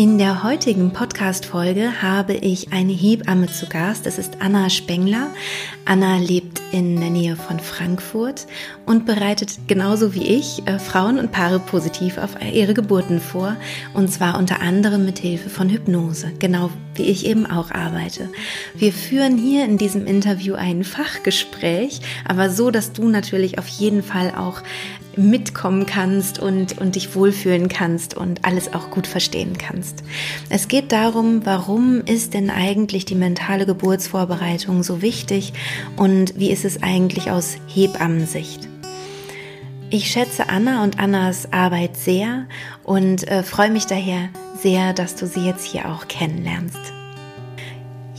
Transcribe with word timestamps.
In 0.00 0.16
der 0.16 0.42
heutigen 0.42 0.94
Podcast-Folge 0.94 2.00
habe 2.00 2.32
ich 2.32 2.72
eine 2.72 2.94
Hebamme 2.94 3.48
zu 3.48 3.66
Gast. 3.66 4.06
Es 4.06 4.16
ist 4.16 4.38
Anna 4.40 4.70
Spengler. 4.70 5.26
Anna 5.84 6.16
lebt 6.16 6.62
in 6.72 6.98
der 6.98 7.10
Nähe 7.10 7.36
von 7.36 7.60
Frankfurt 7.60 8.46
und 8.86 9.04
bereitet 9.04 9.58
genauso 9.66 10.14
wie 10.14 10.26
ich 10.26 10.66
äh, 10.66 10.78
Frauen 10.78 11.18
und 11.18 11.32
Paare 11.32 11.58
positiv 11.58 12.16
auf 12.16 12.30
ihre 12.40 12.72
Geburten 12.72 13.20
vor. 13.20 13.56
Und 13.92 14.10
zwar 14.10 14.38
unter 14.38 14.62
anderem 14.62 15.04
mit 15.04 15.18
Hilfe 15.18 15.50
von 15.50 15.68
Hypnose, 15.68 16.32
genau 16.38 16.70
wie 16.94 17.02
ich 17.02 17.26
eben 17.26 17.44
auch 17.44 17.70
arbeite. 17.70 18.30
Wir 18.74 18.94
führen 18.94 19.36
hier 19.36 19.66
in 19.66 19.76
diesem 19.76 20.06
Interview 20.06 20.54
ein 20.54 20.82
Fachgespräch, 20.82 22.00
aber 22.26 22.48
so, 22.48 22.70
dass 22.70 22.94
du 22.94 23.06
natürlich 23.06 23.58
auf 23.58 23.68
jeden 23.68 24.02
Fall 24.02 24.32
auch 24.34 24.62
mitkommen 25.28 25.86
kannst 25.86 26.38
und, 26.38 26.78
und 26.78 26.96
dich 26.96 27.14
wohlfühlen 27.14 27.68
kannst 27.68 28.16
und 28.16 28.44
alles 28.44 28.72
auch 28.72 28.90
gut 28.90 29.06
verstehen 29.06 29.58
kannst. 29.58 30.02
Es 30.48 30.68
geht 30.68 30.92
darum, 30.92 31.44
warum 31.44 32.00
ist 32.04 32.34
denn 32.34 32.50
eigentlich 32.50 33.04
die 33.04 33.14
mentale 33.14 33.66
Geburtsvorbereitung 33.66 34.82
so 34.82 35.02
wichtig 35.02 35.52
und 35.96 36.38
wie 36.38 36.50
ist 36.50 36.64
es 36.64 36.82
eigentlich 36.82 37.30
aus 37.30 37.56
Hebammensicht? 37.66 38.68
Ich 39.90 40.10
schätze 40.10 40.48
Anna 40.48 40.84
und 40.84 41.00
Annas 41.00 41.52
Arbeit 41.52 41.96
sehr 41.96 42.46
und 42.84 43.26
äh, 43.26 43.42
freue 43.42 43.70
mich 43.70 43.86
daher 43.86 44.28
sehr, 44.62 44.92
dass 44.92 45.16
du 45.16 45.26
sie 45.26 45.44
jetzt 45.44 45.64
hier 45.64 45.90
auch 45.90 46.06
kennenlernst. 46.06 46.99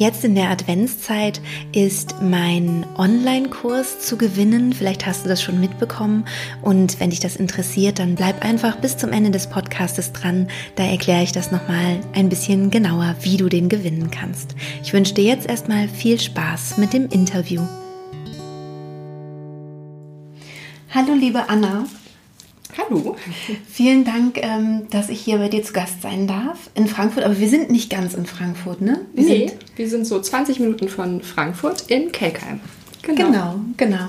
Jetzt 0.02 0.24
in 0.24 0.34
der 0.34 0.50
Adventszeit 0.50 1.40
ist 1.74 2.24
mein 2.24 2.88
Online-Kurs 2.98 4.00
zu 4.00 4.18
gewinnen. 4.18 4.74
Vielleicht 4.74 5.06
hast 5.06 5.24
du 5.24 5.30
das 5.30 5.44
schon 5.44 5.60
mitbekommen. 5.60 6.26
Und 6.64 7.00
wenn 7.00 7.12
dich 7.12 7.20
das 7.20 7.36
interessiert, 7.36 8.00
dann 8.00 8.16
bleib 8.16 8.44
einfach 8.44 8.78
bis 8.78 8.98
zum 8.98 9.12
Ende 9.12 9.30
des 9.30 9.46
Podcastes 9.46 10.12
dran. 10.12 10.48
Da 10.76 10.86
erkläre 10.86 11.22
ich 11.22 11.34
das 11.34 11.52
nochmal 11.52 12.00
ein 12.16 12.30
bisschen 12.30 12.72
genauer, 12.72 13.16
wie 13.22 13.38
du 13.38 13.48
den 13.48 13.70
gewinnen 13.70 14.10
kannst. 14.10 14.56
Ich 14.84 14.92
wünsche 14.92 15.14
dir 15.14 15.26
jetzt 15.26 15.48
erstmal 15.48 15.88
viel 15.88 16.20
Spaß 16.20 16.78
mit 16.78 16.94
dem 16.94 17.08
Interview. 17.10 17.62
Hallo 20.90 21.14
liebe 21.14 21.48
Anna. 21.48 21.86
Hallo. 22.78 23.16
Vielen 23.70 24.04
Dank, 24.04 24.38
ähm, 24.38 24.88
dass 24.90 25.10
ich 25.10 25.20
hier 25.22 25.38
bei 25.38 25.50
dir 25.50 25.64
zu 25.64 25.74
Gast 25.74 26.02
sein 26.02 26.28
darf 26.28 26.70
in 26.76 26.88
Frankfurt. 26.88 27.24
Aber 27.24 27.40
wir 27.40 27.50
sind 27.50 27.70
nicht 27.70 27.90
ganz 27.90 28.14
in 28.14 28.26
Frankfurt, 28.26 28.82
ne? 28.82 29.02
Wir 29.14 29.24
nee, 29.24 29.48
sind 29.48 29.60
wir 29.76 29.90
sind 29.90 30.06
so 30.06 30.20
20 30.22 30.60
Minuten 30.60 30.88
von 30.88 31.22
Frankfurt 31.22 31.90
in 31.90 32.12
Kelkheim. 32.12 32.60
Genau, 33.04 33.26
genau. 33.26 33.56
genau. 33.78 34.06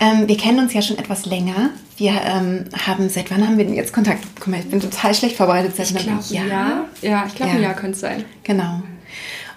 Ähm, 0.00 0.28
wir 0.28 0.36
kennen 0.36 0.60
uns 0.60 0.72
ja 0.72 0.82
schon 0.82 0.98
etwas 0.98 1.26
länger. 1.26 1.70
Wir 1.96 2.12
ähm, 2.24 2.64
haben, 2.86 3.08
seit 3.08 3.30
wann 3.30 3.46
haben 3.46 3.58
wir 3.58 3.64
denn 3.64 3.74
jetzt 3.74 3.92
Kontakt? 3.92 4.24
Guck 4.36 4.48
mal, 4.48 4.60
ich 4.60 4.68
bin 4.68 4.80
total 4.80 5.14
schlecht 5.14 5.36
vorbereitet. 5.36 5.74
Seit 5.76 5.90
ich 5.90 5.96
glaube, 5.96 6.22
ja. 6.30 6.84
Ja, 7.02 7.24
ich 7.26 7.34
glaube, 7.34 7.52
ja. 7.52 7.56
ein 7.56 7.62
Jahr 7.62 7.74
könnte 7.74 7.94
es 7.94 8.00
sein. 8.00 8.24
Genau. 8.44 8.82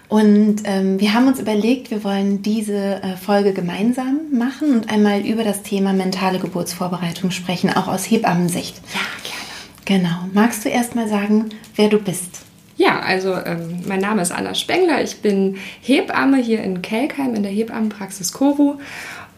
Und 0.07 0.57
ähm, 0.65 0.99
wir 0.99 1.13
haben 1.13 1.27
uns 1.27 1.39
überlegt, 1.39 1.89
wir 1.89 2.03
wollen 2.03 2.41
diese 2.41 3.01
äh, 3.01 3.15
Folge 3.17 3.53
gemeinsam 3.53 4.19
machen 4.31 4.71
und 4.71 4.89
einmal 4.89 5.21
über 5.21 5.43
das 5.43 5.63
Thema 5.63 5.93
mentale 5.93 6.39
Geburtsvorbereitung 6.39 7.31
sprechen, 7.31 7.71
auch 7.71 7.87
aus 7.87 8.09
Hebammensicht. 8.09 8.75
Ja, 8.93 9.01
gerne. 9.23 10.03
Genau. 10.03 10.29
Magst 10.33 10.65
du 10.65 10.69
erst 10.69 10.95
mal 10.95 11.07
sagen, 11.07 11.49
wer 11.75 11.89
du 11.89 11.97
bist? 11.97 12.41
Ja, 12.77 12.99
also 12.99 13.33
ähm, 13.33 13.79
mein 13.87 14.01
Name 14.01 14.21
ist 14.21 14.31
Anna 14.31 14.53
Spengler. 14.53 15.01
Ich 15.01 15.21
bin 15.21 15.57
Hebamme 15.81 16.37
hier 16.37 16.61
in 16.61 16.81
Kelkheim 16.81 17.33
in 17.33 17.43
der 17.43 17.51
Hebammenpraxis 17.51 18.33
Koru. 18.33 18.75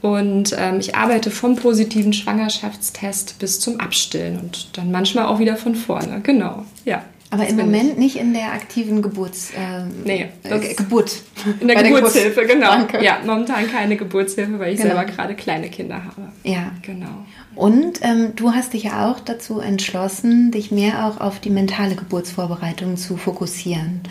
Und 0.01 0.55
ähm, 0.57 0.79
ich 0.79 0.95
arbeite 0.95 1.31
vom 1.31 1.55
positiven 1.55 2.13
Schwangerschaftstest 2.13 3.39
bis 3.39 3.59
zum 3.59 3.79
Abstillen 3.79 4.39
und 4.39 4.77
dann 4.77 4.91
manchmal 4.91 5.25
auch 5.25 5.39
wieder 5.39 5.55
von 5.55 5.75
vorne. 5.75 6.21
Genau, 6.21 6.65
ja. 6.85 7.03
Aber 7.29 7.45
im 7.45 7.57
Moment 7.57 7.91
ich. 7.91 7.97
nicht 7.97 8.15
in 8.15 8.33
der 8.33 8.53
aktiven 8.53 9.01
Geburts, 9.01 9.51
äh, 9.51 9.83
nee, 10.05 10.29
äh, 10.43 10.73
Geburt. 10.75 11.21
In 11.59 11.67
der 11.67 11.83
Geburtshilfe, 11.83 12.41
der 12.41 12.55
genau. 12.55 12.67
Danke. 12.67 13.03
Ja, 13.03 13.19
momentan 13.25 13.69
keine 13.69 13.97
Geburtshilfe, 13.97 14.59
weil 14.59 14.73
ich 14.73 14.81
genau. 14.81 14.95
selber 14.95 15.11
gerade 15.11 15.35
kleine 15.35 15.69
Kinder 15.69 15.95
habe. 16.05 16.29
Ja. 16.43 16.71
Genau. 16.83 17.25
Und 17.57 17.99
ähm, 18.03 18.33
du 18.35 18.53
hast 18.53 18.73
dich 18.73 18.83
ja 18.83 19.11
auch 19.11 19.19
dazu 19.19 19.59
entschlossen, 19.59 20.51
dich 20.51 20.71
mehr 20.71 21.05
auch 21.07 21.19
auf 21.19 21.39
die 21.39 21.49
mentale 21.49 21.95
Geburtsvorbereitung 21.95 22.97
zu 22.97 23.17
fokussieren. 23.17 24.01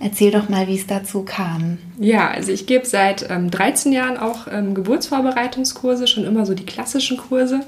Erzähl 0.00 0.30
doch 0.30 0.48
mal, 0.48 0.66
wie 0.66 0.76
es 0.76 0.86
dazu 0.86 1.22
kam. 1.22 1.78
Ja, 1.98 2.30
also 2.30 2.50
ich 2.50 2.66
gebe 2.66 2.86
seit 2.86 3.28
ähm, 3.30 3.50
13 3.50 3.92
Jahren 3.92 4.16
auch 4.16 4.48
ähm, 4.50 4.74
Geburtsvorbereitungskurse, 4.74 6.06
schon 6.06 6.24
immer 6.24 6.46
so 6.46 6.54
die 6.54 6.66
klassischen 6.66 7.18
Kurse. 7.18 7.60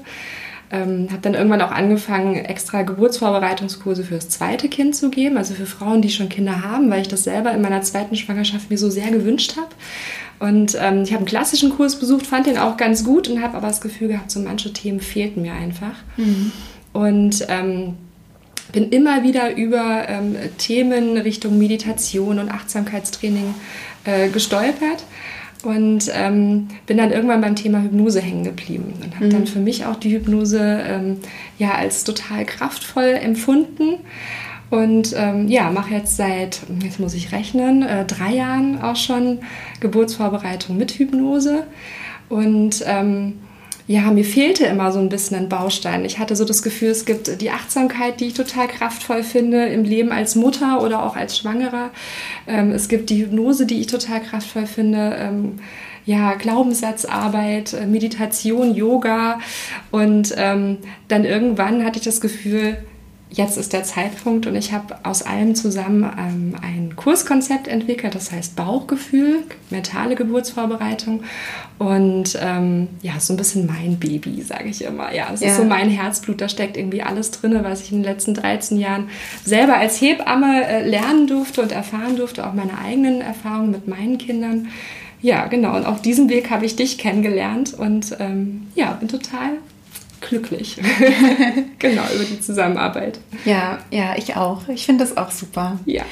Ähm, 0.69 1.07
habe 1.11 1.21
dann 1.21 1.33
irgendwann 1.33 1.61
auch 1.61 1.71
angefangen, 1.71 2.35
extra 2.35 2.81
Geburtsvorbereitungskurse 2.81 4.03
für 4.03 4.15
das 4.15 4.27
zweite 4.27 4.67
Kind 4.67 4.95
zu 4.95 5.09
geben, 5.09 5.37
also 5.37 5.53
für 5.53 5.65
Frauen, 5.65 6.01
die 6.01 6.09
schon 6.09 6.27
Kinder 6.27 6.61
haben, 6.61 6.89
weil 6.89 7.01
ich 7.01 7.07
das 7.07 7.23
selber 7.23 7.53
in 7.53 7.61
meiner 7.61 7.81
zweiten 7.83 8.17
Schwangerschaft 8.17 8.69
mir 8.69 8.77
so 8.77 8.89
sehr 8.89 9.09
gewünscht 9.09 9.55
habe. 9.55 9.69
Und 10.39 10.75
ähm, 10.79 11.03
ich 11.03 11.11
habe 11.11 11.19
einen 11.19 11.25
klassischen 11.25 11.69
Kurs 11.69 11.97
besucht, 11.97 12.27
fand 12.27 12.47
den 12.47 12.57
auch 12.57 12.75
ganz 12.75 13.05
gut 13.05 13.29
und 13.29 13.41
habe 13.41 13.55
aber 13.55 13.67
das 13.67 13.81
Gefühl 13.81 14.09
gehabt, 14.09 14.29
so 14.29 14.39
manche 14.41 14.73
Themen 14.73 14.99
fehlten 14.99 15.41
mir 15.41 15.53
einfach. 15.53 15.95
Mhm. 16.17 16.51
Und 16.91 17.45
ähm, 17.47 17.95
bin 18.71 18.89
immer 18.89 19.23
wieder 19.23 19.55
über 19.55 20.07
ähm, 20.09 20.35
Themen 20.57 21.17
Richtung 21.17 21.57
Meditation 21.57 22.39
und 22.39 22.49
Achtsamkeitstraining 22.49 23.55
äh, 24.03 24.29
gestolpert 24.29 25.03
und 25.67 26.09
ähm, 26.13 26.69
bin 26.85 26.95
dann 26.95 27.11
irgendwann 27.11 27.41
beim 27.41 27.57
Thema 27.57 27.81
Hypnose 27.81 28.21
hängen 28.21 28.45
geblieben 28.45 28.93
und 29.03 29.13
habe 29.15 29.25
mhm. 29.25 29.31
dann 29.31 29.47
für 29.47 29.59
mich 29.59 29.85
auch 29.85 29.97
die 29.97 30.13
Hypnose 30.13 30.61
ähm, 30.61 31.17
ja 31.57 31.73
als 31.73 32.05
total 32.05 32.45
kraftvoll 32.45 33.19
empfunden 33.21 33.95
und 34.69 35.13
ähm, 35.17 35.49
ja 35.49 35.69
mache 35.69 35.93
jetzt 35.93 36.15
seit 36.15 36.61
jetzt 36.81 37.01
muss 37.01 37.13
ich 37.13 37.33
rechnen 37.33 37.83
äh, 37.83 38.05
drei 38.05 38.33
Jahren 38.33 38.81
auch 38.81 38.95
schon 38.95 39.39
Geburtsvorbereitung 39.81 40.77
mit 40.77 40.91
Hypnose 40.91 41.65
und 42.29 42.81
ähm, 42.87 43.33
ja, 43.87 44.11
mir 44.11 44.25
fehlte 44.25 44.65
immer 44.65 44.91
so 44.91 44.99
ein 44.99 45.07
bisschen 45.07 45.37
ein 45.37 45.49
Baustein. 45.49 46.03
Ich 46.03 46.19
hatte 46.19 46.35
so 46.35 46.43
das 46.43 46.61
Gefühl, 46.61 46.89
es 46.89 47.05
gibt 47.05 47.39
die 47.39 47.51
Achtsamkeit, 47.51 48.19
die 48.19 48.27
ich 48.27 48.33
total 48.33 48.67
kraftvoll 48.67 49.23
finde 49.23 49.65
im 49.67 49.85
Leben 49.85 50.11
als 50.11 50.35
Mutter 50.35 50.83
oder 50.83 51.03
auch 51.03 51.15
als 51.15 51.37
Schwangerer. 51.37 51.91
Ähm, 52.47 52.71
es 52.71 52.89
gibt 52.89 53.09
die 53.09 53.21
Hypnose, 53.21 53.65
die 53.65 53.79
ich 53.79 53.87
total 53.87 54.21
kraftvoll 54.21 54.65
finde. 54.65 55.15
Ähm, 55.17 55.59
ja, 56.05 56.33
Glaubenssatzarbeit, 56.33 57.73
äh, 57.73 57.85
Meditation, 57.85 58.75
Yoga. 58.75 59.39
Und 59.89 60.33
ähm, 60.37 60.79
dann 61.07 61.23
irgendwann 61.23 61.85
hatte 61.85 61.99
ich 61.99 62.05
das 62.05 62.19
Gefühl, 62.19 62.77
jetzt 63.29 63.57
ist 63.57 63.73
der 63.73 63.83
Zeitpunkt 63.83 64.47
und 64.47 64.55
ich 64.55 64.71
habe 64.71 64.95
aus 65.03 65.21
allem 65.21 65.53
zusammen 65.53 66.03
ähm, 66.17 66.55
ein 66.61 66.95
Kurskonzept 66.95 67.67
entwickelt, 67.67 68.15
das 68.15 68.31
heißt 68.31 68.55
Bauchgefühl, 68.55 69.43
mentale 69.69 70.15
Geburtsvorbereitung 70.15 71.23
und 71.77 72.37
ähm, 72.41 72.87
ja, 73.01 73.19
so 73.19 73.33
ein 73.33 73.37
bisschen 73.37 73.67
mein 73.67 73.99
Baby, 73.99 74.41
sage 74.41 74.69
ich 74.69 74.83
immer. 74.83 75.13
Ja, 75.13 75.27
es 75.33 75.41
ja. 75.41 75.49
ist 75.49 75.57
so 75.57 75.65
mein 75.65 75.89
Herzblut, 75.89 76.39
da 76.39 76.47
steckt 76.47 76.77
irgendwie 76.77 77.03
alles 77.03 77.31
drin, 77.31 77.57
was 77.63 77.81
ich 77.81 77.91
in 77.91 77.97
den 77.97 78.05
letzten 78.05 78.33
13 78.33 78.79
Jahren 78.79 79.09
selber 79.43 79.77
als 79.77 79.99
Hebamme 79.99 80.65
äh, 80.65 80.87
lernen 80.87 81.27
durfte 81.27 81.61
und 81.61 81.71
erfahren 81.71 82.15
durfte, 82.15 82.47
auch 82.47 82.53
meine 82.53 82.77
eigenen 82.79 83.21
Erfahrungen 83.21 83.71
mit 83.71 83.87
meinen 83.87 84.17
Kindern. 84.17 84.69
Ja, 85.21 85.47
genau. 85.47 85.75
Und 85.75 85.85
auf 85.85 86.01
diesem 86.01 86.29
Weg 86.29 86.49
habe 86.51 86.65
ich 86.65 86.75
dich 86.75 86.97
kennengelernt 86.97 87.73
und 87.73 88.15
ähm, 88.19 88.67
ja, 88.75 88.91
bin 88.93 89.07
total 89.07 89.57
glücklich. 90.27 90.77
genau, 91.79 92.03
über 92.13 92.23
die 92.23 92.39
Zusammenarbeit. 92.39 93.19
Ja, 93.45 93.79
ja, 93.91 94.15
ich 94.17 94.35
auch. 94.35 94.67
Ich 94.67 94.85
finde 94.85 95.03
das 95.03 95.17
auch 95.17 95.31
super. 95.31 95.79
Ja. 95.85 96.03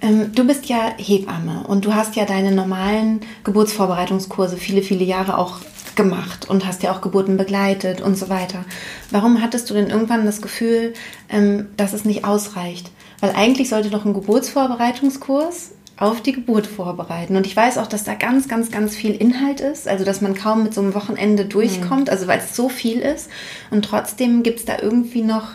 Ähm, 0.00 0.32
du 0.34 0.44
bist 0.44 0.66
ja 0.66 0.92
Hebamme 0.96 1.64
und 1.66 1.84
du 1.84 1.94
hast 1.94 2.16
ja 2.16 2.24
deine 2.24 2.52
normalen 2.52 3.20
Geburtsvorbereitungskurse 3.44 4.56
viele, 4.56 4.82
viele 4.82 5.04
Jahre 5.04 5.38
auch 5.38 5.60
gemacht 5.94 6.48
und 6.48 6.66
hast 6.66 6.82
ja 6.82 6.92
auch 6.92 7.00
Geburten 7.00 7.36
begleitet 7.36 8.00
und 8.00 8.16
so 8.16 8.28
weiter. 8.28 8.64
Warum 9.10 9.42
hattest 9.42 9.70
du 9.70 9.74
denn 9.74 9.90
irgendwann 9.90 10.24
das 10.24 10.42
Gefühl, 10.42 10.94
ähm, 11.28 11.68
dass 11.76 11.92
es 11.92 12.04
nicht 12.04 12.24
ausreicht? 12.24 12.90
Weil 13.20 13.32
eigentlich 13.36 13.68
sollte 13.68 13.90
doch 13.90 14.04
ein 14.04 14.14
Geburtsvorbereitungskurs 14.14 15.72
auf 16.02 16.20
die 16.20 16.32
Geburt 16.32 16.66
vorbereiten. 16.66 17.36
Und 17.36 17.46
ich 17.46 17.56
weiß 17.56 17.78
auch, 17.78 17.86
dass 17.86 18.02
da 18.02 18.14
ganz, 18.14 18.48
ganz, 18.48 18.72
ganz 18.72 18.96
viel 18.96 19.14
Inhalt 19.14 19.60
ist, 19.60 19.86
also 19.86 20.04
dass 20.04 20.20
man 20.20 20.34
kaum 20.34 20.64
mit 20.64 20.74
so 20.74 20.80
einem 20.80 20.94
Wochenende 20.94 21.44
durchkommt, 21.44 22.06
mhm. 22.06 22.10
also 22.10 22.26
weil 22.26 22.40
es 22.40 22.56
so 22.56 22.68
viel 22.68 22.98
ist. 22.98 23.30
Und 23.70 23.84
trotzdem 23.84 24.42
gibt 24.42 24.58
es 24.58 24.64
da 24.64 24.78
irgendwie 24.80 25.22
noch, 25.22 25.52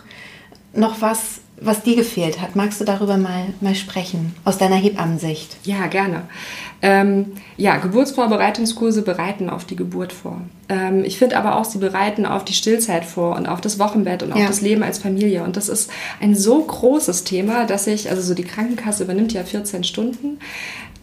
noch 0.74 1.02
was, 1.02 1.42
was 1.60 1.82
dir 1.82 1.96
gefehlt 1.96 2.40
hat. 2.40 2.56
Magst 2.56 2.80
du 2.80 2.86
darüber 2.86 3.18
mal, 3.18 3.54
mal 3.62 3.74
sprechen, 3.74 4.36
aus 4.46 4.58
deiner 4.58 4.76
Hebammensicht? 4.76 5.58
Ja, 5.64 5.88
gerne. 5.88 6.24
Ähm, 6.82 7.34
ja, 7.58 7.78
Geburtsvorbereitungskurse 7.78 9.02
bereiten 9.02 9.50
auf 9.50 9.66
die 9.66 9.76
Geburt 9.76 10.14
vor. 10.14 10.42
Ähm, 10.70 11.04
ich 11.04 11.18
finde 11.18 11.38
aber 11.38 11.56
auch, 11.56 11.66
sie 11.66 11.80
bereiten 11.80 12.28
auf 12.28 12.46
die 12.46 12.54
Stillzeit 12.54 13.06
vor 13.06 13.36
und 13.36 13.48
auf 13.48 13.62
das 13.62 13.80
Wochenbett 13.80 14.22
und 14.22 14.34
auf 14.34 14.40
ja. 14.40 14.48
das 14.48 14.62
Leben 14.62 14.84
als 14.84 15.00
Familie. 15.00 15.44
Und 15.44 15.58
das 15.58 15.68
ist 15.68 15.90
ein 16.22 16.36
so 16.36 16.62
großes 16.62 17.24
Thema, 17.24 17.66
dass 17.66 17.88
ich, 17.88 18.10
also 18.10 18.22
so 18.22 18.36
die 18.36 18.44
Krankenkasse 18.44 19.04
übernimmt 19.04 19.34
ja 19.34 19.44
14 19.44 19.84
Stunden, 19.84 20.38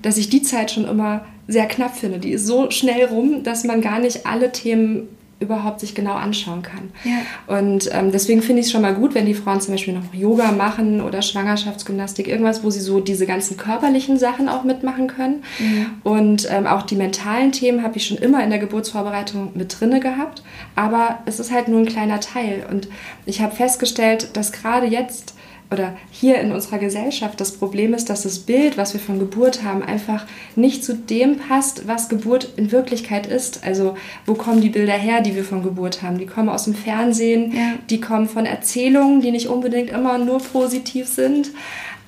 dass 0.02 0.18
ich 0.18 0.28
die 0.28 0.42
Zeit 0.42 0.70
schon 0.70 0.86
immer 0.86 1.24
sehr 1.48 1.66
knapp 1.66 1.96
finde. 1.96 2.18
Die 2.18 2.32
ist 2.32 2.46
so 2.46 2.70
schnell 2.70 3.06
rum, 3.06 3.42
dass 3.42 3.64
man 3.64 3.80
gar 3.80 3.98
nicht 3.98 4.26
alle 4.26 4.52
Themen 4.52 5.08
überhaupt 5.44 5.80
sich 5.80 5.94
genau 5.94 6.14
anschauen 6.14 6.62
kann. 6.62 6.90
Ja. 7.04 7.58
Und 7.58 7.88
ähm, 7.92 8.10
deswegen 8.10 8.42
finde 8.42 8.60
ich 8.60 8.66
es 8.66 8.72
schon 8.72 8.82
mal 8.82 8.94
gut, 8.94 9.14
wenn 9.14 9.26
die 9.26 9.34
Frauen 9.34 9.60
zum 9.60 9.74
Beispiel 9.74 9.94
noch 9.94 10.12
Yoga 10.12 10.52
machen 10.52 11.00
oder 11.00 11.22
Schwangerschaftsgymnastik, 11.22 12.26
irgendwas, 12.26 12.64
wo 12.64 12.70
sie 12.70 12.80
so 12.80 13.00
diese 13.00 13.26
ganzen 13.26 13.56
körperlichen 13.56 14.18
Sachen 14.18 14.48
auch 14.48 14.64
mitmachen 14.64 15.06
können. 15.06 15.44
Mhm. 15.58 15.86
Und 16.02 16.48
ähm, 16.50 16.66
auch 16.66 16.82
die 16.82 16.96
mentalen 16.96 17.52
Themen 17.52 17.82
habe 17.82 17.96
ich 17.98 18.06
schon 18.06 18.18
immer 18.18 18.42
in 18.42 18.50
der 18.50 18.58
Geburtsvorbereitung 18.58 19.52
mit 19.54 19.80
drinne 19.80 20.00
gehabt. 20.00 20.42
Aber 20.74 21.20
es 21.26 21.38
ist 21.38 21.52
halt 21.52 21.68
nur 21.68 21.80
ein 21.80 21.86
kleiner 21.86 22.20
Teil. 22.20 22.66
Und 22.70 22.88
ich 23.26 23.40
habe 23.40 23.54
festgestellt, 23.54 24.36
dass 24.36 24.52
gerade 24.52 24.86
jetzt 24.86 25.34
oder 25.70 25.96
hier 26.10 26.40
in 26.40 26.52
unserer 26.52 26.78
Gesellschaft 26.78 27.40
das 27.40 27.52
Problem 27.52 27.94
ist, 27.94 28.10
dass 28.10 28.22
das 28.22 28.40
Bild, 28.40 28.76
was 28.76 28.92
wir 28.92 29.00
von 29.00 29.18
Geburt 29.18 29.62
haben, 29.62 29.82
einfach 29.82 30.26
nicht 30.56 30.84
zu 30.84 30.94
dem 30.94 31.36
passt, 31.38 31.88
was 31.88 32.08
Geburt 32.08 32.48
in 32.56 32.70
Wirklichkeit 32.70 33.26
ist. 33.26 33.64
Also 33.64 33.96
wo 34.26 34.34
kommen 34.34 34.60
die 34.60 34.68
Bilder 34.68 34.92
her, 34.92 35.20
die 35.20 35.34
wir 35.34 35.44
von 35.44 35.62
Geburt 35.62 36.02
haben? 36.02 36.18
Die 36.18 36.26
kommen 36.26 36.48
aus 36.48 36.64
dem 36.64 36.74
Fernsehen, 36.74 37.52
ja. 37.52 37.72
die 37.90 38.00
kommen 38.00 38.28
von 38.28 38.46
Erzählungen, 38.46 39.20
die 39.20 39.30
nicht 39.30 39.48
unbedingt 39.48 39.90
immer 39.90 40.18
nur 40.18 40.38
positiv 40.38 41.08
sind. 41.08 41.50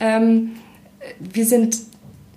Ähm, 0.01 0.53
wir 1.19 1.47
sind 1.47 1.77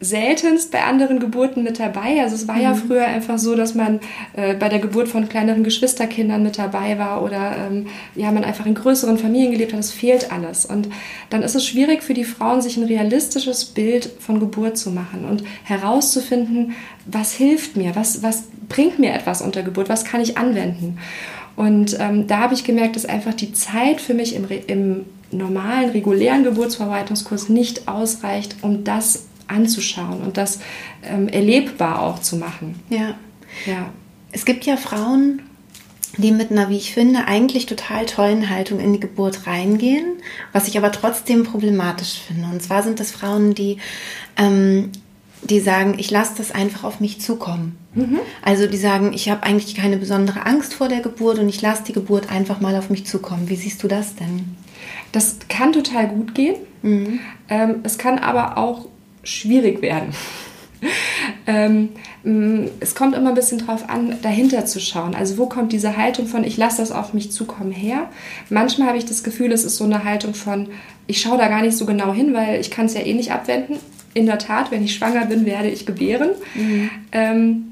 seltenst 0.02 0.72
bei 0.72 0.84
anderen 0.84 1.20
Geburten 1.20 1.64
mit 1.64 1.80
dabei. 1.80 2.22
Also 2.22 2.36
es 2.36 2.48
war 2.48 2.56
mhm. 2.56 2.62
ja 2.62 2.74
früher 2.74 3.06
einfach 3.06 3.38
so, 3.38 3.56
dass 3.56 3.76
man 3.76 4.00
äh, 4.34 4.54
bei 4.54 4.70
der 4.70 4.80
Geburt 4.80 5.10
von 5.10 5.28
kleineren 5.28 5.64
Geschwisterkindern 5.64 6.42
mit 6.42 6.58
dabei 6.58 6.98
war 6.98 7.22
oder 7.22 7.56
ähm, 7.58 7.88
ja, 8.16 8.32
man 8.32 8.46
einfach 8.46 8.66
in 8.66 8.76
größeren 8.76 9.18
Familien 9.18 9.52
gelebt 9.52 9.74
hat. 9.74 9.80
Es 9.80 9.92
fehlt 9.92 10.32
alles. 10.32 10.66
Und 10.66 10.90
dann 11.30 11.44
ist 11.44 11.56
es 11.56 11.66
schwierig 11.66 12.02
für 12.04 12.14
die 12.14 12.24
Frauen, 12.24 12.62
sich 12.62 12.78
ein 12.78 12.84
realistisches 12.84 13.66
Bild 13.66 14.10
von 14.20 14.40
Geburt 14.40 14.78
zu 14.78 14.92
machen 14.92 15.26
und 15.30 15.44
herauszufinden, 15.64 16.76
was 17.06 17.34
hilft 17.34 17.76
mir, 17.76 17.96
was, 17.96 18.24
was 18.24 18.44
bringt 18.70 19.00
mir 19.00 19.14
etwas 19.14 19.42
unter 19.42 19.64
Geburt, 19.64 19.90
was 19.90 20.06
kann 20.06 20.22
ich 20.22 20.38
anwenden. 20.38 20.98
Und 21.58 21.98
ähm, 22.00 22.26
da 22.28 22.40
habe 22.40 22.54
ich 22.54 22.64
gemerkt, 22.64 22.96
dass 22.96 23.06
einfach 23.06 23.34
die 23.34 23.52
Zeit 23.52 24.00
für 24.00 24.14
mich 24.14 24.34
im, 24.34 24.46
im 24.68 25.06
normalen, 25.32 25.90
regulären 25.90 26.46
Geburtsvorbereitungskurs 26.46 27.50
nicht 27.50 27.88
ausreicht, 27.90 28.56
um 28.62 28.86
das 28.86 29.26
anzuschauen 29.50 30.22
und 30.22 30.38
das 30.38 30.60
ähm, 31.04 31.28
erlebbar 31.28 32.02
auch 32.02 32.20
zu 32.20 32.38
machen. 32.38 32.80
Ja. 32.90 33.16
ja. 33.66 33.92
Es 34.32 34.46
gibt 34.46 34.66
ja 34.66 34.78
Frauen, 34.78 35.42
die 36.18 36.32
mit 36.32 36.52
einer, 36.52 36.70
wie 36.70 36.78
ich 36.78 36.94
finde, 36.94 37.28
eigentlich 37.28 37.66
total 37.66 38.06
tollen 38.06 38.50
Haltung 38.50 38.80
in 38.80 38.94
die 38.94 39.00
Geburt 39.00 39.48
reingehen, 39.48 40.06
was 40.52 40.68
ich 40.68 40.78
aber 40.78 40.92
trotzdem 40.92 41.44
problematisch 41.44 42.20
finde. 42.28 42.48
Und 42.48 42.62
zwar 42.62 42.84
sind 42.84 43.00
das 43.00 43.12
Frauen, 43.12 43.54
die, 43.54 43.78
ähm, 44.38 44.92
die 45.44 45.60
sagen, 45.60 45.96
ich 45.98 46.12
lasse 46.12 46.34
das 46.38 46.52
einfach 46.52 46.84
auf 46.84 47.00
mich 47.00 47.22
zukommen. 47.22 47.78
Mhm. 47.94 48.20
Also 48.42 48.68
die 48.68 48.78
sagen, 48.78 49.14
ich 49.14 49.30
habe 49.30 49.44
eigentlich 49.44 49.76
keine 49.76 49.98
besondere 49.98 50.46
Angst 50.46 50.74
vor 50.74 50.90
der 50.90 51.02
Geburt 51.02 51.40
und 51.40 51.48
ich 51.48 51.62
lasse 51.62 51.84
die 51.84 51.94
Geburt 51.94 52.32
einfach 52.32 52.60
mal 52.60 52.76
auf 52.76 52.90
mich 52.90 53.06
zukommen. 53.06 53.50
Wie 53.50 53.56
siehst 53.56 53.82
du 53.84 53.88
das 53.88 54.16
denn? 54.16 54.56
Das 55.12 55.38
kann 55.48 55.74
total 55.74 56.08
gut 56.08 56.36
gehen. 56.36 56.56
Mhm. 56.82 57.20
Ähm, 57.50 57.76
es 57.84 57.98
kann 57.98 58.20
aber 58.20 58.58
auch 58.58 58.88
schwierig 59.24 59.82
werden. 59.82 60.14
ähm, 61.48 61.90
es 62.80 62.96
kommt 62.96 63.16
immer 63.16 63.30
ein 63.30 63.36
bisschen 63.36 63.60
drauf 63.60 63.90
an, 63.90 64.16
dahinter 64.22 64.66
zu 64.66 64.80
schauen. 64.80 65.16
Also 65.16 65.38
wo 65.38 65.48
kommt 65.48 65.72
diese 65.74 65.98
Haltung 65.98 66.28
von, 66.28 66.44
ich 66.44 66.58
lasse 66.58 66.78
das 66.78 66.92
auf 66.92 67.14
mich 67.14 67.32
zukommen 67.32 67.72
her? 67.72 68.10
Manchmal 68.50 68.90
habe 68.90 68.98
ich 68.98 69.06
das 69.06 69.24
Gefühl, 69.24 69.52
es 69.52 69.64
ist 69.64 69.78
so 69.78 69.84
eine 69.84 70.04
Haltung 70.04 70.34
von, 70.34 70.70
ich 71.08 71.22
schaue 71.22 71.38
da 71.38 71.48
gar 71.48 71.62
nicht 71.62 71.78
so 71.78 71.86
genau 71.86 72.14
hin, 72.14 72.34
weil 72.34 72.60
ich 72.60 72.72
kann 72.72 72.86
es 72.86 72.94
ja 72.94 73.02
eh 73.02 73.14
nicht 73.14 73.32
abwenden. 73.32 73.78
In 74.14 74.26
der 74.26 74.40
Tat, 74.40 74.72
wenn 74.72 74.84
ich 74.84 74.96
schwanger 74.96 75.26
bin, 75.26 75.46
werde 75.46 75.70
ich 75.70 75.86
gebären. 75.86 76.30
Mhm. 76.56 76.90
Ähm, 77.12 77.66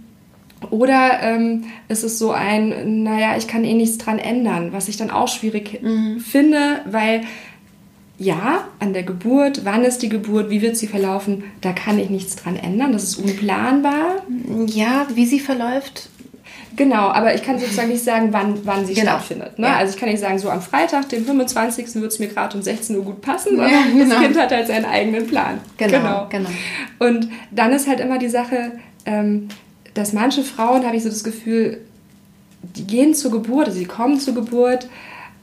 oder 0.71 1.19
ähm, 1.21 1.65
ist 1.87 2.03
es 2.03 2.17
so 2.17 2.31
ein, 2.31 3.03
naja, 3.03 3.37
ich 3.37 3.47
kann 3.47 3.63
eh 3.63 3.73
nichts 3.73 3.99
dran 3.99 4.17
ändern, 4.17 4.73
was 4.73 4.87
ich 4.87 4.97
dann 4.97 5.11
auch 5.11 5.27
schwierig 5.27 5.81
mhm. 5.83 6.19
finde, 6.19 6.81
weil 6.85 7.21
ja, 8.19 8.67
an 8.79 8.93
der 8.93 9.03
Geburt, 9.03 9.61
wann 9.63 9.83
ist 9.83 10.01
die 10.01 10.09
Geburt, 10.09 10.49
wie 10.49 10.61
wird 10.61 10.75
sie 10.75 10.87
verlaufen, 10.87 11.43
da 11.61 11.71
kann 11.71 11.99
ich 11.99 12.09
nichts 12.09 12.35
dran 12.35 12.55
ändern, 12.55 12.91
das 12.91 13.03
ist 13.03 13.17
unplanbar. 13.17 14.23
Ja, 14.65 15.07
wie 15.13 15.25
sie 15.25 15.39
verläuft. 15.39 16.09
Genau, 16.75 17.09
aber 17.09 17.33
ich 17.33 17.43
kann 17.43 17.59
sozusagen 17.59 17.89
nicht 17.89 18.03
sagen, 18.03 18.29
wann, 18.31 18.59
wann 18.63 18.85
sie 18.85 18.93
genau. 18.93 19.13
stattfindet. 19.13 19.57
Ne? 19.57 19.65
Ja. 19.67 19.77
Also 19.77 19.93
ich 19.93 19.99
kann 19.99 20.09
nicht 20.09 20.19
sagen, 20.19 20.37
so 20.37 20.49
am 20.49 20.61
Freitag, 20.61 21.09
den 21.09 21.25
25. 21.25 21.95
wird 21.95 22.11
es 22.11 22.19
mir 22.19 22.27
gerade 22.27 22.55
um 22.55 22.61
16 22.61 22.95
Uhr 22.97 23.03
gut 23.03 23.21
passen, 23.21 23.57
ja, 23.57 23.67
genau. 23.91 24.09
das 24.09 24.23
Kind 24.23 24.37
hat 24.37 24.51
halt 24.51 24.67
seinen 24.67 24.85
eigenen 24.85 25.25
Plan. 25.25 25.59
Genau, 25.77 25.97
genau, 25.97 26.27
genau. 26.29 26.49
Und 26.99 27.29
dann 27.51 27.71
ist 27.71 27.87
halt 27.87 27.99
immer 27.99 28.19
die 28.19 28.29
Sache, 28.29 28.73
ähm, 29.05 29.47
dass 29.95 30.13
manche 30.13 30.43
Frauen, 30.43 30.85
habe 30.85 30.95
ich 30.95 31.03
so 31.03 31.09
das 31.09 31.23
Gefühl, 31.23 31.81
die 32.75 32.85
gehen 32.85 33.15
zur 33.15 33.31
Geburt, 33.31 33.67
also 33.67 33.79
sie 33.79 33.85
kommen 33.85 34.19
zur 34.19 34.35
Geburt, 34.35 34.87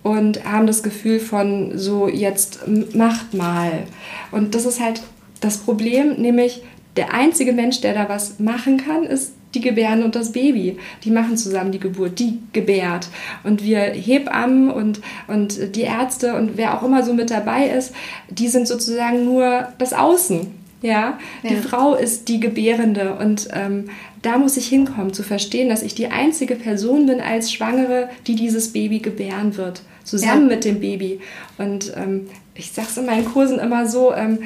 und 0.04 0.44
haben 0.44 0.68
das 0.68 0.84
Gefühl 0.84 1.18
von 1.18 1.76
so 1.76 2.06
jetzt 2.06 2.60
macht 2.94 3.34
mal. 3.34 3.84
Und 4.30 4.54
das 4.54 4.66
ist 4.66 4.80
halt 4.80 5.02
das 5.40 5.56
Problem, 5.56 6.12
nämlich 6.20 6.62
der 6.96 7.12
einzige 7.12 7.52
Mensch, 7.52 7.80
der 7.80 7.94
da 7.94 8.08
was 8.08 8.38
machen 8.38 8.76
kann, 8.76 9.02
ist 9.02 9.32
die 9.54 9.60
Gebärden 9.60 10.04
und 10.04 10.14
das 10.14 10.32
Baby. 10.32 10.78
Die 11.04 11.10
machen 11.10 11.36
zusammen 11.36 11.72
die 11.72 11.80
Geburt, 11.80 12.18
die 12.18 12.38
gebärt. 12.52 13.08
Und 13.44 13.64
wir 13.64 13.80
Hebammen 13.80 14.70
und, 14.70 15.00
und 15.26 15.74
die 15.74 15.82
Ärzte 15.82 16.34
und 16.34 16.56
wer 16.56 16.76
auch 16.76 16.82
immer 16.82 17.02
so 17.02 17.14
mit 17.14 17.30
dabei 17.30 17.68
ist, 17.68 17.94
die 18.28 18.48
sind 18.48 18.68
sozusagen 18.68 19.24
nur 19.24 19.68
das 19.78 19.92
Außen. 19.92 20.64
Ja, 20.82 21.18
die 21.42 21.54
ja. 21.54 21.60
Frau 21.62 21.94
ist 21.94 22.28
die 22.28 22.40
Gebärende 22.40 23.14
und 23.14 23.48
ähm, 23.54 23.86
da 24.24 24.38
muss 24.38 24.56
ich 24.56 24.68
hinkommen, 24.68 25.12
zu 25.12 25.22
verstehen, 25.22 25.68
dass 25.68 25.82
ich 25.82 25.94
die 25.94 26.08
einzige 26.08 26.56
Person 26.56 27.06
bin 27.06 27.20
als 27.20 27.52
Schwangere, 27.52 28.08
die 28.26 28.34
dieses 28.34 28.72
Baby 28.72 29.00
gebären 29.00 29.56
wird 29.56 29.82
zusammen 30.04 30.48
ja. 30.48 30.56
mit 30.56 30.64
dem 30.64 30.80
Baby. 30.80 31.20
Und 31.58 31.92
ähm, 31.96 32.26
ich 32.54 32.70
sage 32.70 32.88
es 32.90 32.96
in 32.96 33.06
meinen 33.06 33.24
Kursen 33.24 33.58
immer 33.58 33.86
so, 33.86 34.14
ähm, 34.14 34.40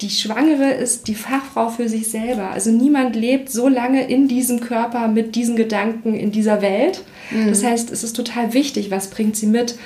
die 0.00 0.10
Schwangere 0.10 0.72
ist 0.72 1.08
die 1.08 1.14
Fachfrau 1.14 1.68
für 1.68 1.88
sich 1.88 2.10
selber. 2.10 2.50
Also 2.50 2.70
niemand 2.70 3.14
lebt 3.14 3.50
so 3.50 3.68
lange 3.68 4.08
in 4.08 4.28
diesem 4.28 4.60
Körper 4.60 5.08
mit 5.08 5.34
diesen 5.34 5.56
Gedanken 5.56 6.14
in 6.14 6.32
dieser 6.32 6.62
Welt. 6.62 7.04
Mhm. 7.30 7.48
Das 7.48 7.62
heißt, 7.62 7.90
es 7.90 8.02
ist 8.02 8.16
total 8.16 8.54
wichtig, 8.54 8.90
was 8.90 9.10
bringt 9.10 9.36
sie 9.36 9.46
mit, 9.46 9.76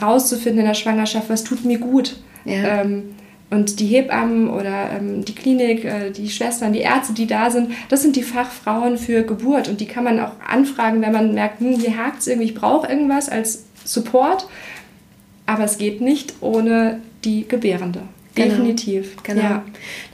rauszufinden 0.00 0.60
in 0.60 0.66
der 0.66 0.74
Schwangerschaft, 0.74 1.28
was 1.28 1.44
tut 1.44 1.64
mir 1.64 1.78
gut. 1.78 2.16
Ja. 2.46 2.80
Ähm, 2.80 3.14
und 3.50 3.80
die 3.80 3.86
Hebammen 3.86 4.50
oder 4.50 4.90
ähm, 4.92 5.24
die 5.24 5.34
Klinik, 5.34 5.84
äh, 5.84 6.10
die 6.10 6.28
Schwestern, 6.28 6.72
die 6.72 6.80
Ärzte, 6.80 7.14
die 7.14 7.26
da 7.26 7.50
sind, 7.50 7.70
das 7.88 8.02
sind 8.02 8.16
die 8.16 8.22
Fachfrauen 8.22 8.98
für 8.98 9.22
Geburt. 9.22 9.68
Und 9.68 9.80
die 9.80 9.86
kann 9.86 10.04
man 10.04 10.20
auch 10.20 10.32
anfragen, 10.46 11.00
wenn 11.00 11.12
man 11.12 11.34
merkt, 11.34 11.60
hm, 11.60 11.78
hier 11.78 11.96
hakt 11.96 12.20
es 12.20 12.26
irgendwie, 12.26 12.48
ich 12.48 12.54
brauche 12.54 12.86
irgendwas 12.86 13.28
als 13.28 13.64
Support, 13.84 14.46
aber 15.46 15.64
es 15.64 15.78
geht 15.78 16.00
nicht 16.02 16.34
ohne 16.40 17.00
die 17.24 17.48
Gebärende. 17.48 18.02
Genau. 18.34 18.50
Definitiv. 18.50 19.16
Genau. 19.22 19.42
Ja. 19.42 19.64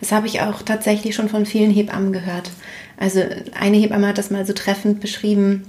Das 0.00 0.12
habe 0.12 0.29
ich 0.29 0.41
auch 0.41 0.62
tatsächlich 0.62 1.14
schon 1.14 1.29
von 1.29 1.45
vielen 1.45 1.71
Hebammen 1.71 2.12
gehört. 2.12 2.50
Also 2.97 3.21
eine 3.59 3.76
Hebamme 3.76 4.07
hat 4.07 4.19
das 4.19 4.31
mal 4.31 4.47
so 4.47 4.53
treffend 4.53 5.00
beschrieben 5.00 5.64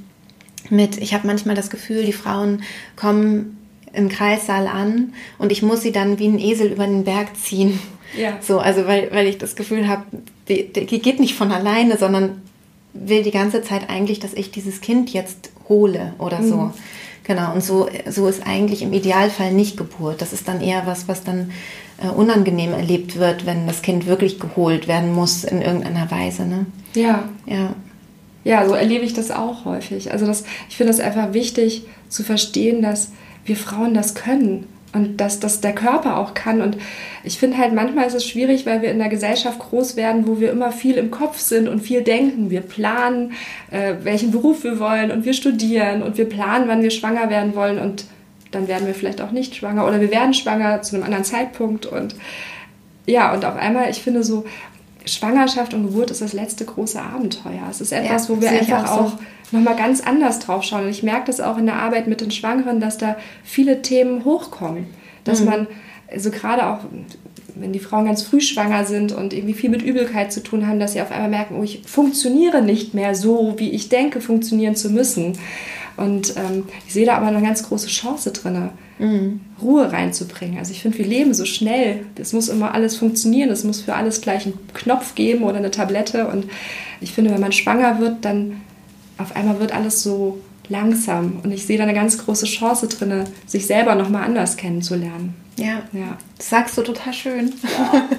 mit, 0.69 0.97
ich 0.97 1.13
habe 1.13 1.27
manchmal 1.27 1.55
das 1.55 1.69
Gefühl, 1.69 2.05
die 2.05 2.13
Frauen 2.13 2.61
kommen 2.95 3.57
im 3.95 4.09
Kreissaal 4.09 4.67
an 4.67 5.13
und 5.37 5.51
ich 5.51 5.61
muss 5.61 5.81
sie 5.81 5.91
dann 5.91 6.19
wie 6.19 6.27
ein 6.27 6.39
Esel 6.39 6.71
über 6.71 6.85
den 6.85 7.03
Berg 7.03 7.35
ziehen. 7.37 7.79
Ja. 8.17 8.37
So, 8.41 8.59
also 8.59 8.87
weil, 8.87 9.09
weil 9.11 9.27
ich 9.27 9.37
das 9.37 9.55
Gefühl 9.55 9.87
habe, 9.87 10.03
die, 10.47 10.71
die 10.71 10.99
geht 10.99 11.19
nicht 11.19 11.35
von 11.35 11.51
alleine, 11.51 11.97
sondern 11.97 12.41
will 12.93 13.23
die 13.23 13.31
ganze 13.31 13.61
Zeit 13.61 13.89
eigentlich, 13.89 14.19
dass 14.19 14.33
ich 14.33 14.51
dieses 14.51 14.81
Kind 14.81 15.11
jetzt 15.11 15.51
hole 15.67 16.13
oder 16.17 16.41
so. 16.43 16.55
Mhm. 16.55 16.73
Genau, 17.25 17.53
und 17.53 17.63
so, 17.63 17.89
so 18.07 18.27
ist 18.27 18.45
eigentlich 18.45 18.83
im 18.83 18.93
Idealfall 18.93 19.51
nicht 19.51 19.77
Geburt. 19.77 20.21
Das 20.21 20.31
ist 20.31 20.47
dann 20.47 20.61
eher 20.61 20.85
was, 20.85 21.07
was 21.07 21.23
dann 21.23 21.51
äh, 22.01 22.07
unangenehm 22.07 22.71
erlebt 22.71 23.17
wird, 23.17 23.45
wenn 23.47 23.65
das 23.65 23.81
Kind 23.81 24.05
wirklich 24.05 24.39
geholt 24.39 24.87
werden 24.87 25.11
muss 25.13 25.43
in 25.43 25.61
irgendeiner 25.61 26.09
Weise. 26.11 26.45
Ne? 26.45 26.67
Ja. 26.93 27.27
Ja. 27.47 27.73
Ja, 28.43 28.67
so 28.67 28.75
erlebe 28.75 29.03
ich 29.03 29.13
das 29.13 29.31
auch 29.31 29.65
häufig. 29.65 30.11
Also 30.11 30.27
das, 30.27 30.43
ich 30.69 30.77
finde 30.77 30.93
es 30.93 30.99
einfach 30.99 31.33
wichtig 31.33 31.85
zu 32.09 32.23
verstehen, 32.23 32.83
dass 32.83 33.11
wir 33.45 33.55
Frauen 33.55 33.93
das 33.93 34.15
können 34.15 34.67
und 34.93 35.17
dass 35.17 35.39
das 35.39 35.61
der 35.61 35.75
Körper 35.75 36.17
auch 36.17 36.33
kann. 36.33 36.61
Und 36.61 36.77
ich 37.23 37.37
finde 37.37 37.57
halt, 37.57 37.73
manchmal 37.73 38.07
ist 38.07 38.13
es 38.13 38.25
schwierig, 38.25 38.65
weil 38.65 38.81
wir 38.81 38.91
in 38.91 38.99
der 38.99 39.09
Gesellschaft 39.09 39.59
groß 39.59 39.95
werden, 39.97 40.25
wo 40.25 40.39
wir 40.39 40.51
immer 40.51 40.71
viel 40.71 40.95
im 40.95 41.11
Kopf 41.11 41.37
sind 41.37 41.67
und 41.67 41.81
viel 41.81 42.01
denken. 42.01 42.49
Wir 42.49 42.61
planen, 42.61 43.33
äh, 43.71 43.95
welchen 44.03 44.31
Beruf 44.31 44.63
wir 44.63 44.79
wollen 44.79 45.11
und 45.11 45.25
wir 45.25 45.33
studieren 45.33 46.01
und 46.01 46.17
wir 46.17 46.29
planen, 46.29 46.67
wann 46.67 46.81
wir 46.81 46.91
schwanger 46.91 47.29
werden 47.29 47.55
wollen 47.55 47.77
und 47.77 48.05
dann 48.51 48.67
werden 48.67 48.87
wir 48.87 48.93
vielleicht 48.93 49.21
auch 49.21 49.31
nicht 49.31 49.55
schwanger 49.55 49.85
oder 49.85 49.99
wir 49.99 50.11
werden 50.11 50.33
schwanger 50.33 50.81
zu 50.81 50.95
einem 50.95 51.03
anderen 51.03 51.25
Zeitpunkt 51.25 51.85
und 51.85 52.15
ja, 53.05 53.33
und 53.33 53.45
auf 53.45 53.55
einmal, 53.55 53.89
ich 53.89 54.01
finde 54.01 54.23
so, 54.23 54.45
Schwangerschaft 55.05 55.73
und 55.73 55.83
Geburt 55.83 56.09
ist 56.09 56.21
das 56.21 56.33
letzte 56.33 56.65
große 56.65 56.99
Abenteuer. 56.99 57.67
Es 57.69 57.81
ist 57.81 57.91
etwas, 57.91 58.27
ja, 58.27 58.35
wo 58.35 58.41
wir 58.41 58.49
einfach 58.49 58.89
auch, 58.89 59.11
so. 59.11 59.17
Nochmal 59.51 59.75
ganz 59.75 60.01
anders 60.01 60.39
drauf 60.39 60.63
schauen. 60.63 60.83
Und 60.83 60.89
ich 60.89 61.03
merke 61.03 61.27
das 61.27 61.41
auch 61.41 61.57
in 61.57 61.65
der 61.65 61.75
Arbeit 61.75 62.07
mit 62.07 62.21
den 62.21 62.31
Schwangeren, 62.31 62.79
dass 62.79 62.97
da 62.97 63.15
viele 63.43 63.81
Themen 63.81 64.25
hochkommen. 64.25 64.87
Dass 65.23 65.41
mhm. 65.41 65.45
man, 65.45 65.67
also 66.11 66.31
gerade 66.31 66.67
auch, 66.67 66.79
wenn 67.55 67.73
die 67.73 67.79
Frauen 67.79 68.05
ganz 68.05 68.23
früh 68.23 68.41
schwanger 68.41 68.85
sind 68.85 69.11
und 69.11 69.33
irgendwie 69.33 69.53
viel 69.53 69.69
mit 69.69 69.81
Übelkeit 69.81 70.31
zu 70.31 70.43
tun 70.43 70.67
haben, 70.67 70.79
dass 70.79 70.93
sie 70.93 71.01
auf 71.01 71.11
einmal 71.11 71.29
merken, 71.29 71.57
oh, 71.59 71.63
ich 71.63 71.81
funktioniere 71.85 72.61
nicht 72.61 72.93
mehr 72.93 73.15
so, 73.15 73.55
wie 73.57 73.71
ich 73.71 73.89
denke, 73.89 74.21
funktionieren 74.21 74.75
zu 74.75 74.89
müssen. 74.89 75.37
Und 75.97 76.35
ähm, 76.35 76.65
ich 76.85 76.93
sehe 76.93 77.05
da 77.05 77.15
aber 77.15 77.27
eine 77.27 77.41
ganz 77.41 77.63
große 77.63 77.87
Chance 77.87 78.31
drin, 78.31 78.69
mhm. 78.99 79.39
Ruhe 79.61 79.91
reinzubringen. 79.91 80.57
Also 80.59 80.73
ich 80.73 80.81
finde, 80.81 80.97
wir 80.97 81.05
leben 81.05 81.33
so 81.33 81.45
schnell. 81.45 82.05
Es 82.19 82.33
muss 82.33 82.49
immer 82.49 82.73
alles 82.73 82.97
funktionieren. 82.97 83.49
Es 83.49 83.63
muss 83.63 83.81
für 83.81 83.95
alles 83.95 84.19
gleich 84.19 84.45
einen 84.45 84.59
Knopf 84.73 85.15
geben 85.15 85.43
oder 85.43 85.57
eine 85.57 85.71
Tablette. 85.71 86.27
Und 86.27 86.47
ich 86.99 87.13
finde, 87.13 87.31
wenn 87.31 87.39
man 87.39 87.53
schwanger 87.53 87.99
wird, 87.99 88.25
dann 88.25 88.61
auf 89.17 89.35
einmal 89.35 89.59
wird 89.59 89.73
alles 89.73 90.01
so 90.01 90.41
langsam. 90.69 91.39
Und 91.43 91.51
ich 91.51 91.65
sehe 91.65 91.77
da 91.77 91.83
eine 91.83 91.93
ganz 91.93 92.17
große 92.17 92.45
Chance 92.45 92.87
drin, 92.87 93.25
sich 93.45 93.65
selber 93.67 93.95
nochmal 93.95 94.23
anders 94.23 94.57
kennenzulernen. 94.57 95.33
Ja. 95.57 95.83
ja. 95.93 96.17
Das 96.37 96.49
sagst 96.49 96.77
du 96.77 96.81
total 96.81 97.13
schön. 97.13 97.53
Ja. 97.63 98.09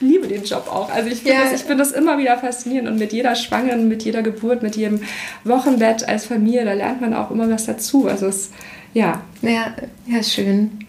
Ich 0.00 0.08
liebe 0.08 0.26
den 0.26 0.44
Job 0.44 0.66
auch. 0.68 0.90
Also 0.90 1.08
ich 1.10 1.18
finde 1.18 1.34
ja. 1.34 1.50
das, 1.50 1.62
find 1.62 1.80
das 1.80 1.92
immer 1.92 2.18
wieder 2.18 2.36
faszinierend. 2.38 2.88
Und 2.88 2.98
mit 2.98 3.12
jeder 3.12 3.34
Schwangeren, 3.34 3.88
mit 3.88 4.04
jeder 4.04 4.22
Geburt, 4.22 4.62
mit 4.62 4.76
jedem 4.76 5.00
Wochenbett 5.44 6.08
als 6.08 6.26
Familie, 6.26 6.64
da 6.64 6.72
lernt 6.72 7.00
man 7.00 7.14
auch 7.14 7.30
immer 7.30 7.48
was 7.50 7.66
dazu. 7.66 8.06
Also 8.06 8.26
es, 8.26 8.50
ja. 8.94 9.22
Ja, 9.42 9.74
ja 10.06 10.22
schön. 10.22 10.86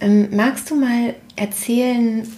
Ähm, 0.00 0.28
magst 0.32 0.70
du 0.70 0.76
mal 0.76 1.14
erzählen, 1.36 2.28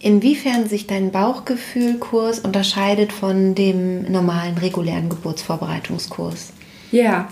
inwiefern 0.00 0.68
sich 0.68 0.86
dein 0.86 1.12
Bauchgefühlkurs 1.12 2.40
unterscheidet 2.40 3.12
von 3.12 3.54
dem 3.54 4.10
normalen 4.10 4.58
regulären 4.58 5.08
Geburtsvorbereitungskurs? 5.08 6.52
Ja, 6.92 7.28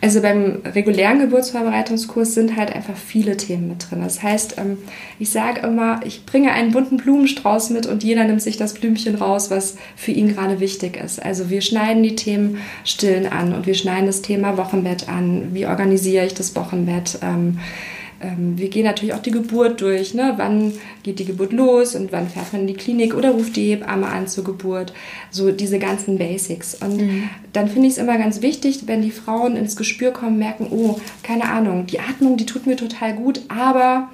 also 0.00 0.22
beim 0.22 0.60
regulären 0.64 1.18
Geburtsvorbereitungskurs 1.18 2.34
sind 2.34 2.56
halt 2.56 2.72
einfach 2.72 2.96
viele 2.96 3.36
Themen 3.36 3.68
mit 3.68 3.90
drin. 3.90 4.00
Das 4.00 4.22
heißt, 4.22 4.58
ähm, 4.58 4.78
ich 5.18 5.30
sage 5.30 5.66
immer, 5.66 6.00
ich 6.04 6.24
bringe 6.24 6.52
einen 6.52 6.70
bunten 6.70 6.98
Blumenstrauß 6.98 7.70
mit 7.70 7.86
und 7.86 8.04
jeder 8.04 8.24
nimmt 8.24 8.42
sich 8.42 8.58
das 8.58 8.74
Blümchen 8.74 9.16
raus, 9.16 9.50
was 9.50 9.76
für 9.96 10.12
ihn 10.12 10.28
gerade 10.28 10.60
wichtig 10.60 10.96
ist. 10.96 11.20
Also 11.20 11.50
wir 11.50 11.62
schneiden 11.62 12.04
die 12.04 12.14
Themen 12.14 12.58
Stillen 12.84 13.26
an 13.26 13.54
und 13.54 13.66
wir 13.66 13.74
schneiden 13.74 14.06
das 14.06 14.22
Thema 14.22 14.56
Wochenbett 14.56 15.08
an. 15.08 15.48
Wie 15.52 15.66
organisiere 15.66 16.26
ich 16.26 16.34
das 16.34 16.54
Wochenbett? 16.54 17.18
Ähm, 18.22 18.56
wir 18.56 18.68
gehen 18.68 18.84
natürlich 18.84 19.14
auch 19.14 19.22
die 19.22 19.32
Geburt 19.32 19.80
durch. 19.80 20.14
Ne? 20.14 20.34
Wann 20.36 20.72
geht 21.02 21.18
die 21.18 21.24
Geburt 21.24 21.52
los 21.52 21.94
und 21.94 22.12
wann 22.12 22.28
fährt 22.28 22.52
man 22.52 22.62
in 22.62 22.68
die 22.68 22.74
Klinik 22.74 23.14
oder 23.14 23.32
ruft 23.32 23.56
die 23.56 23.70
Hebamme 23.70 24.06
an 24.06 24.28
zur 24.28 24.44
Geburt? 24.44 24.92
So 25.30 25.50
diese 25.50 25.78
ganzen 25.78 26.18
Basics. 26.18 26.76
Und 26.76 27.00
mhm. 27.00 27.28
dann 27.52 27.68
finde 27.68 27.88
ich 27.88 27.94
es 27.94 27.98
immer 27.98 28.16
ganz 28.18 28.40
wichtig, 28.40 28.84
wenn 28.86 29.02
die 29.02 29.10
Frauen 29.10 29.56
ins 29.56 29.76
Gespür 29.76 30.12
kommen, 30.12 30.38
merken, 30.38 30.68
oh, 30.70 31.00
keine 31.22 31.44
Ahnung, 31.50 31.86
die 31.86 32.00
Atmung, 32.00 32.36
die 32.36 32.46
tut 32.46 32.66
mir 32.66 32.76
total 32.76 33.14
gut, 33.14 33.40
aber 33.48 34.08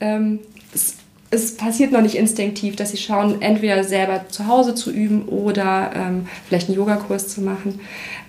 ähm, 0.00 0.40
es 0.74 0.96
es 1.34 1.56
passiert 1.56 1.92
noch 1.92 2.00
nicht 2.00 2.14
instinktiv, 2.14 2.76
dass 2.76 2.92
sie 2.92 2.96
schauen, 2.96 3.42
entweder 3.42 3.84
selber 3.84 4.26
zu 4.28 4.46
Hause 4.46 4.74
zu 4.74 4.90
üben 4.90 5.22
oder 5.28 5.90
ähm, 5.94 6.28
vielleicht 6.46 6.68
einen 6.68 6.78
Yogakurs 6.78 7.28
zu 7.28 7.40
machen. 7.42 7.80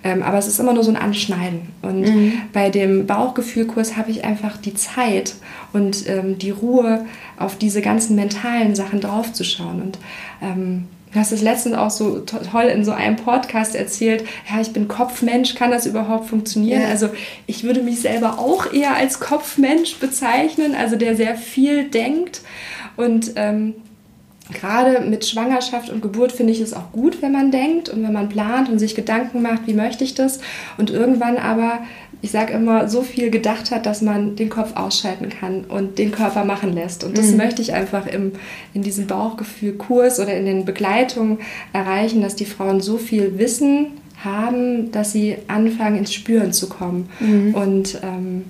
Ähm, 0.04 0.22
aber 0.22 0.38
es 0.38 0.46
ist 0.46 0.58
immer 0.58 0.72
nur 0.72 0.84
so 0.84 0.90
ein 0.90 0.96
Anschneiden. 0.96 1.68
Und 1.82 2.02
mhm. 2.02 2.32
bei 2.52 2.70
dem 2.70 3.06
Bauchgefühlkurs 3.06 3.96
habe 3.96 4.10
ich 4.10 4.24
einfach 4.24 4.56
die 4.56 4.74
Zeit 4.74 5.34
und 5.72 6.08
ähm, 6.08 6.38
die 6.38 6.50
Ruhe, 6.50 7.06
auf 7.38 7.56
diese 7.56 7.82
ganzen 7.82 8.16
mentalen 8.16 8.74
Sachen 8.74 9.00
draufzuschauen. 9.00 9.82
Und 9.82 9.98
ähm, 10.42 10.84
Du 11.12 11.20
hast 11.20 11.32
es 11.32 11.40
letztens 11.40 11.76
auch 11.76 11.88
so 11.88 12.18
toll 12.18 12.64
in 12.64 12.84
so 12.84 12.92
einem 12.92 13.16
Podcast 13.16 13.74
erzählt, 13.74 14.24
ja, 14.50 14.60
ich 14.60 14.74
bin 14.74 14.86
Kopfmensch, 14.86 15.54
kann 15.54 15.70
das 15.70 15.86
überhaupt 15.86 16.28
funktionieren? 16.28 16.82
Ja. 16.82 16.88
Also 16.88 17.08
ich 17.46 17.64
würde 17.64 17.80
mich 17.82 18.00
selber 18.00 18.38
auch 18.38 18.70
eher 18.70 18.96
als 18.96 19.18
Kopfmensch 19.18 19.96
bezeichnen, 19.96 20.74
also 20.74 20.96
der 20.96 21.16
sehr 21.16 21.36
viel 21.36 21.84
denkt 21.84 22.42
und 22.96 23.32
ähm, 23.36 23.74
gerade 24.52 25.00
mit 25.00 25.26
Schwangerschaft 25.26 25.90
und 25.90 26.02
Geburt 26.02 26.32
finde 26.32 26.52
ich 26.52 26.60
es 26.60 26.72
auch 26.72 26.92
gut, 26.92 27.20
wenn 27.20 27.32
man 27.32 27.50
denkt 27.50 27.88
und 27.88 28.02
wenn 28.02 28.12
man 28.12 28.28
plant 28.28 28.68
und 28.68 28.78
sich 28.78 28.94
Gedanken 28.94 29.42
macht, 29.42 29.66
wie 29.66 29.74
möchte 29.74 30.04
ich 30.04 30.14
das. 30.14 30.40
Und 30.78 30.90
irgendwann 30.90 31.36
aber, 31.36 31.80
ich 32.22 32.30
sage 32.30 32.52
immer, 32.52 32.88
so 32.88 33.02
viel 33.02 33.30
gedacht 33.30 33.70
hat, 33.70 33.86
dass 33.86 34.02
man 34.02 34.36
den 34.36 34.48
Kopf 34.48 34.76
ausschalten 34.76 35.30
kann 35.30 35.64
und 35.64 35.98
den 35.98 36.12
Körper 36.12 36.44
machen 36.44 36.72
lässt. 36.72 37.02
Und 37.02 37.18
das 37.18 37.32
mhm. 37.32 37.38
möchte 37.38 37.60
ich 37.60 37.74
einfach 37.74 38.06
im, 38.06 38.32
in 38.72 38.82
diesem 38.82 39.06
Bauchgefühl-Kurs 39.06 40.20
oder 40.20 40.34
in 40.34 40.46
den 40.46 40.64
Begleitungen 40.64 41.38
erreichen, 41.72 42.22
dass 42.22 42.36
die 42.36 42.46
Frauen 42.46 42.80
so 42.80 42.98
viel 42.98 43.38
wissen 43.38 43.88
haben, 44.24 44.92
dass 44.92 45.12
sie 45.12 45.36
anfangen 45.48 45.98
ins 45.98 46.14
Spüren 46.14 46.52
zu 46.52 46.68
kommen. 46.68 47.08
Mhm. 47.20 47.54
Und 47.54 48.00
ähm, 48.02 48.44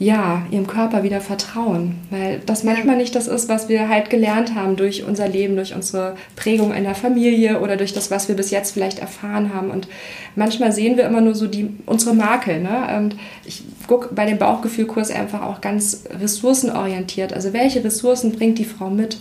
ja, 0.00 0.46
ihrem 0.52 0.68
Körper 0.68 1.02
wieder 1.02 1.20
vertrauen, 1.20 1.96
weil 2.10 2.40
das 2.46 2.62
manchmal 2.62 2.96
nicht 2.96 3.16
das 3.16 3.26
ist, 3.26 3.48
was 3.48 3.68
wir 3.68 3.88
halt 3.88 4.10
gelernt 4.10 4.54
haben 4.54 4.76
durch 4.76 5.02
unser 5.02 5.26
Leben, 5.26 5.56
durch 5.56 5.74
unsere 5.74 6.14
Prägung 6.36 6.72
in 6.72 6.84
der 6.84 6.94
Familie 6.94 7.60
oder 7.60 7.76
durch 7.76 7.92
das, 7.92 8.08
was 8.10 8.28
wir 8.28 8.36
bis 8.36 8.52
jetzt 8.52 8.72
vielleicht 8.72 9.00
erfahren 9.00 9.52
haben. 9.52 9.72
Und 9.72 9.88
manchmal 10.36 10.70
sehen 10.70 10.96
wir 10.96 11.04
immer 11.04 11.20
nur 11.20 11.34
so 11.34 11.48
die, 11.48 11.70
unsere 11.84 12.14
Makel. 12.14 12.60
Ne? 12.60 12.96
Und 12.96 13.16
ich 13.44 13.64
gucke 13.88 14.14
bei 14.14 14.24
dem 14.24 14.38
Bauchgefühlkurs 14.38 15.10
einfach 15.10 15.42
auch 15.42 15.60
ganz 15.60 16.04
ressourcenorientiert. 16.20 17.32
Also 17.32 17.52
welche 17.52 17.82
Ressourcen 17.82 18.30
bringt 18.30 18.58
die 18.58 18.64
Frau 18.64 18.90
mit? 18.90 19.18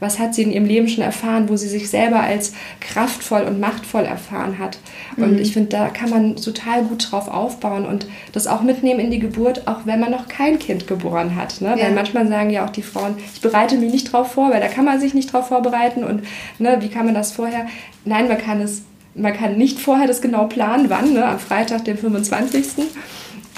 Was 0.00 0.18
hat 0.18 0.34
sie 0.34 0.42
in 0.42 0.50
ihrem 0.50 0.64
Leben 0.64 0.88
schon 0.88 1.04
erfahren, 1.04 1.48
wo 1.48 1.56
sie 1.56 1.68
sich 1.68 1.88
selber 1.88 2.20
als 2.20 2.52
kraftvoll 2.80 3.42
und 3.42 3.60
machtvoll 3.60 4.04
erfahren 4.04 4.58
hat. 4.58 4.78
Und 5.16 5.34
mhm. 5.34 5.38
ich 5.38 5.52
finde, 5.52 5.68
da 5.68 5.88
kann 5.88 6.10
man 6.10 6.36
total 6.36 6.84
gut 6.84 7.10
drauf 7.10 7.28
aufbauen 7.28 7.84
und 7.86 8.06
das 8.32 8.46
auch 8.46 8.62
mitnehmen 8.62 9.00
in 9.00 9.10
die 9.10 9.18
Geburt, 9.18 9.68
auch 9.68 9.80
wenn 9.84 10.00
man 10.00 10.10
noch 10.10 10.26
kein 10.28 10.58
Kind 10.58 10.86
geboren 10.86 11.36
hat. 11.36 11.60
Ne? 11.60 11.74
Ja. 11.76 11.84
Weil 11.84 11.92
manchmal 11.92 12.26
sagen 12.28 12.50
ja 12.50 12.64
auch 12.64 12.70
die 12.70 12.82
Frauen, 12.82 13.16
ich 13.34 13.40
bereite 13.40 13.76
mich 13.76 13.92
nicht 13.92 14.12
drauf 14.12 14.32
vor, 14.32 14.50
weil 14.50 14.60
da 14.60 14.68
kann 14.68 14.84
man 14.84 14.98
sich 14.98 15.14
nicht 15.14 15.32
drauf 15.32 15.48
vorbereiten 15.48 16.02
und 16.02 16.22
ne, 16.58 16.78
wie 16.80 16.88
kann 16.88 17.04
man 17.04 17.14
das 17.14 17.32
vorher? 17.32 17.66
Nein, 18.04 18.28
man 18.28 18.38
kann 18.38 18.60
es 18.60 18.82
man 19.14 19.32
kann 19.32 19.56
nicht 19.56 19.80
vorher 19.80 20.06
das 20.06 20.22
genau 20.22 20.46
planen, 20.46 20.88
wann, 20.88 21.12
ne? 21.12 21.24
am 21.24 21.38
Freitag, 21.38 21.84
den 21.84 21.98
25. 21.98 22.86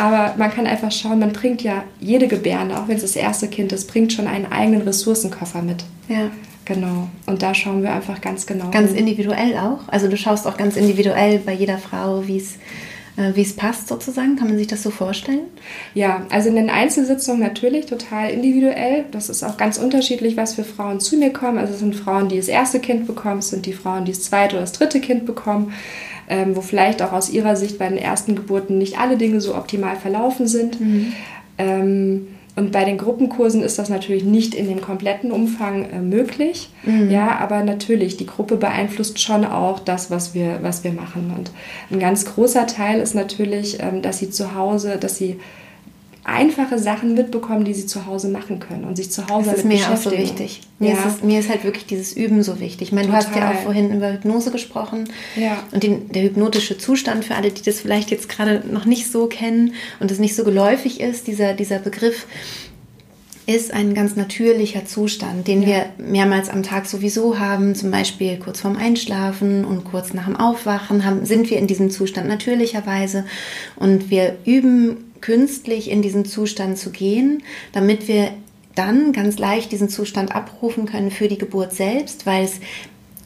Aber 0.02 0.34
man 0.36 0.50
kann 0.50 0.66
einfach 0.66 0.90
schauen, 0.90 1.20
man 1.20 1.32
bringt 1.32 1.62
ja 1.62 1.84
jede 2.00 2.26
Gebärde, 2.26 2.76
auch 2.76 2.88
wenn 2.88 2.96
es 2.96 3.02
das 3.02 3.14
erste 3.14 3.46
Kind 3.46 3.70
ist, 3.70 3.86
bringt 3.86 4.12
schon 4.12 4.26
einen 4.26 4.50
eigenen 4.50 4.82
Ressourcenkoffer 4.82 5.62
mit. 5.62 5.84
Ja. 6.08 6.28
Genau. 6.64 7.08
Und 7.26 7.42
da 7.42 7.54
schauen 7.54 7.84
wir 7.84 7.92
einfach 7.92 8.20
ganz 8.20 8.44
genau. 8.46 8.70
Ganz 8.72 8.90
hin. 8.90 8.98
individuell 8.98 9.56
auch. 9.56 9.80
Also 9.86 10.08
du 10.08 10.16
schaust 10.16 10.48
auch 10.48 10.56
ganz 10.56 10.76
individuell 10.76 11.38
bei 11.38 11.52
jeder 11.52 11.78
Frau, 11.78 12.26
wie 12.26 12.38
es 12.38 12.54
äh, 13.16 13.36
wie 13.36 13.42
es 13.42 13.54
passt 13.54 13.86
sozusagen. 13.86 14.34
Kann 14.34 14.48
man 14.48 14.58
sich 14.58 14.66
das 14.66 14.82
so 14.82 14.90
vorstellen? 14.90 15.42
Ja, 15.94 16.26
also 16.30 16.48
in 16.48 16.56
den 16.56 16.70
Einzelsitzungen 16.70 17.40
natürlich 17.40 17.86
total 17.86 18.30
individuell. 18.30 19.04
Das 19.12 19.28
ist 19.28 19.44
auch 19.44 19.56
ganz 19.56 19.78
unterschiedlich, 19.78 20.36
was 20.36 20.54
für 20.54 20.64
Frauen 20.64 20.98
zu 20.98 21.16
mir 21.16 21.32
kommen. 21.32 21.58
Also 21.58 21.74
es 21.74 21.78
sind 21.80 21.94
Frauen, 21.94 22.28
die 22.28 22.38
das 22.38 22.48
erste 22.48 22.80
Kind 22.80 23.06
bekommen, 23.06 23.38
es 23.38 23.50
sind 23.50 23.66
die 23.66 23.72
Frauen, 23.72 24.04
die 24.04 24.12
das 24.12 24.22
zweite 24.22 24.56
oder 24.56 24.62
das 24.62 24.72
dritte 24.72 25.00
Kind 25.00 25.26
bekommen 25.26 25.72
ähm, 26.32 26.56
wo 26.56 26.62
vielleicht 26.62 27.02
auch 27.02 27.12
aus 27.12 27.28
ihrer 27.28 27.56
Sicht 27.56 27.78
bei 27.78 27.86
den 27.86 27.98
ersten 27.98 28.34
Geburten 28.34 28.78
nicht 28.78 28.98
alle 28.98 29.18
Dinge 29.18 29.42
so 29.42 29.54
optimal 29.54 29.96
verlaufen 29.96 30.46
sind. 30.46 30.80
Mhm. 30.80 31.12
Ähm, 31.58 32.26
und 32.56 32.72
bei 32.72 32.84
den 32.84 32.96
Gruppenkursen 32.96 33.62
ist 33.62 33.78
das 33.78 33.90
natürlich 33.90 34.24
nicht 34.24 34.54
in 34.54 34.66
dem 34.66 34.80
kompletten 34.80 35.30
Umfang 35.30 35.84
äh, 35.90 36.00
möglich. 36.00 36.70
Mhm. 36.84 37.10
Ja, 37.10 37.38
aber 37.38 37.62
natürlich, 37.64 38.16
die 38.16 38.26
Gruppe 38.26 38.56
beeinflusst 38.56 39.20
schon 39.20 39.44
auch 39.44 39.78
das, 39.78 40.10
was 40.10 40.34
wir, 40.34 40.60
was 40.62 40.84
wir 40.84 40.92
machen. 40.92 41.34
Und 41.36 41.50
ein 41.90 42.00
ganz 42.00 42.24
großer 42.24 42.66
Teil 42.66 43.00
ist 43.00 43.14
natürlich, 43.14 43.78
ähm, 43.80 44.00
dass 44.00 44.18
sie 44.18 44.30
zu 44.30 44.54
Hause, 44.54 44.96
dass 44.98 45.18
sie 45.18 45.38
einfache 46.24 46.78
Sachen 46.78 47.14
mitbekommen, 47.14 47.64
die 47.64 47.74
sie 47.74 47.86
zu 47.86 48.06
Hause 48.06 48.28
machen 48.28 48.60
können 48.60 48.84
und 48.84 48.96
sich 48.96 49.10
zu 49.10 49.26
Hause 49.28 49.50
das 49.50 49.58
ist 49.60 49.64
mir 49.64 49.90
auch 49.90 49.96
so 49.96 50.12
wichtig. 50.12 50.60
Mir, 50.78 50.90
ja. 50.90 50.98
ist 50.98 51.16
es, 51.16 51.22
mir 51.22 51.40
ist 51.40 51.48
halt 51.48 51.64
wirklich 51.64 51.86
dieses 51.86 52.16
Üben 52.16 52.42
so 52.42 52.60
wichtig. 52.60 52.88
Ich 52.88 52.92
meine, 52.92 53.08
Total. 53.08 53.22
du 53.22 53.28
hast 53.28 53.36
ja 53.36 53.50
auch 53.50 53.62
vorhin 53.64 53.92
über 53.92 54.12
Hypnose 54.12 54.52
gesprochen 54.52 55.08
ja. 55.36 55.58
und 55.72 55.82
den, 55.82 56.08
der 56.10 56.22
hypnotische 56.22 56.78
Zustand 56.78 57.24
für 57.24 57.34
alle, 57.34 57.50
die 57.50 57.62
das 57.62 57.80
vielleicht 57.80 58.10
jetzt 58.10 58.28
gerade 58.28 58.62
noch 58.70 58.84
nicht 58.84 59.10
so 59.10 59.26
kennen 59.26 59.74
und 59.98 60.10
es 60.10 60.20
nicht 60.20 60.36
so 60.36 60.44
geläufig 60.44 61.00
ist, 61.00 61.26
dieser, 61.26 61.54
dieser 61.54 61.80
Begriff 61.80 62.26
ist 63.46 63.72
ein 63.72 63.92
ganz 63.94 64.14
natürlicher 64.14 64.84
Zustand, 64.84 65.48
den 65.48 65.62
ja. 65.62 65.68
wir 65.68 65.86
mehrmals 65.98 66.48
am 66.48 66.62
Tag 66.62 66.86
sowieso 66.86 67.40
haben, 67.40 67.74
zum 67.74 67.90
Beispiel 67.90 68.36
kurz 68.38 68.60
vorm 68.60 68.76
Einschlafen 68.76 69.64
und 69.64 69.84
kurz 69.84 70.14
nach 70.14 70.26
dem 70.26 70.36
Aufwachen 70.36 71.04
haben, 71.04 71.26
sind 71.26 71.50
wir 71.50 71.58
in 71.58 71.66
diesem 71.66 71.90
Zustand 71.90 72.28
natürlicherweise 72.28 73.24
und 73.74 74.10
wir 74.10 74.36
üben 74.44 75.11
künstlich 75.22 75.90
in 75.90 76.02
diesen 76.02 76.26
Zustand 76.26 76.76
zu 76.76 76.90
gehen, 76.90 77.42
damit 77.72 78.06
wir 78.08 78.32
dann 78.74 79.12
ganz 79.12 79.38
leicht 79.38 79.72
diesen 79.72 79.88
Zustand 79.88 80.34
abrufen 80.34 80.86
können 80.86 81.10
für 81.10 81.28
die 81.28 81.38
Geburt 81.38 81.72
selbst, 81.72 82.26
weil 82.26 82.44
es 82.44 82.60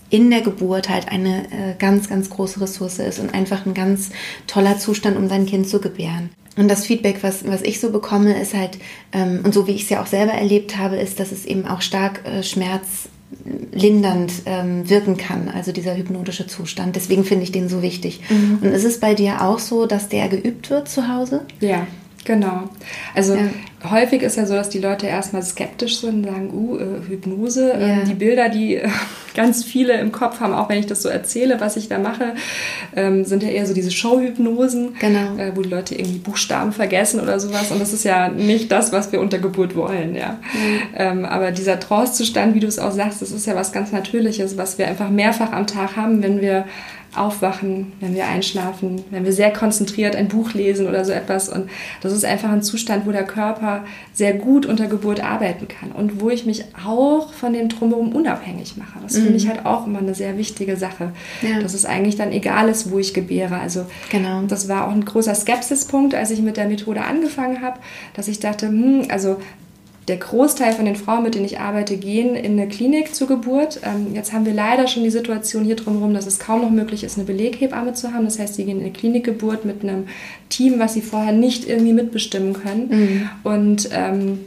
in 0.09 0.31
der 0.31 0.41
Geburt 0.41 0.89
halt 0.89 1.09
eine 1.09 1.45
äh, 1.47 1.75
ganz, 1.79 2.09
ganz 2.09 2.31
große 2.31 2.61
Ressource 2.61 3.01
ist 3.01 3.19
und 3.19 3.35
einfach 3.35 3.67
ein 3.67 3.75
ganz 3.75 4.11
toller 4.47 4.79
Zustand, 4.79 5.17
um 5.17 5.29
sein 5.29 5.47
Kind 5.47 5.69
zu 5.69 5.81
gebären. 5.81 6.31
und 6.57 6.69
das 6.69 6.87
Feedback, 6.87 7.23
was, 7.23 7.47
was 7.47 7.63
ich 7.63 7.81
so 7.81 7.91
bekomme, 7.91 8.41
ist 8.41 8.55
halt, 8.55 8.79
ähm, 9.13 9.41
und 9.45 9.53
so 9.53 9.67
wie 9.67 9.73
ich 9.73 9.83
es 9.83 9.91
ja 9.91 10.01
auch 10.03 10.07
selber 10.07 10.33
erlebt 10.33 10.79
habe, 10.79 10.97
ist, 10.97 11.19
dass 11.19 11.33
es 11.33 11.45
eben 11.45 11.67
auch 11.67 11.81
stark 11.81 12.25
äh, 12.25 12.43
schmerzlindernd 13.77 14.33
ähm, 14.47 14.89
wirken 14.89 15.17
kann, 15.17 15.49
also 15.49 15.73
dieser 15.73 15.97
hypnotische 15.97 16.47
Zustand. 16.47 16.97
Deswegen 16.97 17.25
finde 17.25 17.45
ich 17.45 17.53
den 17.53 17.69
so 17.69 17.83
wichtig. 17.83 18.21
Mhm. 18.29 18.59
Und 18.63 18.73
ist 18.73 18.85
es 18.85 19.01
bei 19.01 19.15
dir 19.15 19.43
auch 19.43 19.59
so, 19.59 19.87
dass 19.87 20.09
der 20.09 20.29
geübt 20.29 20.71
wird 20.71 20.89
zu 20.89 21.09
Hause? 21.09 21.43
Ja, 21.61 21.87
Genau. 22.25 22.65
Also 23.15 23.37
ja. 23.37 23.43
Häufig 23.91 24.23
ist 24.23 24.37
ja 24.37 24.47
so, 24.47 24.55
dass 24.55 24.69
die 24.69 24.79
Leute 24.79 25.07
erstmal 25.07 25.43
skeptisch 25.43 26.01
sind 26.01 26.25
und 26.27 26.33
sagen, 26.33 26.51
uh, 26.53 26.79
äh, 26.79 27.09
Hypnose. 27.09 27.73
Ähm, 27.73 27.99
ja. 27.99 28.05
die 28.05 28.15
Bilder, 28.15 28.49
die 28.49 28.77
äh, 28.77 28.89
ganz 29.35 29.65
viele 29.65 29.99
im 30.01 30.13
Kopf 30.13 30.41
haben, 30.41 30.55
auch 30.55 30.69
wenn 30.69 30.79
ich 30.79 30.87
das 30.87 31.03
so 31.03 31.09
erzähle, 31.09 31.61
was 31.61 31.77
ich 31.77 31.89
da 31.89 31.99
mache, 31.99 32.35
ähm, 32.95 33.25
sind 33.25 33.43
ja 33.43 33.51
eher 33.51 33.67
so 33.67 33.75
diese 33.75 33.91
Showhypnosen, 33.91 34.95
genau. 34.99 35.37
äh, 35.37 35.55
wo 35.55 35.63
die 35.63 35.69
Leute 35.69 35.95
irgendwie 35.95 36.19
Buchstaben 36.19 36.73
vergessen 36.73 37.21
oder 37.21 37.39
sowas. 37.39 37.71
Und 37.71 37.81
das 37.81 37.93
ist 37.93 38.05
ja 38.05 38.29
nicht 38.29 38.73
das, 38.73 38.93
was 38.93 39.13
wir 39.13 39.21
unter 39.21 39.39
Geburt 39.39 39.77
wollen. 39.77 40.15
Ja. 40.15 40.39
Mhm. 40.53 40.81
Ähm, 40.97 41.25
aber 41.25 41.53
dieser 41.53 41.79
Trance-Zustand, 41.79 42.55
wie 42.55 42.61
du 42.61 42.67
es 42.67 42.79
auch 42.79 42.93
sagst, 42.93 43.23
das 43.23 43.31
ist 43.31 43.47
ja 43.47 43.55
was 43.55 43.73
ganz 43.73 43.93
Natürliches, 43.93 44.57
was 44.57 44.79
wir 44.79 44.89
einfach 44.89 45.11
mehrfach 45.11 45.53
am 45.53 45.67
Tag 45.67 45.97
haben, 45.97 46.23
wenn 46.23 46.41
wir 46.41 46.65
aufwachen, 47.17 47.93
wenn 48.01 48.15
wir 48.15 48.27
einschlafen, 48.27 49.05
wenn 49.11 49.25
wir 49.25 49.33
sehr 49.33 49.53
konzentriert 49.53 50.17
ein 50.17 50.29
Buch 50.29 50.53
lesen 50.55 50.87
oder 50.87 51.05
so 51.05 51.13
etwas. 51.13 51.49
Und 51.49 51.69
das 52.01 52.13
ist 52.13 52.25
einfach 52.25 52.51
ein 52.51 52.63
Zustand, 52.63 53.07
wo 53.07 53.13
der 53.13 53.25
Körper 53.25 53.85
sehr 54.13 54.35
gut 54.35 54.67
unter 54.67 54.87
Geburt 54.87 55.23
arbeiten 55.23 55.69
kann 55.69 55.93
und 55.93 56.21
wo 56.21 56.31
ich 56.31 56.47
mich 56.47 56.65
auch 56.87 57.33
von 57.33 57.53
dem 57.53 57.69
Drumherum 57.69 58.13
unabhängig 58.13 58.77
mache. 58.77 58.99
Das 59.03 59.15
mhm. 59.15 59.23
finde 59.23 59.37
ich 59.37 59.49
halt 59.49 59.67
auch 59.67 59.87
immer 59.87 59.99
eine 59.99 60.15
sehr 60.15 60.39
wichtige 60.39 60.77
Sache. 60.77 61.13
Ja. 61.43 61.61
Dass 61.61 61.75
es 61.75 61.85
eigentlich 61.85 62.17
dann 62.17 62.33
egal 62.33 62.69
ist, 62.69 62.91
wo 62.91 62.99
ich 62.99 63.15
gebäre. 63.15 63.59
Also 63.59 63.87
genau. 64.11 64.43
das 64.49 64.69
war 64.69 64.87
auch 64.87 64.93
ein 64.93 65.05
großer 65.05 65.35
Skepsispunkt, 65.35 66.15
als 66.15 66.31
ich 66.31 66.41
mit 66.41 66.57
der 66.57 66.67
Methode 66.67 67.03
angefangen 67.03 67.63
habe, 67.63 67.79
dass 68.15 68.29
ich 68.29 68.41
dachte, 68.41 68.69
hm, 68.69 69.07
also 69.09 69.39
der 70.09 70.19
Großteil 70.19 70.73
von 70.73 70.85
den 70.85 70.95
Frauen, 70.95 71.25
mit 71.25 71.35
denen 71.35 71.45
ich 71.45 71.59
arbeite, 71.59 71.97
gehen 71.97 72.37
in 72.37 72.53
eine 72.53 72.69
Klinik 72.69 73.15
zur 73.15 73.27
Geburt. 73.27 73.81
Ähm, 73.83 74.15
jetzt 74.15 74.33
haben 74.33 74.47
wir 74.47 74.55
leider 74.55 74.87
schon 74.87 75.03
die 75.03 75.11
Situation 75.11 75.65
hier 75.65 75.75
drumherum, 75.75 76.15
dass 76.15 76.27
es 76.27 76.39
kaum 76.39 76.63
noch 76.63 76.71
möglich 76.71 77.03
ist, 77.03 77.17
eine 77.17 77.27
Beleghebamme 77.27 77.95
zu 77.95 78.13
haben. 78.13 78.25
Das 78.25 78.39
heißt, 78.39 78.55
sie 78.55 78.65
gehen 78.65 78.79
in 78.79 78.85
eine 78.85 78.93
Klinikgeburt 78.93 79.65
mit 79.65 79.83
einem 79.83 80.07
Team, 80.49 80.79
was 80.79 80.95
sie 80.95 81.03
vorher 81.03 81.33
nicht 81.33 81.69
irgendwie 81.69 81.93
mitbestimmen 81.93 82.53
können. 82.53 82.89
Mhm. 82.89 83.31
Und 83.43 83.89
ähm, 83.93 84.39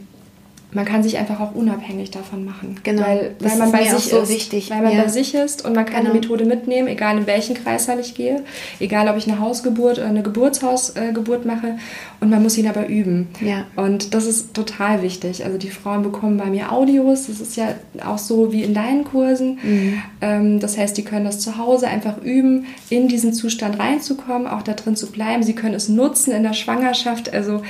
man 0.72 0.84
kann 0.84 1.02
sich 1.02 1.18
einfach 1.18 1.40
auch 1.40 1.54
unabhängig 1.54 2.10
davon 2.10 2.44
machen. 2.44 2.76
Genau. 2.82 3.02
Weil, 3.02 3.34
weil 3.40 3.58
man 3.58 3.72
bei 3.72 3.84
sich 3.84 4.04
so 4.04 4.20
ist. 4.20 4.28
Wichtig. 4.28 4.70
Weil 4.70 4.82
man 4.82 4.92
ja. 4.96 5.02
bei 5.02 5.08
sich 5.08 5.34
ist 5.34 5.64
und 5.64 5.74
man 5.74 5.84
kann 5.84 6.02
genau. 6.02 6.14
die 6.14 6.20
Methode 6.20 6.44
mitnehmen, 6.44 6.86
egal 6.86 7.18
in 7.18 7.26
welchen 7.26 7.54
Kreißsaal 7.54 7.98
ich 7.98 8.14
gehe, 8.14 8.44
egal 8.78 9.08
ob 9.08 9.16
ich 9.16 9.26
eine 9.26 9.40
Hausgeburt 9.40 9.98
oder 9.98 10.06
eine 10.06 10.22
Geburtshausgeburt 10.22 11.44
mache. 11.44 11.78
Und 12.20 12.30
man 12.30 12.42
muss 12.42 12.56
ihn 12.56 12.68
aber 12.68 12.86
üben. 12.86 13.28
Ja. 13.40 13.64
Und 13.76 14.14
das 14.14 14.26
ist 14.26 14.54
total 14.54 15.02
wichtig. 15.02 15.44
Also 15.44 15.58
die 15.58 15.70
Frauen 15.70 16.02
bekommen 16.02 16.36
bei 16.36 16.46
mir 16.46 16.72
Audios. 16.72 17.26
Das 17.26 17.40
ist 17.40 17.56
ja 17.56 17.74
auch 18.04 18.18
so 18.18 18.52
wie 18.52 18.62
in 18.62 18.74
deinen 18.74 19.04
Kursen. 19.04 19.58
Mhm. 19.62 20.02
Ähm, 20.20 20.60
das 20.60 20.78
heißt, 20.78 20.96
die 20.96 21.02
können 21.02 21.24
das 21.24 21.40
zu 21.40 21.58
Hause 21.58 21.88
einfach 21.88 22.22
üben, 22.22 22.66
in 22.90 23.08
diesen 23.08 23.32
Zustand 23.32 23.78
reinzukommen, 23.78 24.46
auch 24.46 24.62
da 24.62 24.74
drin 24.74 24.94
zu 24.94 25.10
bleiben. 25.10 25.42
Sie 25.42 25.54
können 25.54 25.74
es 25.74 25.88
nutzen 25.88 26.32
in 26.32 26.42
der 26.42 26.52
Schwangerschaft. 26.52 27.32
Also 27.32 27.62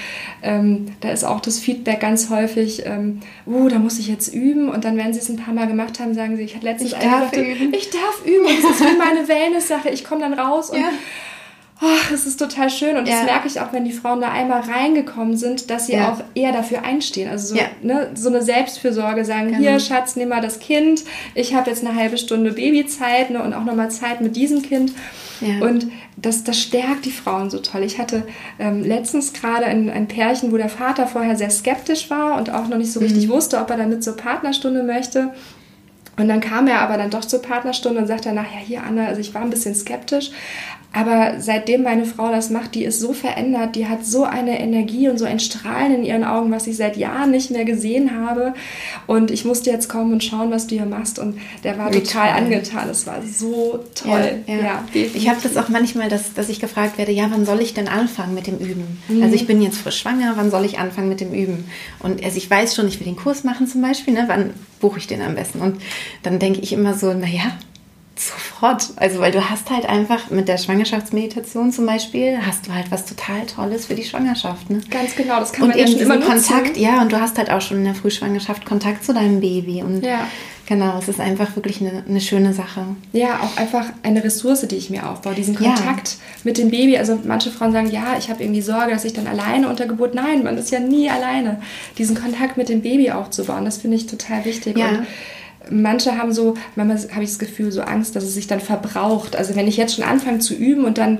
ähm, 0.43 0.89
da 1.01 1.11
ist 1.11 1.25
auch 1.25 1.41
das 1.41 1.59
Feedback 1.59 2.01
ganz 2.01 2.29
häufig 2.29 2.85
ähm, 2.91 3.21
uh, 3.47 3.69
da 3.69 3.79
muss 3.79 3.99
ich 3.99 4.09
jetzt 4.09 4.35
üben. 4.35 4.69
Und 4.69 4.85
dann, 4.85 4.97
wenn 4.97 5.13
sie 5.13 5.21
es 5.21 5.29
ein 5.29 5.37
paar 5.37 5.55
Mal 5.55 5.67
gemacht 5.67 6.01
haben, 6.01 6.15
sagen 6.15 6.37
sie, 6.37 6.43
ich 6.43 6.55
hatte 6.55 6.67
letztens 6.67 6.93
ich 6.93 6.99
darf 6.99 7.31
gedacht, 7.31 7.49
üben. 7.49 7.75
ich 7.75 7.91
darf 7.91 8.23
üben. 8.25 8.47
Und 8.47 8.65
das 8.65 8.71
ist 8.71 8.81
wie 8.81 8.99
meine 8.99 9.29
Wellness-Sache. 9.29 9.91
Ich 9.91 10.05
komme 10.05 10.21
dann 10.21 10.35
raus 10.35 10.71
und 10.71 10.79
ja. 10.79 10.91
Oh, 11.83 12.15
es 12.15 12.27
ist 12.27 12.39
total 12.39 12.71
schön. 12.71 12.97
Und 12.97 13.07
ja. 13.07 13.17
das 13.17 13.25
merke 13.25 13.49
ich 13.49 13.61
auch, 13.61 13.73
wenn 13.73 13.85
die 13.85 13.93
Frauen 13.93 14.21
da 14.21 14.31
einmal 14.31 14.61
reingekommen 14.61 15.37
sind, 15.37 15.71
dass 15.71 15.87
sie 15.87 15.95
ja. 15.95 16.13
auch 16.13 16.23
eher 16.35 16.53
dafür 16.53 16.85
einstehen. 16.85 17.31
Also 17.31 17.55
so, 17.55 17.61
ne, 17.83 18.11
so 18.15 18.29
eine 18.29 18.43
Selbstfürsorge 18.43 19.25
sagen, 19.25 19.49
genau. 19.49 19.59
hier, 19.59 19.81
Schatz, 19.81 20.17
nimm 20.17 20.29
mal 20.29 20.41
das 20.41 20.59
Kind. 20.59 21.05
Ich 21.35 21.55
habe 21.55 21.71
jetzt 21.71 21.85
eine 21.85 21.97
halbe 21.97 22.19
Stunde 22.19 22.53
Babyzeit 22.53 23.31
ne, 23.31 23.43
und 23.43 23.55
auch 23.55 23.65
nochmal 23.65 23.91
Zeit 23.91 24.21
mit 24.21 24.37
diesem 24.37 24.63
Kind. 24.63 24.93
Ja. 25.41 25.67
Und 25.67 25.89
das, 26.17 26.45
das 26.45 26.61
stärkt 26.61 27.07
die 27.07 27.11
Frauen 27.11 27.49
so 27.49 27.61
toll. 27.61 27.83
Ich 27.83 27.99
hatte 27.99 28.25
ähm, 28.59 28.83
letztens 28.83 29.33
gerade 29.33 29.65
ein, 29.65 29.89
ein 29.89 30.07
Pärchen, 30.07 30.53
wo 30.53 30.59
der 30.59 30.69
Vater 30.69 31.07
vorher 31.07 31.37
sehr 31.37 31.51
skeptisch 31.51 32.11
war 32.11 32.37
und 32.37 32.51
auch 32.51 32.69
noch 32.69 32.77
nicht 32.77 32.93
so 32.93 33.01
richtig 33.01 33.27
mhm. 33.27 33.33
wusste, 33.33 33.59
ob 33.59 33.71
er 33.71 33.79
damit 33.79 34.05
zur 34.05 34.17
Partnerstunde 34.17 34.83
möchte. 34.83 35.33
Und 36.19 36.29
dann 36.29 36.41
kam 36.41 36.67
er 36.67 36.81
aber 36.83 36.99
dann 36.99 37.09
doch 37.09 37.25
zur 37.25 37.41
Partnerstunde 37.41 38.01
und 38.01 38.07
sagte 38.07 38.29
danach, 38.29 38.53
ja, 38.53 38.59
hier 38.59 38.83
Anna, 38.83 39.07
also 39.07 39.23
ich 39.23 39.33
war 39.33 39.41
ein 39.41 39.49
bisschen 39.49 39.75
skeptisch, 39.75 40.31
aber 40.93 41.35
seitdem 41.39 41.85
meine 41.85 42.05
Frau 42.05 42.33
das 42.33 42.51
macht, 42.51 42.75
die 42.75 42.85
ist 42.85 42.99
so 42.99 43.13
verändert, 43.13 43.77
die 43.77 43.87
hat 43.87 44.05
so 44.05 44.25
eine 44.25 44.59
Energie 44.59 45.09
und 45.09 45.19
so 45.19 45.25
ein 45.25 45.39
Strahlen 45.39 45.95
in 45.95 46.05
ihren 46.05 46.25
Augen, 46.25 46.51
was 46.51 46.67
ich 46.67 46.77
seit 46.77 46.97
Jahren 46.97 47.31
nicht 47.31 47.53
mehr 47.53 47.65
gesehen 47.65 48.21
habe. 48.21 48.55
Und 49.07 49.31
ich 49.31 49.45
musste 49.45 49.71
jetzt 49.71 49.89
kommen 49.89 50.13
und 50.13 50.25
schauen, 50.25 50.51
was 50.51 50.67
du 50.67 50.75
hier 50.75 50.87
machst. 50.87 51.21
Und 51.21 51.39
der 51.63 51.79
war 51.79 51.93
total 51.93 52.33
toll. 52.33 52.43
angetan. 52.43 52.89
Es 52.91 53.07
war 53.07 53.23
so 53.23 53.85
toll. 53.95 54.41
Ja, 54.49 54.55
ja. 54.55 54.61
ja 54.63 54.85
ich 54.93 55.29
habe 55.29 55.39
das 55.41 55.57
auch 55.57 55.69
manchmal, 55.69 56.09
dass, 56.09 56.35
dass 56.35 56.49
ich 56.49 56.59
gefragt 56.59 56.99
werde, 56.99 57.13
ja, 57.13 57.29
wann 57.31 57.47
soll 57.47 57.61
ich 57.61 57.73
denn 57.73 57.87
anfangen 57.87 58.35
mit 58.35 58.49
dem 58.49 58.59
Üben? 58.59 59.01
Mhm. 59.09 59.23
Also 59.23 59.37
ich 59.37 59.47
bin 59.47 59.63
jetzt 59.63 59.79
frisch 59.79 59.99
schwanger, 59.99 60.33
wann 60.35 60.51
soll 60.51 60.65
ich 60.65 60.81
anfangen 60.81 61.09
mit 61.09 61.21
dem 61.21 61.33
Üben? 61.33 61.67
Und 62.01 62.25
also 62.25 62.37
ich 62.37 62.51
weiß 62.51 62.75
schon, 62.75 62.89
ich 62.89 62.99
will 62.99 63.07
den 63.07 63.17
Kurs 63.17 63.45
machen 63.45 63.69
zum 63.69 63.81
Beispiel, 63.81 64.15
ne? 64.15 64.25
wann 64.27 64.51
buche 64.81 64.99
ich 64.99 65.07
den 65.07 65.23
am 65.23 65.37
besten? 65.37 65.61
Und 65.61 65.81
dann 66.25 66.41
denke 66.41 66.61
ich 66.61 66.73
immer 66.73 66.95
so, 66.95 67.13
naja, 67.15 67.53
Sofort. 68.61 68.91
Also, 68.97 69.21
weil 69.21 69.33
du 69.33 69.49
hast 69.49 69.71
halt 69.71 69.89
einfach 69.89 70.31
mit 70.31 70.49
der 70.49 70.59
Schwangerschaftsmeditation 70.59 71.73
zum 71.73 71.87
Beispiel, 71.87 72.39
hast 72.45 72.67
du 72.67 72.75
halt 72.75 72.91
was 72.91 73.07
total 73.07 73.47
Tolles 73.47 73.87
für 73.87 73.95
die 73.95 74.05
Schwangerschaft. 74.05 74.69
Ne? 74.69 74.81
Ganz 74.91 75.17
genau, 75.17 75.41
das 75.41 75.53
kann 75.53 75.65
und 75.65 75.69
man 75.71 75.79
ja 75.79 75.87
schon 75.87 76.01
immer 76.01 76.19
Kontakt, 76.19 76.77
ja, 76.77 77.01
und 77.01 77.11
du 77.11 77.21
hast 77.21 77.39
halt 77.39 77.51
auch 77.51 77.63
schon 77.63 77.79
in 77.79 77.85
der 77.85 77.95
Frühschwangerschaft 77.95 78.67
Kontakt 78.67 79.05
zu 79.05 79.15
deinem 79.15 79.41
Baby. 79.41 79.83
Und 79.83 80.05
ja. 80.05 80.27
genau, 80.67 80.99
es 80.99 81.09
ist 81.09 81.21
einfach 81.21 81.57
wirklich 81.57 81.81
eine, 81.81 82.05
eine 82.07 82.21
schöne 82.21 82.53
Sache. 82.53 82.85
Ja, 83.13 83.41
auch 83.41 83.57
einfach 83.57 83.87
eine 84.03 84.23
Ressource, 84.23 84.67
die 84.69 84.77
ich 84.77 84.91
mir 84.91 85.09
aufbaue, 85.09 85.35
diesen 85.35 85.55
Kontakt 85.55 86.09
ja. 86.09 86.19
mit 86.45 86.59
dem 86.59 86.71
Baby. 86.71 86.99
Also 86.99 87.19
manche 87.25 87.51
Frauen 87.51 87.73
sagen, 87.73 87.91
ja, 87.91 88.17
ich 88.19 88.29
habe 88.29 88.43
irgendwie 88.43 88.63
Sorge, 88.63 88.93
dass 88.93 89.07
ich 89.07 89.15
dann 89.15 89.27
alleine 89.27 89.71
unter 89.71 89.87
Geburt. 89.87 90.15
Nein, 90.15 90.43
man 90.43 90.59
ist 90.59 90.71
ja 90.71 90.81
nie 90.81 91.09
alleine. 91.09 91.63
Diesen 91.97 92.15
Kontakt 92.15 92.59
mit 92.59 92.69
dem 92.69 92.83
Baby 92.83 93.11
aufzubauen, 93.11 93.65
das 93.65 93.79
finde 93.79 93.97
ich 93.97 94.07
total 94.07 94.45
wichtig. 94.45 94.77
Ja. 94.77 94.89
Und 94.89 95.07
manche 95.71 96.17
haben 96.17 96.33
so, 96.33 96.55
manchmal 96.77 96.99
habe 97.13 97.25
ich 97.25 97.31
das 97.31 97.39
Gefühl, 97.39 97.73
so 97.73 97.83
Angst, 97.83 98.17
dass 98.17 98.25
es 98.25 98.35
sich 98.35 98.47
dann 98.47 98.61
verbraucht. 98.61 99.37
Also 99.37 99.57
wenn 99.57 99.69
ich 99.69 99.77
jetzt 99.77 99.95
schon 99.95 100.05
anfange 100.05 100.39
zu 100.39 100.55
üben 100.55 100.85
und 100.85 100.99
dann, 100.99 101.19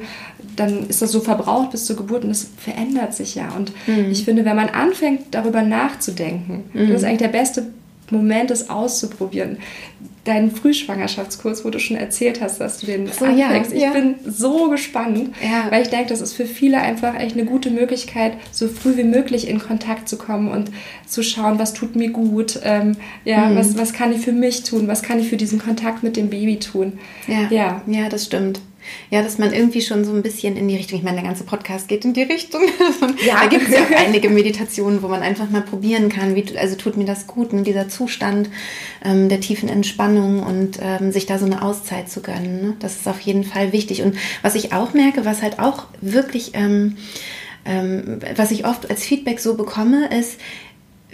dann 0.57 0.89
ist 0.89 1.03
das 1.03 1.13
so 1.13 1.21
verbraucht 1.21 1.71
bis 1.71 1.85
zur 1.87 1.97
Geburt 1.97 2.23
und 2.23 2.31
das 2.31 2.47
verändert 2.57 3.15
sich 3.15 3.35
ja. 3.35 3.51
Und 3.57 3.73
mhm. 3.87 4.11
ich 4.11 4.25
finde, 4.25 4.45
wenn 4.45 4.57
man 4.57 4.69
anfängt, 4.69 5.27
darüber 5.33 5.63
nachzudenken, 5.63 6.65
mhm. 6.73 6.89
das 6.89 7.03
ist 7.03 7.05
eigentlich 7.05 7.19
der 7.19 7.29
beste 7.29 7.67
Moment, 8.11 8.51
das 8.51 8.71
auszuprobieren 8.71 9.59
deinen 10.25 10.51
Frühschwangerschaftskurs, 10.51 11.65
wo 11.65 11.71
du 11.71 11.79
schon 11.79 11.97
erzählt 11.97 12.41
hast, 12.41 12.61
dass 12.61 12.79
du 12.79 12.87
den 12.87 13.07
so, 13.07 13.25
anfängst. 13.25 13.73
Ja, 13.73 13.77
ich 13.77 13.83
ja. 13.83 13.91
bin 13.91 14.17
so 14.27 14.69
gespannt, 14.69 15.35
ja. 15.43 15.71
weil 15.71 15.83
ich 15.83 15.89
denke, 15.89 16.09
das 16.11 16.21
ist 16.21 16.35
für 16.35 16.45
viele 16.45 16.79
einfach 16.79 17.19
echt 17.19 17.37
eine 17.37 17.47
gute 17.47 17.71
Möglichkeit, 17.71 18.35
so 18.51 18.69
früh 18.69 18.97
wie 18.97 19.05
möglich 19.05 19.49
in 19.49 19.59
Kontakt 19.59 20.09
zu 20.09 20.19
kommen 20.19 20.49
und 20.49 20.71
zu 21.07 21.23
schauen, 21.23 21.59
was 21.59 21.73
tut 21.73 21.97
mir 21.97 22.11
gut, 22.11 22.61
ähm, 22.65 22.97
ja, 23.25 23.47
mhm. 23.47 23.57
was, 23.57 23.79
was 23.79 23.93
kann 23.93 24.13
ich 24.13 24.21
für 24.21 24.33
mich 24.33 24.63
tun, 24.63 24.89
was 24.89 25.03
kann 25.03 25.19
ich 25.19 25.29
für 25.29 25.39
diesen 25.39 25.59
Kontakt 25.59 26.03
mit 26.03 26.17
dem 26.17 26.29
Baby 26.29 26.59
tun. 26.59 26.99
Ja, 27.27 27.49
ja. 27.51 27.83
ja 27.87 28.09
das 28.09 28.27
stimmt. 28.27 28.61
Ja, 29.11 29.23
dass 29.23 29.39
man 29.39 29.53
irgendwie 29.53 29.83
schon 29.83 30.05
so 30.05 30.13
ein 30.13 30.23
bisschen 30.23 30.57
in 30.57 30.69
die 30.69 30.77
Richtung, 30.77 30.99
ich 30.99 31.05
meine, 31.05 31.17
der 31.17 31.27
ganze 31.27 31.45
Podcast 31.45 31.89
geht 31.89 32.05
in 32.05 32.13
die 32.15 32.23
Richtung. 32.23 32.63
Ja. 33.25 33.41
da 33.43 33.47
gibt 33.49 33.69
es 33.69 33.75
ja 33.75 33.83
auch 33.83 34.07
einige 34.07 34.31
Meditationen, 34.31 35.03
wo 35.03 35.09
man 35.09 35.23
einfach 35.23 35.51
mal 35.51 35.61
probieren 35.61 36.09
kann, 36.09 36.35
wie, 36.35 36.57
also 36.57 36.77
tut 36.77 36.97
mir 36.97 37.05
das 37.05 37.27
gut, 37.27 37.53
ne? 37.53 37.63
dieser 37.63 37.89
Zustand 37.89 38.49
ähm, 39.05 39.29
der 39.29 39.41
tiefen 39.41 39.69
Entspannung 39.69 40.43
und 40.43 40.79
ähm, 40.81 41.13
sich 41.13 41.27
da 41.27 41.39
so 41.39 41.45
eine 41.45 41.63
Auszeit 41.63 42.09
zu 42.09 42.23
gönnen. 42.23 42.63
Ne? 42.63 42.77
Das 42.79 42.97
ist 42.97 43.09
auf 43.09 43.21
jeden 43.21 43.45
Fall 43.45 43.73
wichtig. 43.73 44.03
Und 44.03 44.17
was 44.43 44.55
ich 44.55 44.73
auch 44.73 44.95
merke, 44.95 45.25
was 45.25 45.43
halt 45.43 45.59
auch 45.59 45.87
wirklich, 46.01 46.53
ähm, 46.55 46.97
ähm 47.65 48.21
was 48.37 48.51
ich 48.51 48.65
oft 48.65 48.89
als 48.89 49.05
Feedback 49.05 49.41
so 49.41 49.55
bekomme, 49.55 50.09
ist, 50.19 50.39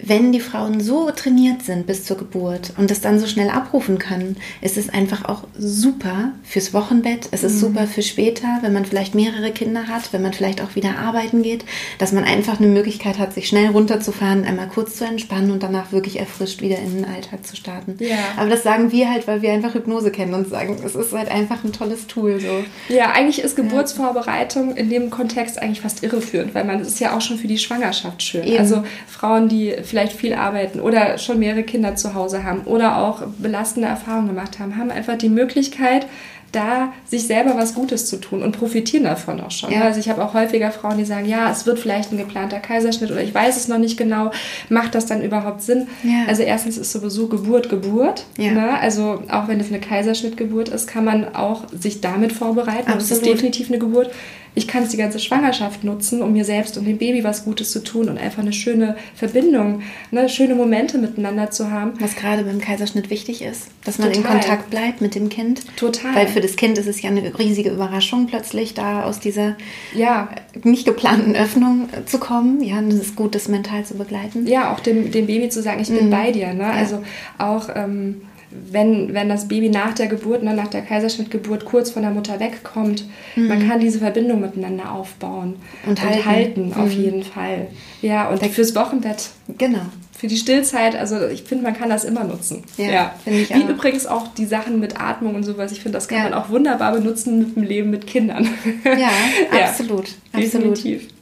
wenn 0.03 0.31
die 0.31 0.39
Frauen 0.39 0.79
so 0.79 1.09
trainiert 1.11 1.63
sind 1.63 1.87
bis 1.87 2.03
zur 2.03 2.17
Geburt 2.17 2.73
und 2.77 2.91
das 2.91 3.01
dann 3.01 3.19
so 3.19 3.27
schnell 3.27 3.49
abrufen 3.49 3.97
können, 3.97 4.37
ist 4.61 4.77
es 4.77 4.89
einfach 4.89 5.25
auch 5.25 5.43
super 5.57 6.31
fürs 6.43 6.73
Wochenbett. 6.73 7.29
Es 7.31 7.43
ist 7.43 7.55
mhm. 7.55 7.59
super 7.59 7.87
für 7.87 8.01
später, 8.01 8.47
wenn 8.61 8.73
man 8.73 8.85
vielleicht 8.85 9.15
mehrere 9.15 9.51
Kinder 9.51 9.87
hat, 9.87 10.13
wenn 10.13 10.21
man 10.21 10.33
vielleicht 10.33 10.61
auch 10.61 10.75
wieder 10.75 10.97
arbeiten 10.99 11.41
geht, 11.41 11.65
dass 11.97 12.11
man 12.11 12.23
einfach 12.23 12.59
eine 12.59 12.67
Möglichkeit 12.67 13.17
hat, 13.17 13.33
sich 13.33 13.47
schnell 13.47 13.69
runterzufahren, 13.69 14.45
einmal 14.45 14.67
kurz 14.67 14.95
zu 14.97 15.05
entspannen 15.05 15.51
und 15.51 15.63
danach 15.63 15.91
wirklich 15.91 16.19
erfrischt 16.19 16.61
wieder 16.61 16.77
in 16.77 16.95
den 16.95 17.05
Alltag 17.05 17.45
zu 17.45 17.55
starten. 17.55 17.95
Ja. 17.99 18.17
Aber 18.37 18.49
das 18.49 18.63
sagen 18.63 18.91
wir 18.91 19.09
halt, 19.09 19.27
weil 19.27 19.41
wir 19.41 19.51
einfach 19.51 19.73
Hypnose 19.73 20.11
kennen 20.11 20.33
und 20.33 20.49
sagen, 20.49 20.77
es 20.83 20.95
ist 20.95 21.13
halt 21.13 21.29
einfach 21.31 21.63
ein 21.63 21.73
tolles 21.73 22.07
Tool. 22.07 22.39
So. 22.39 22.93
Ja, 22.93 23.11
eigentlich 23.11 23.41
ist 23.41 23.55
Geburtsvorbereitung 23.55 24.75
in 24.75 24.89
dem 24.89 25.09
Kontext 25.09 25.61
eigentlich 25.61 25.81
fast 25.81 26.03
irreführend, 26.03 26.53
weil 26.53 26.65
man 26.65 26.81
ist 26.81 26.99
ja 26.99 27.15
auch 27.15 27.21
schon 27.21 27.37
für 27.37 27.47
die 27.47 27.57
Schwangerschaft 27.57 28.21
schön. 28.21 28.43
Eben. 28.43 28.59
Also 28.59 28.83
Frauen, 29.07 29.49
die 29.49 29.75
vielleicht 29.87 30.13
viel 30.13 30.33
arbeiten 30.33 30.79
oder 30.79 31.17
schon 31.17 31.39
mehrere 31.39 31.63
Kinder 31.63 31.95
zu 31.95 32.13
Hause 32.13 32.43
haben 32.43 32.61
oder 32.61 32.97
auch 32.97 33.23
belastende 33.37 33.87
Erfahrungen 33.87 34.27
gemacht 34.27 34.59
haben, 34.59 34.77
haben 34.77 34.91
einfach 34.91 35.17
die 35.17 35.29
Möglichkeit, 35.29 36.05
da 36.51 36.93
sich 37.05 37.27
selber 37.27 37.55
was 37.55 37.73
Gutes 37.73 38.07
zu 38.07 38.17
tun 38.17 38.41
und 38.41 38.57
profitieren 38.57 39.03
davon 39.03 39.39
auch 39.41 39.51
schon. 39.51 39.71
Ja. 39.71 39.81
Also 39.81 39.99
ich 39.99 40.09
habe 40.09 40.23
auch 40.23 40.33
häufiger 40.33 40.71
Frauen, 40.71 40.97
die 40.97 41.05
sagen, 41.05 41.27
ja, 41.27 41.51
es 41.51 41.65
wird 41.65 41.79
vielleicht 41.79 42.11
ein 42.11 42.17
geplanter 42.17 42.59
Kaiserschnitt 42.59 43.11
oder 43.11 43.21
ich 43.21 43.33
weiß 43.33 43.57
es 43.57 43.67
noch 43.67 43.77
nicht 43.77 43.97
genau, 43.97 44.31
macht 44.69 44.95
das 44.95 45.05
dann 45.05 45.21
überhaupt 45.21 45.61
Sinn? 45.61 45.87
Ja. 46.03 46.25
Also 46.27 46.43
erstens 46.43 46.77
ist 46.77 46.91
sowieso 46.91 47.27
Geburt 47.27 47.69
Geburt. 47.69 48.25
Ja. 48.37 48.51
Ne? 48.51 48.79
Also 48.79 49.23
auch 49.29 49.47
wenn 49.47 49.59
es 49.59 49.67
eine 49.67 49.79
Kaiserschnittgeburt 49.79 50.69
ist, 50.69 50.87
kann 50.87 51.05
man 51.05 51.35
auch 51.35 51.63
sich 51.71 52.01
damit 52.01 52.31
vorbereiten. 52.31 52.91
Absolut. 52.91 53.01
Das 53.01 53.11
ist 53.11 53.25
definitiv 53.25 53.69
eine 53.69 53.79
Geburt 53.79 54.11
ich 54.57 54.67
kann 54.67 54.81
es 54.81 54.89
die 54.89 54.97
ganze 54.97 55.19
Schwangerschaft 55.19 55.83
nutzen, 55.83 56.23
um 56.23 56.33
mir 56.33 56.43
selbst 56.43 56.79
und 56.79 56.85
dem 56.85 56.97
Baby 56.97 57.23
was 57.23 57.45
Gutes 57.45 57.71
zu 57.71 57.83
tun 57.83 58.09
und 58.09 58.17
einfach 58.17 58.41
eine 58.41 58.53
schöne 58.53 58.97
Verbindung, 59.13 59.83
ne, 60.09 60.27
schöne 60.29 60.55
Momente 60.55 60.97
miteinander 60.97 61.51
zu 61.51 61.69
haben. 61.69 61.93
Was 61.99 62.15
gerade 62.15 62.43
beim 62.43 62.59
Kaiserschnitt 62.59 63.11
wichtig 63.11 63.43
ist, 63.43 63.67
dass 63.85 63.99
man 63.99 64.11
Total. 64.11 64.23
in 64.23 64.39
Kontakt 64.39 64.69
bleibt 64.71 64.99
mit 64.99 65.13
dem 65.13 65.29
Kind. 65.29 65.61
Total. 65.77 66.11
Für 66.37 66.41
das 66.41 66.55
Kind 66.55 66.77
ist 66.77 66.85
es 66.85 67.01
ja 67.01 67.09
eine 67.09 67.39
riesige 67.39 67.71
Überraschung, 67.71 68.27
plötzlich 68.27 68.75
da 68.75 69.05
aus 69.05 69.19
dieser 69.19 69.55
ja. 69.95 70.29
nicht 70.63 70.85
geplanten 70.85 71.35
Öffnung 71.35 71.89
zu 72.05 72.19
kommen. 72.19 72.61
Ja, 72.61 72.77
und 72.77 72.93
es 72.93 72.99
ist 72.99 73.15
gut, 73.15 73.33
das 73.33 73.47
mental 73.47 73.83
zu 73.85 73.95
begleiten. 73.95 74.45
Ja, 74.45 74.71
auch 74.71 74.79
dem, 74.79 75.09
dem 75.09 75.25
Baby 75.25 75.49
zu 75.49 75.63
sagen, 75.63 75.81
ich 75.81 75.87
bin 75.87 76.05
mhm. 76.05 76.11
bei 76.11 76.31
dir. 76.31 76.53
Ne? 76.53 76.61
Ja. 76.61 76.69
Also 76.73 77.01
auch. 77.39 77.69
Ähm, 77.73 78.21
wenn, 78.49 79.13
wenn 79.13 79.29
das 79.29 79.47
Baby 79.47 79.69
nach 79.69 79.93
der 79.93 80.07
Geburt, 80.07 80.43
ne, 80.43 80.53
nach 80.53 80.67
der 80.67 80.81
Kaiserschnittgeburt 80.81 81.65
kurz 81.65 81.91
von 81.91 82.01
der 82.01 82.11
Mutter 82.11 82.39
wegkommt, 82.39 83.05
mhm. 83.35 83.47
man 83.47 83.67
kann 83.67 83.79
diese 83.79 83.99
Verbindung 83.99 84.41
miteinander 84.41 84.91
aufbauen 84.91 85.55
und, 85.85 85.91
und 85.91 86.03
halten, 86.03 86.25
halten 86.25 86.73
auf 86.73 86.95
mhm. 86.95 87.03
jeden 87.03 87.23
Fall. 87.23 87.67
Ja, 88.01 88.29
und 88.29 88.45
fürs 88.45 88.75
Wochenbett. 88.75 89.29
Genau. 89.57 89.81
Für 90.17 90.27
die 90.27 90.37
Stillzeit, 90.37 90.95
also 90.95 91.27
ich 91.27 91.43
finde, 91.43 91.63
man 91.63 91.75
kann 91.75 91.89
das 91.89 92.03
immer 92.03 92.23
nutzen. 92.23 92.63
Ja, 92.77 92.85
ja. 92.85 93.15
finde 93.23 93.41
ich 93.41 93.49
Wie 93.49 93.63
auch. 93.63 93.69
übrigens 93.69 94.07
auch 94.07 94.27
die 94.29 94.45
Sachen 94.45 94.79
mit 94.79 94.99
Atmung 94.99 95.35
und 95.35 95.43
sowas. 95.43 95.71
Ich 95.71 95.81
finde, 95.81 95.97
das 95.97 96.07
kann 96.07 96.17
ja. 96.17 96.23
man 96.23 96.33
auch 96.33 96.49
wunderbar 96.49 96.93
benutzen 96.93 97.37
mit 97.37 97.55
dem 97.55 97.63
Leben 97.63 97.91
mit 97.91 98.07
Kindern. 98.07 98.49
Ja, 98.83 99.09
absolut. 99.65 100.07
ja, 100.33 100.39
definitiv. 100.39 101.03
Absolut. 101.03 101.13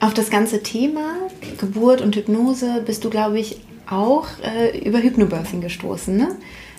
Auf 0.00 0.14
das 0.14 0.30
ganze 0.30 0.62
Thema 0.62 1.14
Geburt 1.58 2.00
und 2.00 2.14
Hypnose 2.14 2.82
bist 2.86 3.04
du, 3.04 3.10
glaube 3.10 3.40
ich, 3.40 3.58
auch 3.88 4.26
äh, 4.42 4.78
über 4.78 5.02
Hypnobirthing 5.02 5.60
gestoßen, 5.60 6.16
ne? 6.16 6.36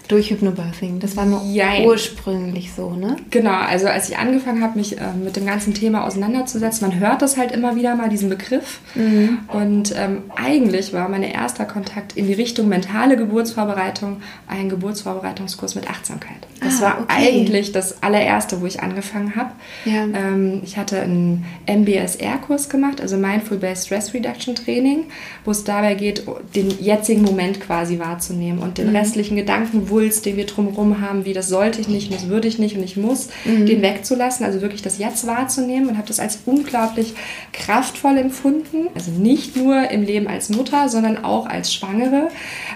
Durch 0.08 0.30
Hypnobirthing. 0.30 1.00
Das 1.00 1.18
war 1.18 1.26
nur 1.26 1.42
Jein. 1.44 1.86
ursprünglich 1.86 2.74
so, 2.74 2.92
ne? 2.92 3.16
Genau, 3.32 3.54
also 3.54 3.88
als 3.88 4.10
ich 4.10 4.18
angefangen 4.18 4.64
habe, 4.64 4.78
mich 4.78 4.98
äh, 4.98 5.14
mit 5.14 5.36
dem 5.36 5.46
ganzen 5.46 5.74
Thema 5.74 6.06
auseinanderzusetzen, 6.06 6.88
man 6.88 7.00
hört 7.00 7.22
das 7.22 7.38
halt 7.38 7.52
immer 7.52 7.76
wieder 7.76 7.96
mal, 7.96 8.10
diesen 8.10 8.30
Begriff. 8.30 8.80
Mhm. 8.94 9.40
Und 9.48 9.96
ähm, 9.98 10.24
eigentlich 10.36 10.94
war 10.94 11.10
mein 11.10 11.24
erster 11.24 11.66
Kontakt 11.66 12.16
in 12.16 12.28
die 12.28 12.34
Richtung 12.34 12.68
mentale 12.68 13.18
Geburtsvorbereitung 13.18 14.18
ein 14.48 14.70
Geburtsvorbereitungskurs 14.70 15.76
mit 15.76 15.90
Achtsamkeit. 15.90 16.38
Das 16.62 16.82
ah, 16.82 16.86
war 16.86 17.02
okay. 17.02 17.14
eigentlich 17.18 17.72
das 17.72 18.04
allererste, 18.04 18.62
wo 18.62 18.66
ich 18.66 18.82
angefangen 18.82 19.36
habe. 19.36 19.52
Ja. 19.86 20.04
Ähm, 20.04 20.62
ich 20.64 20.78
hatte 20.78 21.02
einen 21.02 21.46
MBSR-Kurs 21.68 22.70
gemacht, 22.70 23.02
also 23.02 23.18
Mindful 23.18 23.58
Based 23.58 23.88
Stress 23.88 24.14
Reduction 24.14 24.56
Training, 24.56 25.06
wo 25.44 25.52
es 25.52 25.64
dabei 25.64 25.96
geht, 25.96 26.24
den 26.56 26.70
jetzigen 26.80 27.24
Moment 27.24 27.60
quasi 27.60 28.00
wahrzunehmen 28.00 28.60
und 28.60 28.78
den 28.78 28.90
mhm. 28.90 28.96
restlichen 28.96 29.36
Gedanken, 29.36 29.90
Wulst, 29.96 30.26
den 30.26 30.36
wir 30.36 30.46
drumherum 30.46 31.00
haben, 31.00 31.24
wie 31.24 31.32
das 31.32 31.48
sollte 31.48 31.80
ich 31.80 31.88
nicht, 31.88 32.14
das 32.14 32.28
würde 32.28 32.50
ich 32.50 32.60
nicht 32.60 32.76
und 32.76 32.84
ich 32.84 32.98
muss, 32.98 33.30
mhm. 33.46 33.66
den 33.66 33.82
wegzulassen, 33.82 34.46
also 34.46 34.62
wirklich 34.62 34.82
das 34.82 34.98
Jetzt 34.98 35.26
wahrzunehmen 35.26 35.88
und 35.88 35.98
habe 35.98 36.08
das 36.08 36.20
als 36.20 36.40
unglaublich 36.46 37.14
kraftvoll 37.54 38.18
empfunden. 38.18 38.88
Also 38.94 39.12
nicht 39.12 39.56
nur 39.56 39.90
im 39.90 40.04
Leben 40.04 40.28
als 40.28 40.50
Mutter, 40.50 40.90
sondern 40.90 41.24
auch 41.24 41.46
als 41.46 41.74
Schwangere 41.74 42.28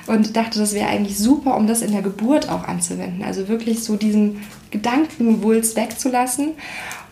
und 0.08 0.38
dachte, 0.38 0.60
das 0.60 0.74
wäre 0.74 0.88
eigentlich 0.88 1.18
super, 1.18 1.58
um 1.58 1.68
das 1.68 1.82
in 1.82 1.92
der 1.92 2.02
Geburt 2.02 2.50
auch 2.50 2.64
anzuwenden. 2.64 3.24
Also 3.24 3.50
wirklich 3.50 3.84
so 3.84 3.98
diesen 3.98 4.42
Gedankenwulst 4.72 5.76
wegzulassen 5.76 6.52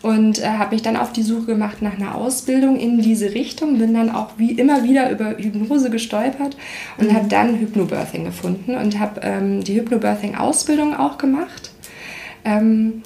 und 0.02 0.38
äh, 0.38 0.46
habe 0.46 0.74
mich 0.74 0.82
dann 0.82 0.96
auf 0.96 1.12
die 1.12 1.22
Suche 1.22 1.46
gemacht 1.46 1.82
nach 1.82 1.94
einer 1.94 2.14
Ausbildung 2.14 2.76
in 2.76 3.00
diese 3.00 3.34
Richtung, 3.34 3.78
bin 3.78 3.94
dann 3.94 4.10
auch 4.10 4.30
wie 4.36 4.52
immer 4.52 4.84
wieder 4.84 5.10
über 5.10 5.36
Hypnose 5.36 5.90
gestolpert 5.90 6.56
und 6.98 7.10
mhm. 7.10 7.14
habe 7.14 7.28
dann 7.28 7.58
Hypnobirthing 7.58 8.24
gefunden 8.24 8.76
und 8.76 8.98
habe 8.98 9.20
ähm, 9.22 9.64
die 9.64 9.74
Hypnobirthing-Ausbildung 9.74 10.96
auch 10.96 11.18
gemacht. 11.18 11.72
Ähm, 12.44 13.02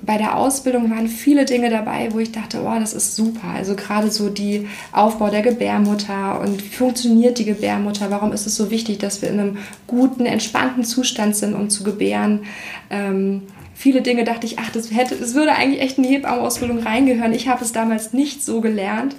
bei 0.00 0.16
der 0.16 0.36
Ausbildung 0.36 0.90
waren 0.90 1.08
viele 1.08 1.44
Dinge 1.44 1.70
dabei, 1.70 2.08
wo 2.12 2.20
ich 2.20 2.30
dachte, 2.30 2.62
oh, 2.64 2.78
das 2.78 2.94
ist 2.94 3.16
super. 3.16 3.48
Also 3.56 3.74
gerade 3.74 4.10
so 4.10 4.30
die 4.30 4.68
Aufbau 4.92 5.28
der 5.28 5.42
Gebärmutter 5.42 6.40
und 6.40 6.62
wie 6.62 6.68
funktioniert 6.68 7.38
die 7.38 7.44
Gebärmutter? 7.44 8.08
Warum 8.10 8.32
ist 8.32 8.46
es 8.46 8.54
so 8.54 8.70
wichtig, 8.70 8.98
dass 8.98 9.22
wir 9.22 9.28
in 9.28 9.40
einem 9.40 9.58
guten, 9.88 10.24
entspannten 10.24 10.84
Zustand 10.84 11.34
sind, 11.34 11.54
um 11.54 11.68
zu 11.68 11.82
gebären? 11.82 12.44
Ähm, 12.90 13.42
viele 13.78 14.02
Dinge 14.02 14.24
dachte 14.24 14.44
ich, 14.44 14.58
ach, 14.58 14.70
das, 14.70 14.90
hätte, 14.92 15.14
das 15.14 15.34
würde 15.34 15.54
eigentlich 15.54 15.80
echt 15.80 15.98
in 15.98 16.02
die 16.02 16.10
Hebammenausbildung 16.10 16.80
reingehören. 16.80 17.32
Ich 17.32 17.46
habe 17.46 17.64
es 17.64 17.70
damals 17.70 18.12
nicht 18.12 18.44
so 18.44 18.60
gelernt 18.60 19.14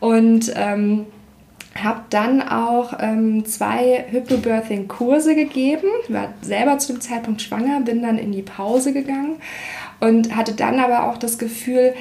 und 0.00 0.52
ähm, 0.56 1.06
habe 1.82 2.02
dann 2.10 2.40
auch 2.40 2.94
ähm, 3.00 3.44
zwei 3.46 4.04
Hypnobirthing-Kurse 4.10 5.34
gegeben. 5.34 5.88
War 6.08 6.32
selber 6.40 6.78
zu 6.78 6.92
dem 6.92 7.00
Zeitpunkt 7.00 7.42
schwanger, 7.42 7.80
bin 7.80 8.02
dann 8.02 8.18
in 8.18 8.32
die 8.32 8.42
Pause 8.42 8.92
gegangen 8.92 9.36
und 10.00 10.36
hatte 10.36 10.52
dann 10.52 10.78
aber 10.78 11.08
auch 11.08 11.16
das 11.16 11.38
Gefühl, 11.38 11.94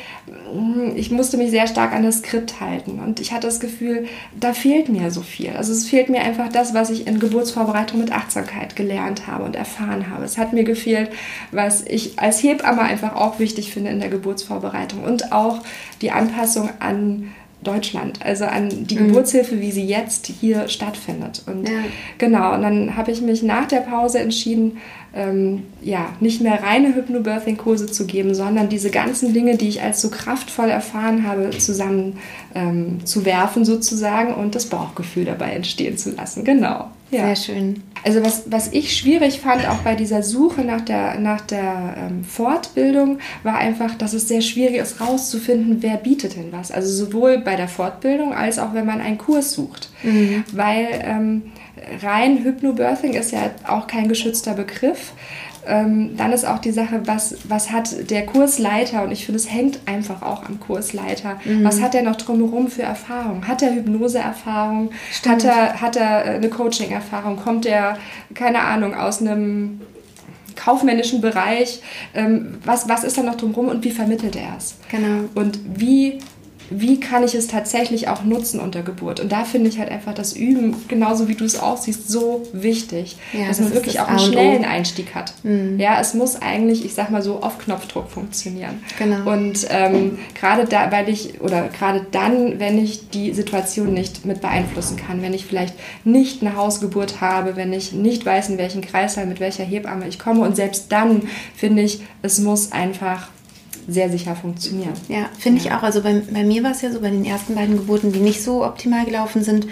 mm, 0.53 0.95
ich 0.95 1.11
musste 1.11 1.37
mich 1.37 1.51
sehr 1.51 1.67
stark 1.67 1.93
an 1.93 2.03
das 2.03 2.19
Skript 2.19 2.59
halten 2.59 2.99
und 2.99 3.19
ich 3.19 3.31
hatte 3.31 3.47
das 3.47 3.59
Gefühl, 3.59 4.07
da 4.39 4.53
fehlt 4.53 4.89
mir 4.89 5.11
so 5.11 5.21
viel. 5.21 5.51
Also 5.51 5.71
es 5.71 5.87
fehlt 5.87 6.09
mir 6.09 6.21
einfach 6.21 6.49
das, 6.49 6.73
was 6.73 6.89
ich 6.89 7.07
in 7.07 7.19
Geburtsvorbereitung 7.19 7.99
mit 7.99 8.11
Achtsamkeit 8.11 8.75
gelernt 8.75 9.27
habe 9.27 9.43
und 9.43 9.55
erfahren 9.55 10.09
habe. 10.09 10.25
Es 10.25 10.37
hat 10.37 10.53
mir 10.53 10.63
gefehlt, 10.63 11.11
was 11.51 11.81
ich 11.81 12.19
als 12.19 12.43
Hebamme 12.43 12.81
einfach 12.81 13.15
auch 13.15 13.39
wichtig 13.39 13.73
finde 13.73 13.91
in 13.91 13.99
der 13.99 14.09
Geburtsvorbereitung 14.09 15.03
und 15.03 15.31
auch 15.31 15.59
die 16.01 16.11
Anpassung 16.11 16.69
an 16.79 17.31
Deutschland, 17.63 18.19
also 18.23 18.45
an 18.45 18.87
die 18.87 18.95
mhm. 18.95 19.07
Geburtshilfe, 19.07 19.59
wie 19.59 19.71
sie 19.71 19.85
jetzt 19.85 20.27
hier 20.27 20.67
stattfindet. 20.67 21.43
Und 21.45 21.67
ja. 21.67 21.75
genau, 22.17 22.53
und 22.53 22.61
dann 22.61 22.95
habe 22.95 23.11
ich 23.11 23.21
mich 23.21 23.43
nach 23.43 23.67
der 23.67 23.81
Pause 23.81 24.19
entschieden, 24.19 24.77
ähm, 25.15 25.63
ja, 25.81 26.09
nicht 26.19 26.41
mehr 26.41 26.63
reine 26.63 26.95
Hypnobirthing-Kurse 26.95 27.85
zu 27.87 28.05
geben, 28.05 28.33
sondern 28.33 28.69
diese 28.69 28.89
ganzen 28.89 29.33
Dinge, 29.33 29.57
die 29.57 29.67
ich 29.67 29.81
als 29.81 30.01
so 30.01 30.09
kraftvoll 30.09 30.69
erfahren 30.69 31.27
habe, 31.27 31.51
zusammen 31.51 32.17
ähm, 32.55 33.05
zu 33.05 33.23
werfen 33.23 33.63
sozusagen 33.63 34.33
und 34.33 34.55
das 34.55 34.65
Bauchgefühl 34.65 35.25
dabei 35.25 35.51
entstehen 35.51 35.97
zu 35.97 36.11
lassen. 36.11 36.43
Genau. 36.43 36.89
Ja. 37.13 37.27
Sehr 37.27 37.35
schön. 37.35 37.83
Also 38.03 38.23
was, 38.23 38.43
was 38.47 38.73
ich 38.73 38.97
schwierig 38.97 39.39
fand, 39.39 39.67
auch 39.67 39.77
bei 39.77 39.95
dieser 39.95 40.23
Suche 40.23 40.61
nach 40.61 40.81
der, 40.81 41.19
nach 41.19 41.39
der 41.41 41.95
ähm, 41.97 42.23
Fortbildung, 42.25 43.19
war 43.43 43.55
einfach, 43.55 43.95
dass 43.95 44.13
es 44.13 44.27
sehr 44.27 44.41
schwierig 44.41 44.77
ist, 44.77 44.99
rauszufinden, 44.99 45.77
wer 45.81 45.95
bietet 45.95 46.35
denn 46.35 46.51
was. 46.51 46.71
Also 46.71 47.05
sowohl 47.05 47.37
bei 47.37 47.55
der 47.55 47.69
Fortbildung 47.69 48.33
als 48.33 48.59
auch 48.59 48.73
wenn 48.73 48.85
man 48.85 48.99
einen 48.99 49.17
Kurs 49.17 49.53
sucht. 49.53 49.89
Mhm. 50.03 50.43
Weil 50.51 50.87
ähm, 51.03 51.43
rein 52.01 52.43
Hypnobirthing 52.43 53.13
ist 53.13 53.31
ja 53.31 53.51
auch 53.67 53.87
kein 53.87 54.09
geschützter 54.09 54.53
Begriff. 54.53 55.13
Ähm, 55.65 56.17
dann 56.17 56.31
ist 56.31 56.45
auch 56.45 56.59
die 56.59 56.71
Sache, 56.71 57.01
was, 57.05 57.37
was 57.47 57.71
hat 57.71 58.09
der 58.09 58.25
Kursleiter, 58.25 59.03
und 59.03 59.11
ich 59.11 59.25
finde, 59.25 59.39
es 59.39 59.49
hängt 59.49 59.79
einfach 59.85 60.21
auch 60.21 60.43
am 60.43 60.59
Kursleiter, 60.59 61.39
mhm. 61.45 61.63
was 61.63 61.81
hat 61.81 61.95
er 61.95 62.03
noch 62.03 62.15
drumherum 62.15 62.67
für 62.67 62.83
Erfahrung? 62.83 63.47
Hat 63.47 63.61
er 63.61 63.73
Hypnose-Erfahrung? 63.73 64.91
Hat 65.25 65.43
er, 65.43 65.81
hat 65.81 65.95
er 65.95 66.23
eine 66.25 66.49
Coaching-Erfahrung? 66.49 67.37
Kommt 67.37 67.65
er, 67.65 67.97
keine 68.33 68.59
Ahnung, 68.59 68.93
aus 68.95 69.21
einem 69.21 69.81
kaufmännischen 70.55 71.21
Bereich? 71.21 71.81
Ähm, 72.13 72.57
was, 72.65 72.89
was 72.89 73.03
ist 73.03 73.17
da 73.17 73.23
noch 73.23 73.35
drumherum 73.35 73.69
und 73.69 73.83
wie 73.83 73.91
vermittelt 73.91 74.35
er 74.35 74.55
es? 74.57 74.75
Genau. 74.89 75.29
Und 75.35 75.59
wie 75.79 76.19
wie 76.69 76.99
kann 76.99 77.23
ich 77.23 77.35
es 77.35 77.47
tatsächlich 77.47 78.07
auch 78.07 78.23
nutzen 78.23 78.59
unter 78.59 78.81
Geburt? 78.81 79.19
Und 79.19 79.31
da 79.31 79.43
finde 79.43 79.69
ich 79.69 79.79
halt 79.79 79.89
einfach 79.89 80.13
das 80.13 80.33
Üben, 80.33 80.75
genauso 80.87 81.27
wie 81.27 81.35
du 81.35 81.45
es 81.45 81.59
auch 81.59 81.77
siehst, 81.77 82.09
so 82.09 82.47
wichtig, 82.53 83.17
ja, 83.33 83.47
dass 83.47 83.57
das 83.57 83.67
man 83.67 83.75
wirklich 83.75 83.99
auch 83.99 84.07
einen 84.07 84.19
schnellen 84.19 84.65
Einstieg 84.65 85.15
hat. 85.15 85.33
Mhm. 85.43 85.79
Ja, 85.79 85.99
es 85.99 86.13
muss 86.13 86.41
eigentlich, 86.41 86.85
ich 86.85 86.93
sag 86.93 87.09
mal 87.11 87.21
so, 87.21 87.41
auf 87.41 87.57
Knopfdruck 87.57 88.09
funktionieren. 88.09 88.83
Genau. 88.97 89.31
Und 89.31 89.67
ähm, 89.69 90.17
gerade 90.39 90.65
da, 90.65 90.91
weil 90.91 91.09
ich, 91.09 91.41
oder 91.41 91.69
gerade 91.69 92.05
dann, 92.11 92.59
wenn 92.59 92.77
ich 92.77 93.09
die 93.09 93.33
Situation 93.33 93.93
nicht 93.93 94.25
mit 94.25 94.41
beeinflussen 94.41 94.97
kann, 94.97 95.21
wenn 95.21 95.33
ich 95.33 95.45
vielleicht 95.45 95.75
nicht 96.03 96.41
eine 96.41 96.55
Hausgeburt 96.55 97.21
habe, 97.21 97.55
wenn 97.55 97.73
ich 97.73 97.93
nicht 97.93 98.25
weiß, 98.25 98.49
in 98.49 98.57
welchen 98.57 98.81
Kreislauf, 98.81 99.25
mit 99.25 99.39
welcher 99.39 99.63
Hebamme 99.63 100.07
ich 100.07 100.19
komme 100.19 100.41
und 100.41 100.55
selbst 100.55 100.91
dann 100.91 101.23
finde 101.55 101.83
ich, 101.83 102.01
es 102.21 102.39
muss 102.39 102.71
einfach 102.71 103.27
sehr 103.87 104.09
sicher 104.09 104.35
funktionieren. 104.35 104.93
Ja, 105.09 105.29
finde 105.37 105.61
ja. 105.61 105.65
ich 105.65 105.71
auch. 105.73 105.83
Also 105.83 106.01
bei, 106.01 106.21
bei 106.31 106.43
mir 106.43 106.63
war 106.63 106.71
es 106.71 106.81
ja 106.81 106.91
so, 106.91 107.01
bei 107.01 107.09
den 107.09 107.25
ersten 107.25 107.55
beiden 107.55 107.77
Geburten, 107.77 108.11
die 108.11 108.19
nicht 108.19 108.43
so 108.43 108.65
optimal 108.65 109.05
gelaufen 109.05 109.43
sind, 109.43 109.67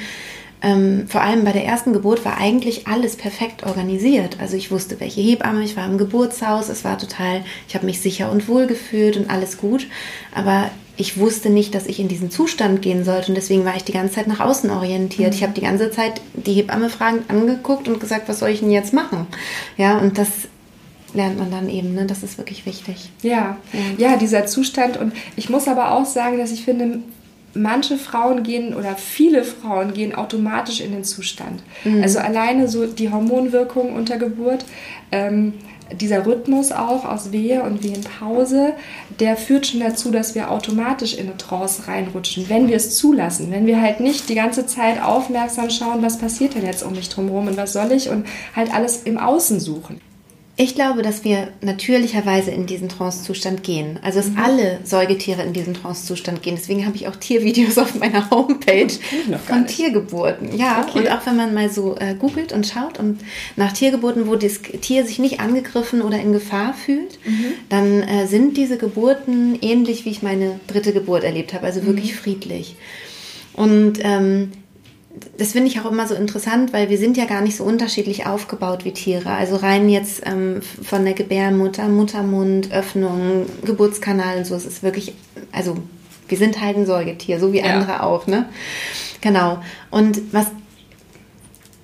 ähm, 0.63 1.07
vor 1.07 1.21
allem 1.21 1.43
bei 1.43 1.51
der 1.51 1.65
ersten 1.65 1.91
Geburt 1.91 2.23
war 2.23 2.37
eigentlich 2.37 2.87
alles 2.87 3.15
perfekt 3.15 3.65
organisiert. 3.65 4.37
Also 4.39 4.55
ich 4.57 4.69
wusste, 4.69 4.99
welche 4.99 5.21
Hebamme, 5.21 5.63
ich 5.63 5.75
war 5.75 5.87
im 5.87 5.97
Geburtshaus, 5.97 6.69
es 6.69 6.83
war 6.83 6.97
total, 6.99 7.43
ich 7.67 7.73
habe 7.73 7.87
mich 7.87 7.99
sicher 7.99 8.31
und 8.31 8.47
wohl 8.47 8.67
gefühlt 8.67 9.17
und 9.17 9.29
alles 9.29 9.57
gut. 9.57 9.87
Aber 10.35 10.69
ich 10.97 11.17
wusste 11.17 11.49
nicht, 11.49 11.73
dass 11.73 11.87
ich 11.87 11.99
in 11.99 12.07
diesen 12.07 12.29
Zustand 12.29 12.83
gehen 12.83 13.03
sollte 13.03 13.29
und 13.29 13.35
deswegen 13.35 13.65
war 13.65 13.75
ich 13.75 13.83
die 13.83 13.91
ganze 13.91 14.15
Zeit 14.15 14.27
nach 14.27 14.39
außen 14.39 14.69
orientiert. 14.69 15.31
Mhm. 15.31 15.35
Ich 15.35 15.43
habe 15.43 15.53
die 15.53 15.61
ganze 15.61 15.89
Zeit 15.89 16.21
die 16.33 16.53
Hebamme 16.53 16.89
fragend 16.89 17.27
angeguckt 17.29 17.87
und 17.87 17.99
gesagt, 17.99 18.29
was 18.29 18.39
soll 18.39 18.49
ich 18.49 18.59
denn 18.59 18.69
jetzt 18.69 18.93
machen? 18.93 19.25
Ja, 19.77 19.97
und 19.97 20.19
das 20.19 20.29
lernt 21.13 21.37
man 21.37 21.51
dann 21.51 21.69
eben, 21.69 21.93
ne? 21.93 22.05
Das 22.05 22.23
ist 22.23 22.37
wirklich 22.37 22.65
wichtig. 22.65 23.09
Ja. 23.21 23.57
ja, 23.97 24.11
ja, 24.11 24.17
dieser 24.17 24.45
Zustand. 24.45 24.97
Und 24.97 25.13
ich 25.35 25.49
muss 25.49 25.67
aber 25.67 25.91
auch 25.91 26.05
sagen, 26.05 26.37
dass 26.37 26.51
ich 26.51 26.63
finde, 26.63 26.99
manche 27.53 27.97
Frauen 27.97 28.43
gehen 28.43 28.73
oder 28.73 28.95
viele 28.95 29.43
Frauen 29.43 29.93
gehen 29.93 30.15
automatisch 30.15 30.81
in 30.81 30.91
den 30.91 31.03
Zustand. 31.03 31.61
Mhm. 31.83 32.01
Also 32.01 32.19
alleine 32.19 32.67
so 32.67 32.85
die 32.85 33.11
Hormonwirkung 33.11 33.93
unter 33.93 34.17
Geburt. 34.17 34.65
Ähm, 35.11 35.53
dieser 35.99 36.25
Rhythmus 36.25 36.71
auch 36.71 37.03
aus 37.03 37.33
Wehe 37.33 37.63
und 37.63 37.83
Wehenpause, 37.83 38.73
der 39.19 39.35
führt 39.35 39.67
schon 39.67 39.81
dazu, 39.81 40.09
dass 40.09 40.35
wir 40.35 40.49
automatisch 40.49 41.15
in 41.15 41.27
eine 41.27 41.37
Trance 41.37 41.85
reinrutschen, 41.87 42.47
wenn 42.47 42.69
wir 42.69 42.77
es 42.77 42.95
zulassen. 42.95 43.51
Wenn 43.51 43.65
wir 43.65 43.81
halt 43.81 43.99
nicht 43.99 44.29
die 44.29 44.35
ganze 44.35 44.65
Zeit 44.65 45.03
aufmerksam 45.03 45.69
schauen, 45.69 46.01
was 46.01 46.17
passiert 46.17 46.55
denn 46.55 46.65
jetzt 46.65 46.83
um 46.83 46.93
mich 46.93 47.09
drumherum 47.09 47.47
und 47.47 47.57
was 47.57 47.73
soll 47.73 47.91
ich 47.91 48.09
und 48.09 48.25
halt 48.55 48.73
alles 48.73 49.03
im 49.03 49.17
Außen 49.17 49.59
suchen. 49.59 49.99
Ich 50.61 50.75
glaube, 50.75 51.01
dass 51.01 51.23
wir 51.23 51.47
natürlicherweise 51.61 52.51
in 52.51 52.67
diesen 52.67 52.87
Trance-Zustand 52.87 53.63
gehen. 53.63 53.97
Also 54.03 54.19
dass 54.19 54.29
mhm. 54.29 54.37
alle 54.37 54.79
Säugetiere 54.83 55.41
in 55.41 55.53
diesen 55.53 55.73
Trance-Zustand 55.73 56.43
gehen. 56.43 56.55
Deswegen 56.55 56.85
habe 56.85 56.95
ich 56.95 57.07
auch 57.07 57.15
Tiervideos 57.15 57.77
auf 57.79 57.95
meiner 57.95 58.29
Homepage 58.29 58.91
von 59.47 59.65
Tiergeburten. 59.65 60.55
Ja, 60.55 60.85
okay. 60.87 60.99
und 60.99 61.11
auch 61.11 61.25
wenn 61.25 61.35
man 61.35 61.55
mal 61.55 61.71
so 61.71 61.95
äh, 61.97 62.13
googelt 62.13 62.53
und 62.53 62.67
schaut 62.67 62.99
und 62.99 63.21
nach 63.55 63.71
Tiergeburten, 63.71 64.27
wo 64.27 64.35
das 64.35 64.61
Tier 64.81 65.03
sich 65.03 65.17
nicht 65.17 65.39
angegriffen 65.39 66.03
oder 66.03 66.19
in 66.19 66.31
Gefahr 66.31 66.75
fühlt, 66.75 67.17
mhm. 67.25 67.53
dann 67.69 68.03
äh, 68.03 68.27
sind 68.27 68.55
diese 68.55 68.77
Geburten 68.77 69.57
ähnlich, 69.63 70.05
wie 70.05 70.11
ich 70.11 70.21
meine 70.21 70.59
dritte 70.67 70.93
Geburt 70.93 71.23
erlebt 71.23 71.55
habe. 71.55 71.65
Also 71.65 71.87
wirklich 71.87 72.11
mhm. 72.11 72.17
friedlich. 72.17 72.75
Und 73.53 73.93
ähm, 74.03 74.51
das 75.37 75.51
finde 75.51 75.67
ich 75.67 75.79
auch 75.79 75.91
immer 75.91 76.07
so 76.07 76.15
interessant, 76.15 76.73
weil 76.73 76.89
wir 76.89 76.97
sind 76.97 77.17
ja 77.17 77.25
gar 77.25 77.41
nicht 77.41 77.57
so 77.57 77.63
unterschiedlich 77.63 78.25
aufgebaut 78.25 78.85
wie 78.85 78.91
Tiere. 78.91 79.31
Also 79.31 79.57
rein 79.57 79.89
jetzt 79.89 80.21
ähm, 80.25 80.61
von 80.61 81.03
der 81.03 81.13
Gebärmutter, 81.13 81.87
Muttermund, 81.87 82.71
Öffnung, 82.71 83.45
Geburtskanal 83.65 84.37
und 84.37 84.45
so. 84.45 84.55
Es 84.55 84.65
ist 84.65 84.83
wirklich, 84.83 85.13
also 85.51 85.77
wir 86.27 86.37
sind 86.37 86.61
halt 86.61 86.77
ein 86.77 86.85
Säugetier, 86.85 87.39
so 87.39 87.51
wie 87.51 87.59
ja. 87.59 87.65
andere 87.65 88.03
auch, 88.03 88.27
ne? 88.27 88.47
Genau. 89.19 89.61
Und 89.89 90.21
was 90.33 90.47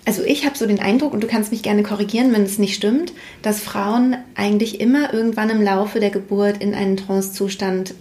also 0.05 0.23
ich 0.23 0.45
habe 0.45 0.57
so 0.57 0.65
den 0.65 0.79
Eindruck, 0.79 1.13
und 1.13 1.21
du 1.21 1.27
kannst 1.27 1.51
mich 1.51 1.63
gerne 1.63 1.83
korrigieren, 1.83 2.31
wenn 2.31 2.43
es 2.43 2.57
nicht 2.57 2.75
stimmt, 2.75 3.11
dass 3.41 3.59
Frauen 3.59 4.15
eigentlich 4.35 4.79
immer 4.79 5.13
irgendwann 5.13 5.49
im 5.49 5.61
Laufe 5.61 5.99
der 5.99 6.11
Geburt 6.11 6.63
in 6.63 6.73
einen 6.73 6.95
Trancezustand 6.95 7.93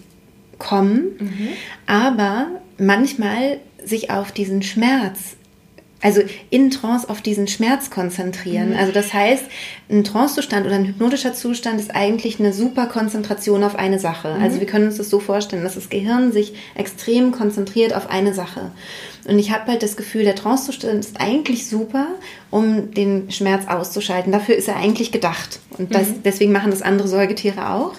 kommen, 0.57 1.17
mhm. 1.19 1.49
aber 1.87 2.47
manchmal 2.79 3.59
sich 3.87 4.11
auf 4.11 4.33
diesen 4.33 4.63
Schmerz 4.63 5.37
also 6.03 6.21
in 6.51 6.71
Trance 6.71 7.09
auf 7.09 7.23
diesen 7.23 7.49
Schmerz 7.49 7.91
konzentrieren. 7.91 8.71
Mhm. 8.71 8.77
Also 8.77 8.93
das 8.93 9.15
heißt, 9.15 9.45
ein 9.89 10.05
Trancezustand 10.05 10.67
oder 10.67 10.75
ein 10.75 10.87
hypnotischer 10.87 11.33
Zustand 11.33 11.81
ist 11.81 11.95
eigentlich 11.95 12.39
eine 12.39 12.53
super 12.53 12.87
Konzentration 12.87 13.65
auf 13.65 13.77
eine 13.77 13.99
Sache. 13.99 14.35
Mhm. 14.37 14.43
Also 14.43 14.61
wir 14.61 14.67
können 14.67 14.87
uns 14.87 14.99
das 14.99 15.09
so 15.09 15.21
vorstellen, 15.21 15.65
dass 15.65 15.75
das 15.75 15.89
Gehirn 15.89 16.33
sich 16.33 16.55
extrem 16.75 17.33
konzentriert 17.33 17.95
auf 17.95 18.11
eine 18.11 18.35
Sache. 18.35 18.73
Und 19.27 19.39
ich 19.39 19.51
habe 19.51 19.73
halt 19.73 19.83
das 19.83 19.97
Gefühl, 19.97 20.25
der 20.25 20.37
Trancezustand 20.37 21.01
ist 21.01 21.21
eigentlich 21.21 21.67
super, 21.67 22.07
um 22.51 22.93
den 22.93 23.31
Schmerz 23.31 23.67
auszuschalten. 23.67 24.33
Dafür 24.33 24.55
ist 24.55 24.69
er 24.69 24.77
eigentlich 24.77 25.13
gedacht. 25.13 25.61
Und 25.79 25.95
das, 25.95 26.09
mhm. 26.09 26.23
deswegen 26.25 26.53
machen 26.53 26.71
das 26.71 26.83
andere 26.83 27.09
Säugetiere 27.09 27.71
auch. 27.71 27.95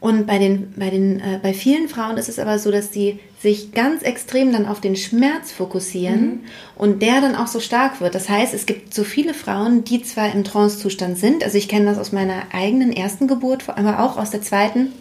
Und 0.00 0.26
bei, 0.26 0.38
den, 0.38 0.72
bei, 0.76 0.90
den, 0.90 1.20
äh, 1.20 1.38
bei 1.42 1.52
vielen 1.52 1.88
Frauen 1.88 2.16
ist 2.16 2.28
es 2.28 2.38
aber 2.38 2.58
so, 2.58 2.70
dass 2.70 2.92
sie 2.92 3.20
sich 3.42 3.72
ganz 3.72 4.02
extrem 4.02 4.52
dann 4.52 4.66
auf 4.66 4.80
den 4.80 4.94
Schmerz 4.94 5.50
fokussieren 5.50 6.26
mhm. 6.26 6.40
und 6.76 7.02
der 7.02 7.20
dann 7.20 7.34
auch 7.34 7.48
so 7.48 7.58
stark 7.58 8.00
wird. 8.00 8.14
Das 8.14 8.28
heißt, 8.28 8.54
es 8.54 8.66
gibt 8.66 8.94
so 8.94 9.02
viele 9.02 9.34
Frauen, 9.34 9.82
die 9.82 10.02
zwar 10.02 10.32
im 10.32 10.44
Trancezustand 10.44 11.18
sind, 11.18 11.42
also 11.42 11.58
ich 11.58 11.68
kenne 11.68 11.86
das 11.86 11.98
aus 11.98 12.12
meiner 12.12 12.44
eigenen 12.52 12.92
ersten 12.92 13.26
Geburt, 13.26 13.68
aber 13.68 13.98
auch 13.98 14.16
aus 14.16 14.30
der 14.30 14.42
zweiten, 14.42 14.92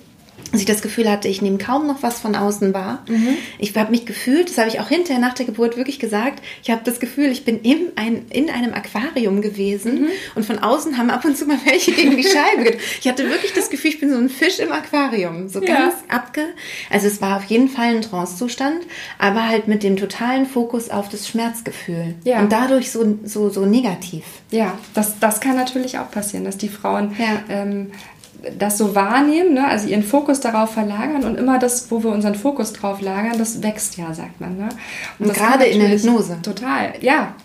dass 0.52 0.60
ich 0.60 0.68
das 0.68 0.82
Gefühl 0.82 1.10
hatte, 1.10 1.28
ich 1.28 1.42
nehme 1.42 1.58
kaum 1.58 1.88
noch 1.88 2.04
was 2.04 2.20
von 2.20 2.36
außen 2.36 2.74
wahr. 2.74 3.04
Mhm. 3.08 3.38
Ich 3.58 3.76
habe 3.76 3.92
mich 3.92 4.06
gefühlt, 4.06 4.50
das 4.50 4.58
habe 4.58 4.70
ich 4.70 4.80
auch 4.80 4.90
hinterher 4.90 5.20
nach 5.20 5.34
der 5.34 5.46
Geburt 5.46 5.78
wirklich 5.78 6.00
gesagt, 6.00 6.42
ich 6.62 6.70
habe 6.70 6.82
das 6.84 7.00
Gefühl, 7.00 7.32
ich 7.32 7.46
bin 7.46 7.62
in, 7.62 7.92
ein, 7.96 8.26
in 8.30 8.50
einem 8.50 8.74
Aquarium 8.74 9.42
gewesen 9.42 10.02
mhm. 10.02 10.08
und 10.36 10.46
von 10.46 10.60
außen 10.60 10.98
haben 10.98 11.10
ab 11.10 11.24
und 11.26 11.38
zu 11.38 11.46
mal 11.46 11.58
welche 11.66 11.92
gegen 11.94 12.18
die 12.18 12.24
Scheibe. 12.24 12.78
ich 13.00 13.08
hatte 13.08 13.30
wirklich 13.30 13.54
das 13.54 13.70
Gefühl, 13.70 13.92
ich 13.92 14.00
bin 14.00 14.10
so 14.10 14.18
ein 14.18 14.30
Fisch 14.30 14.60
im 14.60 14.72
Aquarium, 14.72 15.48
so 15.50 15.62
ja. 15.62 15.74
ganz 15.74 15.96
abge... 16.08 16.42
Also 16.90 17.08
es 17.08 17.22
war 17.22 17.38
auf 17.38 17.46
jeden 17.46 17.70
Fall 17.70 17.96
ein 17.96 18.02
Trancezustand, 18.02 18.82
aber 19.18 19.48
halt 19.48 19.68
mit 19.68 19.84
dem 19.84 19.96
totalen 19.96 20.46
Fokus 20.46 20.90
auf 20.90 21.10
das 21.10 21.28
Schmerzgefühl 21.28 22.16
ja. 22.24 22.42
und 22.42 22.52
dadurch 22.52 22.92
so, 22.92 23.20
so, 23.24 23.50
so 23.50 23.66
negativ. 23.66 24.24
Ja, 24.52 24.78
das, 24.94 25.20
das 25.20 25.40
kann 25.40 25.56
natürlich 25.56 26.00
auch 26.00 26.12
passieren, 26.12 26.44
dass 26.44 26.58
die 26.58 26.70
Frauen 26.70 27.16
ja. 27.18 27.44
ähm, 27.50 27.92
das 28.58 28.78
so 28.78 28.96
wahrnehmen, 28.96 29.54
ne? 29.54 29.68
also 29.68 29.88
ihren 29.88 30.04
Fokus 30.04 30.40
darauf 30.40 30.72
verlagern 30.72 31.24
und 31.24 31.38
immer 31.38 31.60
das, 31.60 31.92
wo 31.92 32.04
wir 32.04 32.12
unseren 32.12 32.36
Fokus 32.36 32.74
drauf 32.74 33.02
lagern, 33.02 33.38
das 33.38 33.62
wächst 33.62 33.98
ja, 33.98 34.14
sagt 34.14 34.42
man. 34.42 34.58
Ne? 34.58 34.70
Und, 35.20 35.28
und 35.28 35.36
gerade 35.36 35.66
in 35.66 35.80
der 35.80 35.90
Hypnose. 35.90 36.38
Total, 36.42 36.94
ja, 37.02 37.36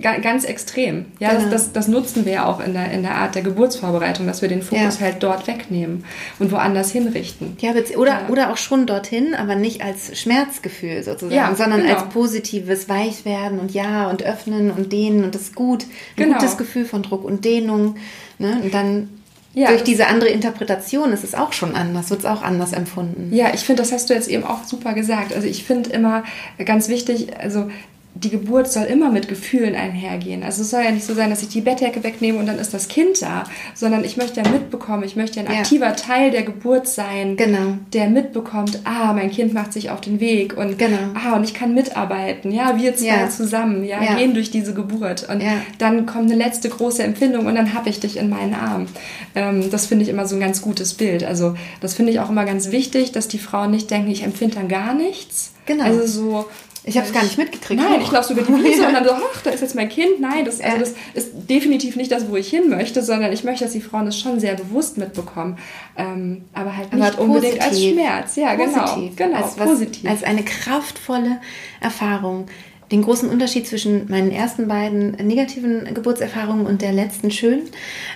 ganz 0.00 0.44
extrem. 0.44 1.06
Ja, 1.18 1.30
genau. 1.30 1.42
das, 1.42 1.50
das, 1.50 1.72
das, 1.72 1.88
nutzen 1.88 2.24
wir 2.24 2.32
ja 2.32 2.46
auch 2.46 2.60
in 2.60 2.74
der, 2.74 2.90
in 2.90 3.02
der 3.02 3.14
Art 3.14 3.34
der 3.34 3.42
Geburtsvorbereitung, 3.42 4.26
dass 4.26 4.42
wir 4.42 4.48
den 4.48 4.62
Fokus 4.62 5.00
ja. 5.00 5.06
halt 5.06 5.22
dort 5.22 5.46
wegnehmen 5.46 6.04
und 6.38 6.52
woanders 6.52 6.90
hinrichten. 6.90 7.56
Ja, 7.60 7.72
oder, 7.96 8.10
ja. 8.10 8.28
oder 8.28 8.52
auch 8.52 8.56
schon 8.56 8.86
dorthin, 8.86 9.34
aber 9.34 9.54
nicht 9.54 9.82
als 9.82 10.18
Schmerzgefühl 10.18 11.02
sozusagen, 11.02 11.34
ja, 11.34 11.54
sondern 11.54 11.82
genau. 11.82 11.94
als 11.94 12.08
positives 12.10 12.88
Weichwerden 12.88 13.58
und 13.58 13.72
Ja 13.72 14.10
und 14.10 14.22
Öffnen 14.22 14.70
und 14.70 14.92
Dehnen 14.92 15.24
und 15.24 15.34
das 15.34 15.42
ist 15.42 15.54
gut. 15.54 15.84
Ein 15.84 16.24
genau. 16.24 16.38
gutes 16.38 16.58
Gefühl 16.58 16.84
von 16.84 17.02
Druck 17.02 17.24
und 17.24 17.44
Dehnung. 17.44 17.96
Ne? 18.38 18.60
Und 18.62 18.74
dann 18.74 19.08
ja, 19.52 19.70
Durch 19.70 19.82
diese 19.82 20.06
andere 20.06 20.30
Interpretation 20.30 21.12
ist 21.12 21.24
es 21.24 21.34
auch 21.34 21.52
schon 21.52 21.74
anders, 21.74 22.10
wird 22.10 22.20
es 22.20 22.26
auch 22.26 22.42
anders 22.42 22.72
empfunden. 22.72 23.34
Ja, 23.34 23.52
ich 23.52 23.60
finde, 23.60 23.82
das 23.82 23.90
hast 23.90 24.08
du 24.08 24.14
jetzt 24.14 24.28
eben 24.28 24.44
auch 24.44 24.62
super 24.62 24.94
gesagt. 24.94 25.34
Also 25.34 25.48
ich 25.48 25.64
finde 25.64 25.90
immer 25.90 26.22
ganz 26.64 26.88
wichtig, 26.88 27.36
also 27.36 27.68
die 28.14 28.30
Geburt 28.30 28.70
soll 28.70 28.84
immer 28.84 29.10
mit 29.10 29.28
Gefühlen 29.28 29.74
einhergehen. 29.74 30.42
Also 30.42 30.62
es 30.62 30.70
soll 30.70 30.82
ja 30.82 30.90
nicht 30.90 31.06
so 31.06 31.14
sein, 31.14 31.30
dass 31.30 31.42
ich 31.42 31.48
die 31.48 31.60
Bettdecke 31.60 32.02
wegnehme 32.02 32.38
und 32.38 32.46
dann 32.46 32.58
ist 32.58 32.74
das 32.74 32.88
Kind 32.88 33.22
da, 33.22 33.44
sondern 33.74 34.04
ich 34.04 34.16
möchte 34.16 34.40
ja 34.42 34.48
mitbekommen, 34.48 35.04
ich 35.04 35.16
möchte 35.16 35.40
ja 35.40 35.46
ein 35.46 35.52
ja. 35.52 35.60
aktiver 35.60 35.94
Teil 35.94 36.30
der 36.30 36.42
Geburt 36.42 36.88
sein, 36.88 37.36
genau. 37.36 37.78
der 37.92 38.08
mitbekommt, 38.08 38.80
ah, 38.84 39.12
mein 39.12 39.30
Kind 39.30 39.54
macht 39.54 39.72
sich 39.72 39.90
auf 39.90 40.00
den 40.00 40.18
Weg 40.18 40.56
und 40.56 40.78
genau. 40.78 40.98
ah, 41.14 41.36
und 41.36 41.44
ich 41.44 41.54
kann 41.54 41.72
mitarbeiten, 41.72 42.50
ja, 42.50 42.76
wir 42.76 42.96
zwei 42.96 43.06
ja. 43.06 43.30
zusammen, 43.30 43.84
ja, 43.84 44.02
ja, 44.02 44.14
gehen 44.14 44.34
durch 44.34 44.50
diese 44.50 44.74
Geburt 44.74 45.28
und 45.28 45.42
dann 45.78 46.04
kommt 46.04 46.30
eine 46.30 46.42
letzte 46.42 46.68
große 46.68 47.02
Empfindung 47.02 47.46
und 47.46 47.54
dann 47.54 47.74
habe 47.74 47.88
ich 47.88 48.00
dich 48.00 48.16
in 48.16 48.28
meinen 48.28 48.54
Arm. 48.54 48.86
Ähm, 49.34 49.70
das 49.70 49.86
finde 49.86 50.04
ich 50.04 50.10
immer 50.10 50.26
so 50.26 50.34
ein 50.34 50.40
ganz 50.40 50.62
gutes 50.62 50.94
Bild. 50.94 51.22
Also 51.22 51.54
das 51.80 51.94
finde 51.94 52.12
ich 52.12 52.20
auch 52.20 52.30
immer 52.30 52.44
ganz 52.44 52.72
wichtig, 52.72 53.12
dass 53.12 53.28
die 53.28 53.38
Frauen 53.38 53.70
nicht 53.70 53.90
denken, 53.90 54.10
ich 54.10 54.24
empfinde 54.24 54.56
dann 54.56 54.68
gar 54.68 54.94
nichts. 54.94 55.52
Genau. 55.70 55.84
Also 55.84 56.06
so, 56.06 56.46
ich 56.82 56.96
habe 56.96 57.06
es 57.06 57.12
gar 57.12 57.22
nicht 57.22 57.38
mitgekriegt. 57.38 57.80
Nein, 57.80 58.00
ich 58.00 58.10
laufe 58.10 58.32
über 58.32 58.42
die 58.42 58.52
Wiese 58.52 58.84
und 58.88 58.92
dann 58.92 59.04
so, 59.04 59.12
ach, 59.12 59.42
da 59.42 59.50
ist 59.50 59.60
jetzt 59.60 59.76
mein 59.76 59.88
Kind. 59.88 60.18
Nein, 60.18 60.44
das, 60.44 60.60
also 60.60 60.80
das 60.80 60.94
ist 61.14 61.30
definitiv 61.48 61.94
nicht 61.94 62.10
das, 62.10 62.28
wo 62.28 62.34
ich 62.34 62.48
hin 62.48 62.68
möchte, 62.68 63.04
sondern 63.04 63.32
ich 63.32 63.44
möchte, 63.44 63.64
dass 63.64 63.72
die 63.72 63.80
Frauen 63.80 64.06
das 64.06 64.18
schon 64.18 64.40
sehr 64.40 64.56
bewusst 64.56 64.98
mitbekommen. 64.98 65.58
Ähm, 65.96 66.42
aber 66.54 66.76
halt 66.76 66.92
nicht 66.92 67.04
aber 67.04 67.22
unbedingt 67.22 67.60
positiv. 67.60 67.70
als 67.70 67.84
Schmerz. 67.84 68.36
Ja, 68.36 68.54
genau, 68.56 68.80
positiv. 68.80 69.16
genau. 69.16 69.36
Als, 69.36 69.58
was, 69.58 69.68
positiv. 69.68 70.10
als 70.10 70.24
eine 70.24 70.42
kraftvolle 70.42 71.40
Erfahrung. 71.80 72.46
Den 72.90 73.02
großen 73.02 73.28
Unterschied 73.28 73.68
zwischen 73.68 74.10
meinen 74.10 74.32
ersten 74.32 74.66
beiden 74.66 75.12
negativen 75.12 75.94
Geburtserfahrungen 75.94 76.66
und 76.66 76.82
der 76.82 76.90
letzten 76.90 77.30
schönen. 77.30 77.68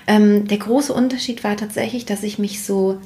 Ähm, 0.09 0.49
der 0.49 0.59
große 0.59 0.93
Unterschied 0.93 1.45
war 1.45 1.57
tatsächlich, 1.57 2.05
dass 2.05 2.25
ich 2.25 2.41
mich 2.41 2.65
so 2.65 2.99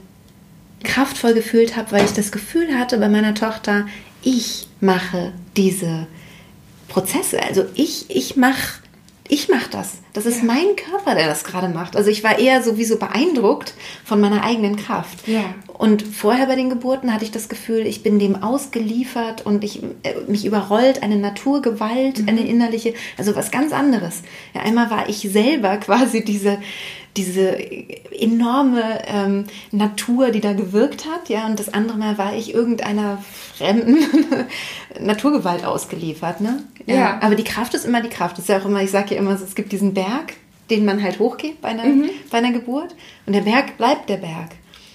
kraftvoll 0.85 1.35
gefühlt 1.35 1.77
habe, 1.77 1.93
weil 1.93 2.05
ich 2.05 2.13
das 2.13 2.33
Gefühl 2.33 2.79
hatte 2.79 2.97
bei 2.99 3.09
meiner 3.09 3.35
Tochter, 3.35 3.87
ich 4.23 4.69
mache 4.81 5.33
diese 5.57 6.07
Prozesse. 6.89 7.43
Also 7.43 7.65
ich, 7.75 8.07
ich 8.09 8.37
mache 8.37 8.81
ich 9.31 9.49
mache 9.51 9.69
das. 9.71 9.99
Das 10.15 10.25
ist 10.25 10.39
ja. 10.39 10.45
mein 10.45 10.75
Körper, 10.75 11.15
der 11.15 11.27
das 11.27 11.45
gerade 11.45 11.69
macht. 11.69 11.97
Also 11.97 12.11
ich 12.11 12.25
war 12.25 12.39
eher 12.39 12.63
sowieso 12.63 12.97
beeindruckt 12.97 13.75
von 14.05 14.21
meiner 14.21 14.43
eigenen 14.43 14.77
Kraft. 14.77 15.29
Ja. 15.29 15.55
Und 15.75 16.03
vorher 16.03 16.47
bei 16.47 16.57
den 16.57 16.71
Geburten 16.71 17.13
hatte 17.13 17.25
ich 17.25 17.31
das 17.31 17.51
Gefühl, 17.51 17.87
ich 17.87 18.03
bin 18.03 18.19
dem 18.19 18.43
ausgeliefert 18.43 19.45
und 19.45 19.63
ich, 19.65 19.83
äh, 20.03 20.15
mich 20.27 20.47
überrollt 20.47 21.03
eine 21.03 21.17
Naturgewalt, 21.17 22.23
mhm. 22.23 22.29
eine 22.29 22.41
innerliche, 22.41 22.95
also 23.19 23.37
was 23.37 23.51
ganz 23.51 23.73
anderes. 23.73 24.23
Ja, 24.55 24.63
einmal 24.63 24.91
war 24.91 25.09
ich 25.11 25.19
selber 25.19 25.77
quasi 25.79 26.25
diese, 26.25 26.59
diese 27.19 27.59
enorme 28.13 29.01
ähm, 29.07 29.45
Natur, 29.73 30.31
die 30.31 30.41
da 30.41 30.53
gewirkt 30.53 31.05
hat, 31.05 31.29
ja, 31.29 31.47
und 31.47 31.59
das 31.59 31.73
andere 31.75 31.99
Mal 31.99 32.17
war 32.17 32.35
ich 32.35 32.55
irgendeiner 32.55 33.23
fremden 33.57 33.99
Naturgewalt 35.01 35.65
ausgeliefert, 35.65 36.41
ne? 36.41 36.63
Ja. 36.87 36.95
ja. 36.95 37.19
Aber 37.21 37.35
die 37.35 37.45
Kraft 37.45 37.75
ist 37.75 37.85
immer 37.85 38.01
die 38.01 38.09
Kraft. 38.09 38.39
Das 38.39 38.45
ist 38.45 38.49
ja 38.49 38.61
auch 38.61 38.65
immer, 38.65 38.83
ich 38.83 38.91
sage 38.91 39.15
ja 39.15 39.21
immer, 39.21 39.33
es 39.33 39.55
gibt 39.55 39.73
diesen 39.73 39.95
Berg, 39.95 40.35
den 40.71 40.85
man 40.85 41.03
halt 41.03 41.19
hochgeht 41.19 41.61
bei 41.61 41.69
einer, 41.69 41.85
mhm. 41.85 42.11
bei 42.31 42.39
einer 42.39 42.53
Geburt, 42.53 42.95
und 43.27 43.33
der 43.33 43.41
Berg 43.41 43.77
bleibt 43.77 44.09
der 44.09 44.19
Berg. 44.19 44.51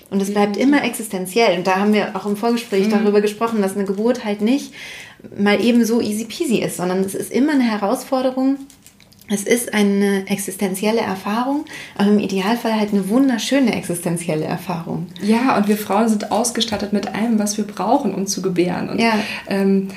Und 0.09 0.21
es 0.21 0.31
bleibt 0.31 0.57
immer 0.57 0.83
existenziell. 0.83 1.57
Und 1.57 1.65
da 1.65 1.77
haben 1.77 1.91
wir 1.91 2.15
auch 2.15 2.27
im 2.27 2.37
Vorgespräch 2.37 2.85
mhm. 2.85 2.91
darüber 2.91 3.19
gesprochen, 3.19 3.61
dass 3.63 3.75
eine 3.75 3.85
Geburt 3.85 4.23
halt 4.23 4.41
nicht 4.41 4.71
mal 5.35 5.63
eben 5.63 5.85
so 5.85 6.01
easy 6.01 6.25
peasy 6.25 6.57
ist, 6.57 6.77
sondern 6.77 6.99
es 6.99 7.15
ist 7.15 7.31
immer 7.31 7.53
eine 7.53 7.63
Herausforderung, 7.63 8.57
Es 9.33 9.43
ist 9.43 9.73
eine 9.73 10.25
existenzielle 10.27 11.01
Erfahrung, 11.01 11.65
aber 11.97 12.09
im 12.09 12.19
Idealfall 12.19 12.79
halt 12.79 12.93
eine 12.93 13.09
wunderschöne 13.09 13.73
existenzielle 13.75 14.45
Erfahrung. 14.45 15.07
Ja, 15.21 15.57
und 15.57 15.67
wir 15.67 15.77
Frauen 15.77 16.07
sind 16.07 16.31
ausgestattet 16.31 16.93
mit 16.93 17.13
allem, 17.15 17.39
was 17.39 17.57
wir 17.57 17.65
brauchen, 17.65 18.13
um 18.13 18.27
zu 18.27 18.41
gebären. 18.41 18.89
Und 18.89 18.99
Ja. 18.99 19.13
ähm, 19.47 19.89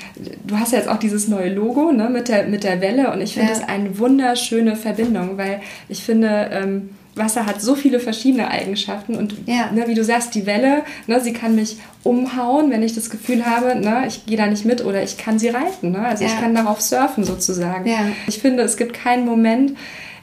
du 0.45 0.57
hast 0.57 0.71
ja 0.71 0.79
jetzt 0.79 0.89
auch 0.89 0.97
dieses 0.99 1.27
neue 1.27 1.53
Logo 1.53 1.91
ne, 1.91 2.09
mit, 2.09 2.27
der, 2.27 2.47
mit 2.47 2.63
der 2.63 2.81
Welle 2.81 3.11
und 3.13 3.21
ich 3.21 3.33
finde 3.35 3.51
Ja. 3.53 3.59
das 3.59 3.67
eine 3.69 3.97
wunderschöne 3.99 4.75
Verbindung, 4.75 5.37
weil 5.37 5.61
ich 5.89 6.03
finde, 6.03 6.49
ähm, 6.51 6.89
Wasser 7.17 7.45
hat 7.45 7.61
so 7.61 7.75
viele 7.75 7.99
verschiedene 7.99 8.49
Eigenschaften 8.49 9.15
und 9.15 9.35
Ja. 9.45 9.71
ne, 9.71 9.87
wie 9.87 9.93
du 9.95 10.03
sagst, 10.03 10.35
die 10.35 10.45
Welle, 10.45 10.83
ne, 11.07 11.19
sie 11.19 11.33
kann 11.33 11.55
mich 11.55 11.77
umhauen, 12.03 12.71
wenn 12.71 12.83
ich 12.83 12.93
das 12.95 13.09
Gefühl 13.09 13.45
habe, 13.45 13.75
ne, 13.75 14.05
ich 14.07 14.25
gehe 14.25 14.37
da 14.37 14.47
nicht 14.47 14.65
mit 14.65 14.83
oder 14.85 15.03
ich 15.03 15.17
kann 15.17 15.39
sie 15.39 15.49
reiten. 15.49 15.91
Ne? 15.91 15.99
Also 16.05 16.23
ich 16.23 16.31
Ja. 16.33 16.39
kann 16.39 16.55
darauf 16.55 16.81
surfen 16.81 17.23
sozusagen. 17.23 17.85
Ja. 17.87 17.99
Ich 18.27 18.39
finde, 18.39 18.63
es 18.63 18.77
gibt 18.77 18.93
keinen 18.93 19.25
Moment 19.25 19.73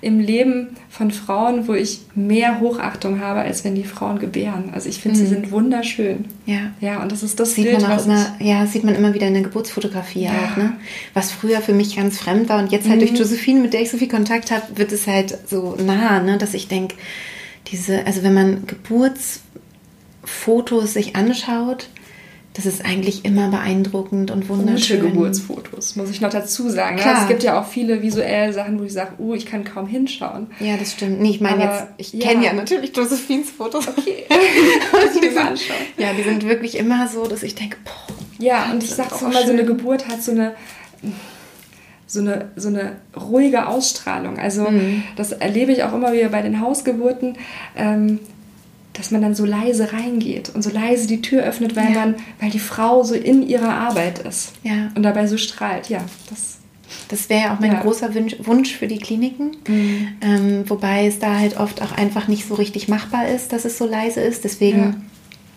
im 0.05 0.21
Leben 0.21 0.69
von 0.90 1.11
Frauen, 1.11 1.67
wo 1.67 1.73
ich 1.75 2.01
mehr 2.14 2.61
Hochachtung 2.61 3.21
habe, 3.21 3.40
als 3.40 3.64
wenn 3.64 3.75
die 3.75 3.85
Frauen 3.85 4.19
gebären. 4.19 4.71
Also 4.73 4.88
ich 4.88 5.01
finde, 5.01 5.19
sie 5.19 5.27
sind 5.27 5.51
wunderschön. 5.51 6.27
Ja. 6.47 6.71
Ja, 6.81 7.03
und 7.03 7.11
das 7.11 7.23
ist 7.23 7.40
das 7.40 7.51
Mhm. 7.51 7.55
Sieht 7.55 7.64
Bild, 7.64 7.81
man, 7.83 7.90
auch 7.90 7.97
was 7.97 8.07
immer, 8.07 8.27
ja, 8.38 8.67
sieht 8.67 8.85
man 8.85 8.95
immer 8.95 9.14
wieder 9.14 9.27
in 9.27 9.35
der 9.35 9.43
Geburtsfotografie 9.43 10.25
Ja. 10.25 10.31
auch, 10.31 10.57
ne? 10.57 10.75
Was 11.14 11.33
früher 11.33 11.61
für 11.61 11.73
mich 11.73 11.97
ganz 11.97 12.19
fremd 12.19 12.49
war 12.49 12.61
und 12.62 12.71
jetzt 12.71 12.88
halt 12.88 13.01
Mhm. 13.01 13.07
durch 13.07 13.19
Josephine, 13.19 13.61
mit 13.61 13.73
der 13.73 13.83
ich 13.83 13.90
so 13.90 13.97
viel 13.99 14.09
Kontakt 14.09 14.51
habe, 14.51 14.62
wird 14.77 14.93
es 14.93 15.07
halt 15.07 15.37
so 15.49 15.77
nah, 15.85 16.21
ne? 16.21 16.38
Dass 16.38 16.55
ich 16.55 16.69
denke, 16.69 16.95
diese, 17.73 18.07
also 18.07 18.23
wenn 18.23 18.35
man 18.35 18.62
Geburtsfotos 18.67 20.93
sich 20.93 21.17
anschaut, 21.17 21.88
das 22.55 22.67
ist 22.67 22.85
eigentlich 22.85 23.25
immer 23.25 23.49
beeindruckend 23.49 24.31
und 24.31 24.43
ich 24.43 24.49
gute 24.49 24.61
wunderschön. 24.61 25.01
Geburtsfotos, 25.01 25.97
muss 25.97 26.09
ich 26.11 26.21
noch 26.21 26.31
dazu 26.31 26.71
sagen. 26.71 26.97
Klar. 26.97 27.23
Es 27.23 27.29
gibt 27.29 27.43
ja 27.43 27.61
auch 27.61 27.67
viele 27.67 28.01
visuelle 28.01 28.53
Sachen, 28.53 28.79
wo 28.79 28.85
ich 28.85 28.93
sage, 28.93 29.14
uh, 29.19 29.35
ich 29.35 29.45
kann 29.45 29.64
kaum 29.64 29.88
hinschauen. 29.88 30.47
Ja, 30.61 30.77
das 30.77 30.93
stimmt. 30.93 31.21
Nee, 31.21 31.31
ich 31.31 31.40
meine 31.40 31.64
jetzt, 31.64 31.87
ich 31.97 32.12
ja. 32.12 32.29
kenne 32.29 32.45
ja 32.45 32.53
natürlich 32.53 32.97
Josephines 32.97 33.51
Fotos. 33.51 33.88
Okay. 33.88 34.25
die, 35.21 35.29
sind, 35.29 35.37
anschauen. 35.37 35.77
ja, 35.99 36.12
die 36.17 36.23
sind 36.23 36.47
wirklich 36.49 36.79
immer 36.79 37.09
so, 37.09 37.27
dass 37.27 37.43
ich 37.43 37.57
denke, 37.57 37.77
boah, 37.85 38.14
Ja, 38.38 38.71
und 38.71 38.85
ich 38.85 38.93
auch 39.01 39.23
immer, 39.23 39.45
so 39.45 39.51
eine. 39.53 39.64
Geburt 39.64 40.07
hat 40.07 40.23
so 40.23 40.31
eine, 40.31 40.55
so 42.07 42.21
eine, 42.21 42.53
so 42.55 42.69
eine 42.69 42.97
ruhige 43.17 43.67
Ausstrahlung. 43.67 44.38
Also 44.38 44.71
Mhm. 44.71 45.03
das 45.17 45.33
erlebe 45.33 45.73
ich 45.73 45.83
auch 45.83 45.93
immer 45.93 46.12
wieder 46.12 46.29
bei 46.29 46.43
den 46.43 46.61
Hausgeburten, 46.61 47.37
ähm, 47.77 48.21
dass 48.94 49.11
man 49.11 49.20
dann 49.20 49.35
so 49.35 49.44
leise 49.44 49.92
reingeht 49.92 50.50
und 50.54 50.62
so 50.62 50.70
leise 50.70 51.07
die 51.07 51.20
Tür 51.20 51.42
öffnet, 51.42 51.76
weil 51.76 51.92
Ja. 51.92 52.00
man, 52.00 52.14
weil 52.40 52.50
die 52.50 52.59
Frau 52.59 53.02
so 53.02 53.14
in 53.14 53.46
ihrer 53.46 53.74
Arbeit 53.74 54.20
ist 54.20 54.52
Ja. 54.62 54.90
und 54.94 55.02
dabei 55.02 55.26
so 55.26 55.37
strahlt. 55.37 55.88
Ja, 55.90 56.00
das 56.30 56.59
Das 57.09 57.28
wäre 57.28 57.40
ja 57.48 57.54
auch 57.54 57.61
mein 57.61 57.72
Ja. 57.72 57.80
großer 57.80 58.14
Wunsch, 58.14 58.37
Wunsch 58.40 58.72
für 58.76 58.87
die 58.87 58.98
Kliniken. 58.98 59.57
Ähm, 60.22 60.64
wobei 60.68 61.07
es 61.07 61.18
da 61.18 61.38
halt 61.38 61.59
oft 61.59 61.83
auch 61.83 61.92
einfach 61.92 62.28
nicht 62.28 62.46
so 62.46 62.54
richtig 62.54 62.88
machbar 62.88 63.26
ist, 63.28 63.52
dass 63.52 63.64
es 63.64 63.78
so 63.78 63.87
leise 63.87 64.20
ist. 64.20 64.44
Deswegen 64.44 65.04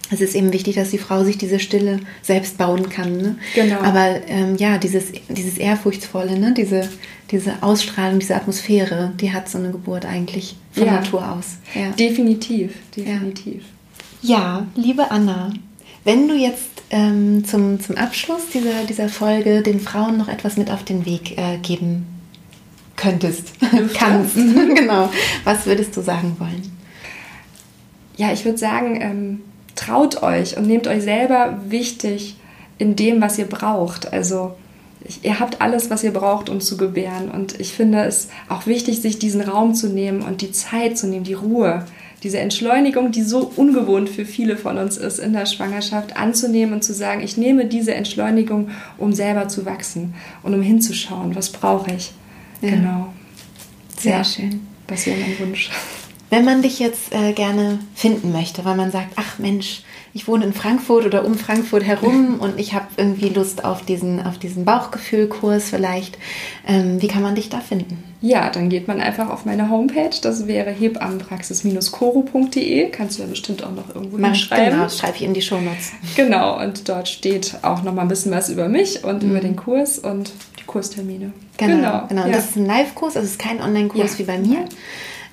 es 0.10 0.22
ist 0.22 0.36
eben 0.36 0.54
wichtig, 0.54 0.76
dass 0.76 0.92
die 0.92 0.98
Frau 0.98 1.24
sich 1.24 1.38
diese 1.38 1.60
Stille 1.60 2.00
selbst 2.22 2.58
bauen 2.58 2.90
kann. 2.90 3.18
Ne? 3.18 3.36
Genau. 3.56 3.82
Aber 3.82 4.22
ähm, 4.28 4.56
ja, 4.58 4.78
dieses, 4.78 5.06
dieses 5.30 5.58
Ehrfurchtsvolle, 5.58 6.40
ne? 6.40 6.54
diese, 6.56 6.90
diese 7.32 7.62
Ausstrahlung, 7.62 8.20
diese 8.20 8.36
Atmosphäre, 8.36 9.12
die 9.20 9.34
hat 9.34 9.50
so 9.50 9.58
eine 9.58 9.72
Geburt 9.72 10.06
eigentlich 10.06 10.56
von 10.72 10.86
Ja. 10.86 10.94
Natur 10.94 11.30
aus. 11.32 11.58
Ja. 11.76 11.90
definitiv, 11.92 12.74
definitiv. 12.96 13.64
Ja, 14.22 14.66
liebe 14.76 15.12
Anna, 15.12 15.52
wenn 16.04 16.28
du 16.28 16.36
jetzt 16.36 16.70
ähm, 16.90 17.44
zum, 17.46 17.80
zum 17.82 17.98
Abschluss 17.98 18.44
dieser, 18.54 18.86
dieser 18.88 19.10
Folge 19.10 19.62
den 19.62 19.80
Frauen 19.80 20.18
noch 20.18 20.30
etwas 20.30 20.56
mit 20.58 20.72
auf 20.72 20.84
den 20.84 21.06
Weg 21.06 21.38
äh, 21.38 21.58
geben 21.62 22.06
könntest, 22.96 23.52
kannst, 23.94 24.36
genau, 24.76 25.10
was 25.44 25.66
würdest 25.66 25.96
du 25.98 26.02
sagen 26.02 26.36
wollen? 26.40 26.72
Ja, 28.16 28.32
ich 28.34 28.46
würde 28.46 28.58
sagen, 28.58 29.00
ähm, 29.02 29.40
traut 29.78 30.22
euch 30.24 30.58
und 30.58 30.68
nehmt 30.68 30.88
euch 30.88 31.04
selber 31.04 31.60
wichtig 31.70 32.36
in 32.78 32.96
dem, 32.98 33.22
was 33.22 33.38
ihr 33.40 33.46
braucht. 33.48 34.12
Also 34.12 34.56
ihr 35.24 35.40
habt 35.40 35.62
alles, 35.62 35.90
was 35.90 36.04
ihr 36.04 36.12
braucht, 36.12 36.50
um 36.50 36.60
zu 36.60 36.76
gebären. 36.76 37.32
Und 37.32 37.60
ich 37.60 37.72
finde 37.74 38.04
es 38.04 38.28
auch 38.50 38.66
wichtig, 38.68 39.02
sich 39.02 39.20
diesen 39.20 39.42
Raum 39.42 39.74
zu 39.74 39.88
nehmen 39.88 40.22
und 40.22 40.42
die 40.42 40.52
Zeit 40.52 40.98
zu 40.98 41.08
nehmen, 41.08 41.24
die 41.24 41.34
Ruhe, 41.34 41.86
diese 42.24 42.40
Entschleunigung, 42.40 43.12
die 43.12 43.22
so 43.22 43.52
ungewohnt 43.56 44.10
für 44.10 44.26
viele 44.26 44.58
von 44.58 44.78
uns 44.78 44.98
ist 44.98 45.20
in 45.20 45.34
der 45.34 45.46
Schwangerschaft, 45.46 46.18
anzunehmen 46.18 46.74
und 46.74 46.84
zu 46.84 46.94
sagen, 46.94 47.22
ich 47.22 47.38
nehme 47.38 47.66
diese 47.66 47.94
Entschleunigung, 47.94 48.70
um 48.98 49.14
selber 49.14 49.48
zu 49.48 49.66
wachsen 49.66 50.16
und 50.44 50.54
um 50.54 50.62
hinzuschauen, 50.62 51.36
was 51.36 51.52
brauche 51.52 51.92
ich. 51.94 52.12
Ja. 52.62 52.72
Genau. 52.72 53.14
Sehr 54.00 54.18
Ja. 54.18 54.24
schön. 54.24 54.68
Das 54.88 55.06
wäre 55.06 55.20
mein 55.20 55.40
Wunsch. 55.40 55.70
Wenn 56.30 56.44
man 56.44 56.62
dich 56.62 56.80
jetzt 56.80 57.14
äh, 57.14 57.32
gerne 57.34 57.80
finden 57.96 58.32
möchte, 58.34 58.66
weil 58.66 58.76
man 58.76 58.92
sagt, 58.92 59.14
ach 59.16 59.40
Mensch, 59.40 59.84
ich 60.14 60.28
wohne 60.28 60.44
in 60.46 60.54
Frankfurt 60.54 61.06
oder 61.06 61.24
um 61.26 61.36
Frankfurt 61.38 61.84
herum 61.84 62.36
und 62.40 62.60
ich 62.60 62.74
habe 62.74 62.88
irgendwie 62.98 63.30
Lust 63.30 63.64
auf 63.64 63.84
diesen, 63.86 64.22
auf 64.26 64.38
diesen 64.38 64.66
Bauchgefühlkurs 64.66 65.70
vielleicht, 65.70 66.18
ähm, 66.68 67.02
wie 67.02 67.08
kann 67.08 67.22
man 67.22 67.36
dich 67.36 67.48
da 67.50 67.60
finden? 67.62 68.04
Ja, 68.20 68.50
dann 68.50 68.70
geht 68.70 68.88
man 68.88 69.00
einfach 69.00 69.30
auf 69.30 69.46
meine 69.46 69.70
Homepage. 69.70 70.10
Das 70.22 70.48
wäre 70.48 70.72
hebammenpraxis-koro.de. 70.72 72.90
Kannst 72.90 73.18
du 73.18 73.24
ja 73.24 73.30
bestimmt 73.30 73.64
auch 73.64 73.72
noch 73.72 73.94
irgendwo 73.94 74.18
Mach 74.18 74.30
hinschreiben. 74.30 74.78
genau, 74.78 74.90
schreibe 74.90 75.18
ich 75.18 75.24
in 75.24 75.34
die 75.34 75.42
Shownotes. 75.42 75.92
Genau, 76.16 76.60
und 76.62 76.90
dort 76.90 77.08
steht 77.08 77.56
auch 77.62 77.84
noch 77.84 77.94
mal 77.94 78.02
ein 78.04 78.08
bisschen 78.08 78.32
was 78.32 78.50
über 78.50 78.68
mich 78.68 79.04
und 79.04 79.24
über 79.24 79.40
den 79.40 79.56
Kurs 79.56 80.00
und 80.00 80.32
die 80.60 80.64
Kurstermine. 80.66 81.28
Mhm. 81.28 81.34
Genau, 81.58 82.04
genau. 82.10 82.24
Und 82.24 82.30
Ja. 82.32 82.36
das 82.36 82.50
ist 82.50 82.56
ein 82.58 82.66
Live-Kurs, 82.66 83.16
also 83.16 83.26
es 83.26 83.32
ist 83.34 83.40
kein 83.40 83.62
Online-Kurs 83.62 84.14
Ja. 84.14 84.20
wie 84.20 84.24
bei 84.24 84.38
mir. 84.40 84.60
Mich 84.60 84.68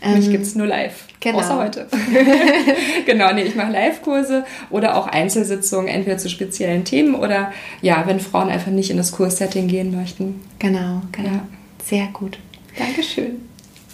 Ähm, 0.03 0.31
gibt 0.31 0.45
es 0.45 0.55
nur 0.55 0.67
live. 0.67 1.05
genau. 1.21 1.39
Außer 1.39 1.59
heute. 1.59 1.87
genau, 3.07 3.33
nee, 3.33 3.43
ich 3.43 3.55
mache 3.55 3.73
Live-Kurse 3.73 4.45
oder 4.71 4.97
auch 4.97 5.07
Einzelsitzungen, 5.07 5.89
entweder 5.89 6.19
zu 6.19 6.29
speziellen 6.29 6.85
Themen 6.85 7.15
oder 7.15 7.53
ja, 7.83 8.05
wenn 8.07 8.21
Frauen 8.21 8.49
einfach 8.49 8.71
nicht 8.71 8.91
in 8.91 8.97
das 8.97 9.13
Kurssetting 9.13 9.69
gehen 9.69 9.97
möchten. 9.97 10.41
Genau, 10.59 11.03
genau. 11.13 11.29
Ja. 11.29 11.47
Sehr 11.85 12.07
gut. 12.13 12.39
Dankeschön. 12.79 13.43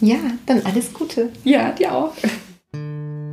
Ja, 0.00 0.18
dann 0.46 0.62
alles 0.64 0.92
Gute. 0.94 1.30
Ja, 1.44 1.72
dir 1.72 1.94
auch. 1.94 2.12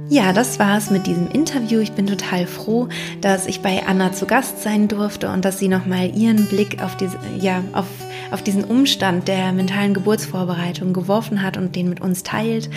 Ja, 0.09 0.31
das 0.31 0.57
war's 0.57 0.89
mit 0.89 1.05
diesem 1.05 1.29
Interview. 1.29 1.81
Ich 1.81 1.91
bin 1.91 2.07
total 2.07 2.47
froh, 2.47 2.87
dass 3.19 3.45
ich 3.45 3.59
bei 3.61 3.85
Anna 3.85 4.13
zu 4.13 4.25
Gast 4.25 4.63
sein 4.63 4.87
durfte 4.87 5.29
und 5.29 5.43
dass 5.43 5.59
sie 5.59 5.67
nochmal 5.67 6.15
ihren 6.15 6.45
Blick 6.45 6.81
auf 6.81 6.95
diese, 6.95 7.19
ja, 7.37 7.61
auf, 7.73 7.87
auf 8.31 8.41
diesen 8.41 8.63
Umstand 8.63 9.27
der 9.27 9.51
mentalen 9.51 9.93
Geburtsvorbereitung 9.93 10.93
geworfen 10.93 11.43
hat 11.43 11.57
und 11.57 11.75
den 11.75 11.89
mit 11.89 11.99
uns 11.99 12.23
teilt. 12.23 12.69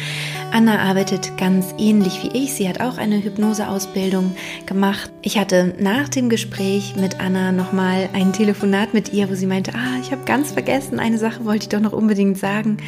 Anna 0.51 0.81
arbeitet 0.81 1.37
ganz 1.37 1.73
ähnlich 1.79 2.21
wie 2.25 2.37
ich. 2.37 2.53
Sie 2.55 2.69
hat 2.69 2.81
auch 2.81 2.99
eine 2.99 3.23
Hypnoseausbildung 3.23 4.35
gemacht. 4.67 5.13
Ich 5.23 5.39
hatte 5.39 5.75
nach 5.79 6.09
dem 6.09 6.31
Gespräch 6.31 6.97
mit 6.97 7.21
Anna 7.21 7.53
nochmal 7.53 8.09
ein 8.13 8.33
Telefonat 8.33 8.93
mit 8.93 9.13
ihr, 9.13 9.31
wo 9.31 9.35
sie 9.37 9.47
meinte, 9.47 9.73
ah, 9.77 10.01
ich 10.03 10.11
habe 10.11 10.25
ganz 10.25 10.51
vergessen, 10.51 10.99
eine 10.99 11.19
Sache 11.19 11.45
wollte 11.45 11.63
ich 11.63 11.69
doch 11.69 11.81
noch 11.81 11.93
unbedingt 11.93 12.39
sagen. 12.39 12.79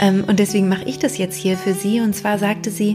Ähm, 0.00 0.24
und 0.26 0.38
deswegen 0.38 0.70
mache 0.70 0.84
ich 0.84 0.98
das 0.98 1.18
jetzt 1.18 1.36
hier 1.36 1.58
für 1.58 1.74
sie. 1.74 2.00
Und 2.00 2.16
zwar 2.16 2.38
sagte 2.38 2.70
sie, 2.70 2.94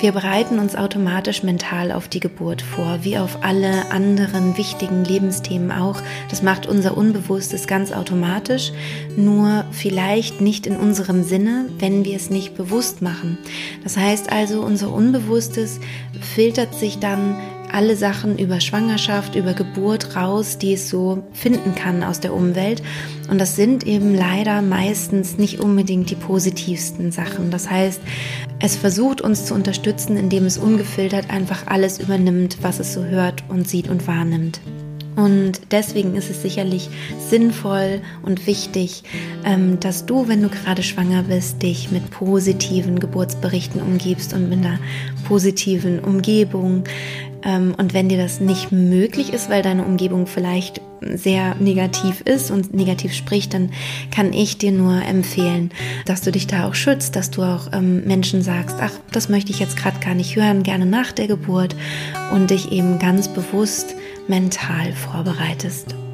wir 0.00 0.12
bereiten 0.12 0.58
uns 0.58 0.76
automatisch 0.76 1.42
mental 1.42 1.90
auf 1.90 2.06
die 2.06 2.20
Geburt 2.20 2.60
vor, 2.60 2.98
wie 3.00 3.16
auf 3.16 3.38
alle 3.42 3.90
anderen 3.90 4.58
wichtigen 4.58 5.04
Lebensthemen 5.04 5.72
auch. 5.72 6.02
Das 6.28 6.42
macht 6.42 6.66
unser 6.66 6.98
Unbewusstes 6.98 7.66
ganz 7.66 7.92
automatisch, 7.92 8.72
nur 9.16 9.64
vielleicht 9.70 10.42
nicht 10.42 10.66
in 10.66 10.76
unserem 10.76 11.22
Sinne, 11.22 11.70
wenn 11.78 12.04
wir 12.04 12.16
es 12.16 12.28
nicht 12.28 12.56
bewusst 12.56 13.00
machen. 13.00 13.38
Das 13.84 13.96
heißt 13.96 14.30
also, 14.30 14.60
unser 14.60 14.92
Unbewusstes 14.92 15.80
filtert 16.20 16.74
sich 16.74 16.98
dann 16.98 17.34
alle 17.76 17.94
Sachen 17.94 18.38
über 18.38 18.58
Schwangerschaft, 18.58 19.34
über 19.34 19.52
Geburt 19.52 20.16
raus, 20.16 20.56
die 20.56 20.72
es 20.72 20.88
so 20.88 21.22
finden 21.34 21.74
kann 21.74 22.02
aus 22.02 22.20
der 22.20 22.32
Umwelt. 22.32 22.82
Und 23.30 23.38
das 23.38 23.54
sind 23.54 23.86
eben 23.86 24.14
leider 24.14 24.62
meistens 24.62 25.36
nicht 25.36 25.60
unbedingt 25.60 26.08
die 26.08 26.14
positivsten 26.14 27.12
Sachen. 27.12 27.50
Das 27.50 27.70
heißt, 27.70 28.00
es 28.60 28.76
versucht 28.76 29.20
uns 29.20 29.44
zu 29.44 29.52
unterstützen, 29.52 30.16
indem 30.16 30.46
es 30.46 30.56
ungefiltert 30.56 31.28
einfach 31.28 31.66
alles 31.66 32.00
übernimmt, 32.00 32.56
was 32.62 32.80
es 32.80 32.94
so 32.94 33.04
hört 33.04 33.44
und 33.50 33.68
sieht 33.68 33.90
und 33.90 34.06
wahrnimmt. 34.06 34.58
Und 35.16 35.60
deswegen 35.70 36.14
ist 36.14 36.30
es 36.30 36.42
sicherlich 36.42 36.90
sinnvoll 37.28 38.02
und 38.22 38.46
wichtig, 38.46 39.02
ähm, 39.44 39.80
dass 39.80 40.04
du, 40.04 40.28
wenn 40.28 40.42
du 40.42 40.50
gerade 40.50 40.82
schwanger 40.82 41.22
bist, 41.22 41.62
dich 41.62 41.90
mit 41.90 42.10
positiven 42.10 43.00
Geburtsberichten 43.00 43.80
umgibst 43.80 44.34
und 44.34 44.50
mit 44.50 44.58
einer 44.58 44.78
positiven 45.26 46.00
Umgebung. 46.00 46.84
Ähm, 47.42 47.74
und 47.78 47.94
wenn 47.94 48.10
dir 48.10 48.18
das 48.18 48.40
nicht 48.40 48.72
möglich 48.72 49.32
ist, 49.32 49.48
weil 49.48 49.62
deine 49.62 49.84
Umgebung 49.84 50.26
vielleicht 50.26 50.82
sehr 51.00 51.54
negativ 51.56 52.20
ist 52.22 52.50
und 52.50 52.74
negativ 52.74 53.14
spricht, 53.14 53.54
dann 53.54 53.70
kann 54.10 54.32
ich 54.32 54.58
dir 54.58 54.72
nur 54.72 55.02
empfehlen, 55.02 55.70
dass 56.04 56.22
du 56.22 56.32
dich 56.32 56.46
da 56.46 56.68
auch 56.68 56.74
schützt, 56.74 57.16
dass 57.16 57.30
du 57.30 57.42
auch 57.42 57.72
ähm, 57.72 58.04
Menschen 58.04 58.42
sagst, 58.42 58.76
ach, 58.80 58.92
das 59.12 59.28
möchte 59.28 59.50
ich 59.50 59.60
jetzt 59.60 59.76
gerade 59.76 59.98
gar 60.00 60.14
nicht 60.14 60.36
hören, 60.36 60.62
gerne 60.62 60.86
nach 60.86 61.12
der 61.12 61.26
Geburt 61.26 61.74
und 62.32 62.50
dich 62.50 62.72
eben 62.72 62.98
ganz 62.98 63.28
bewusst 63.28 63.94
mental 64.28 64.92
vorbereitest. 64.92 66.05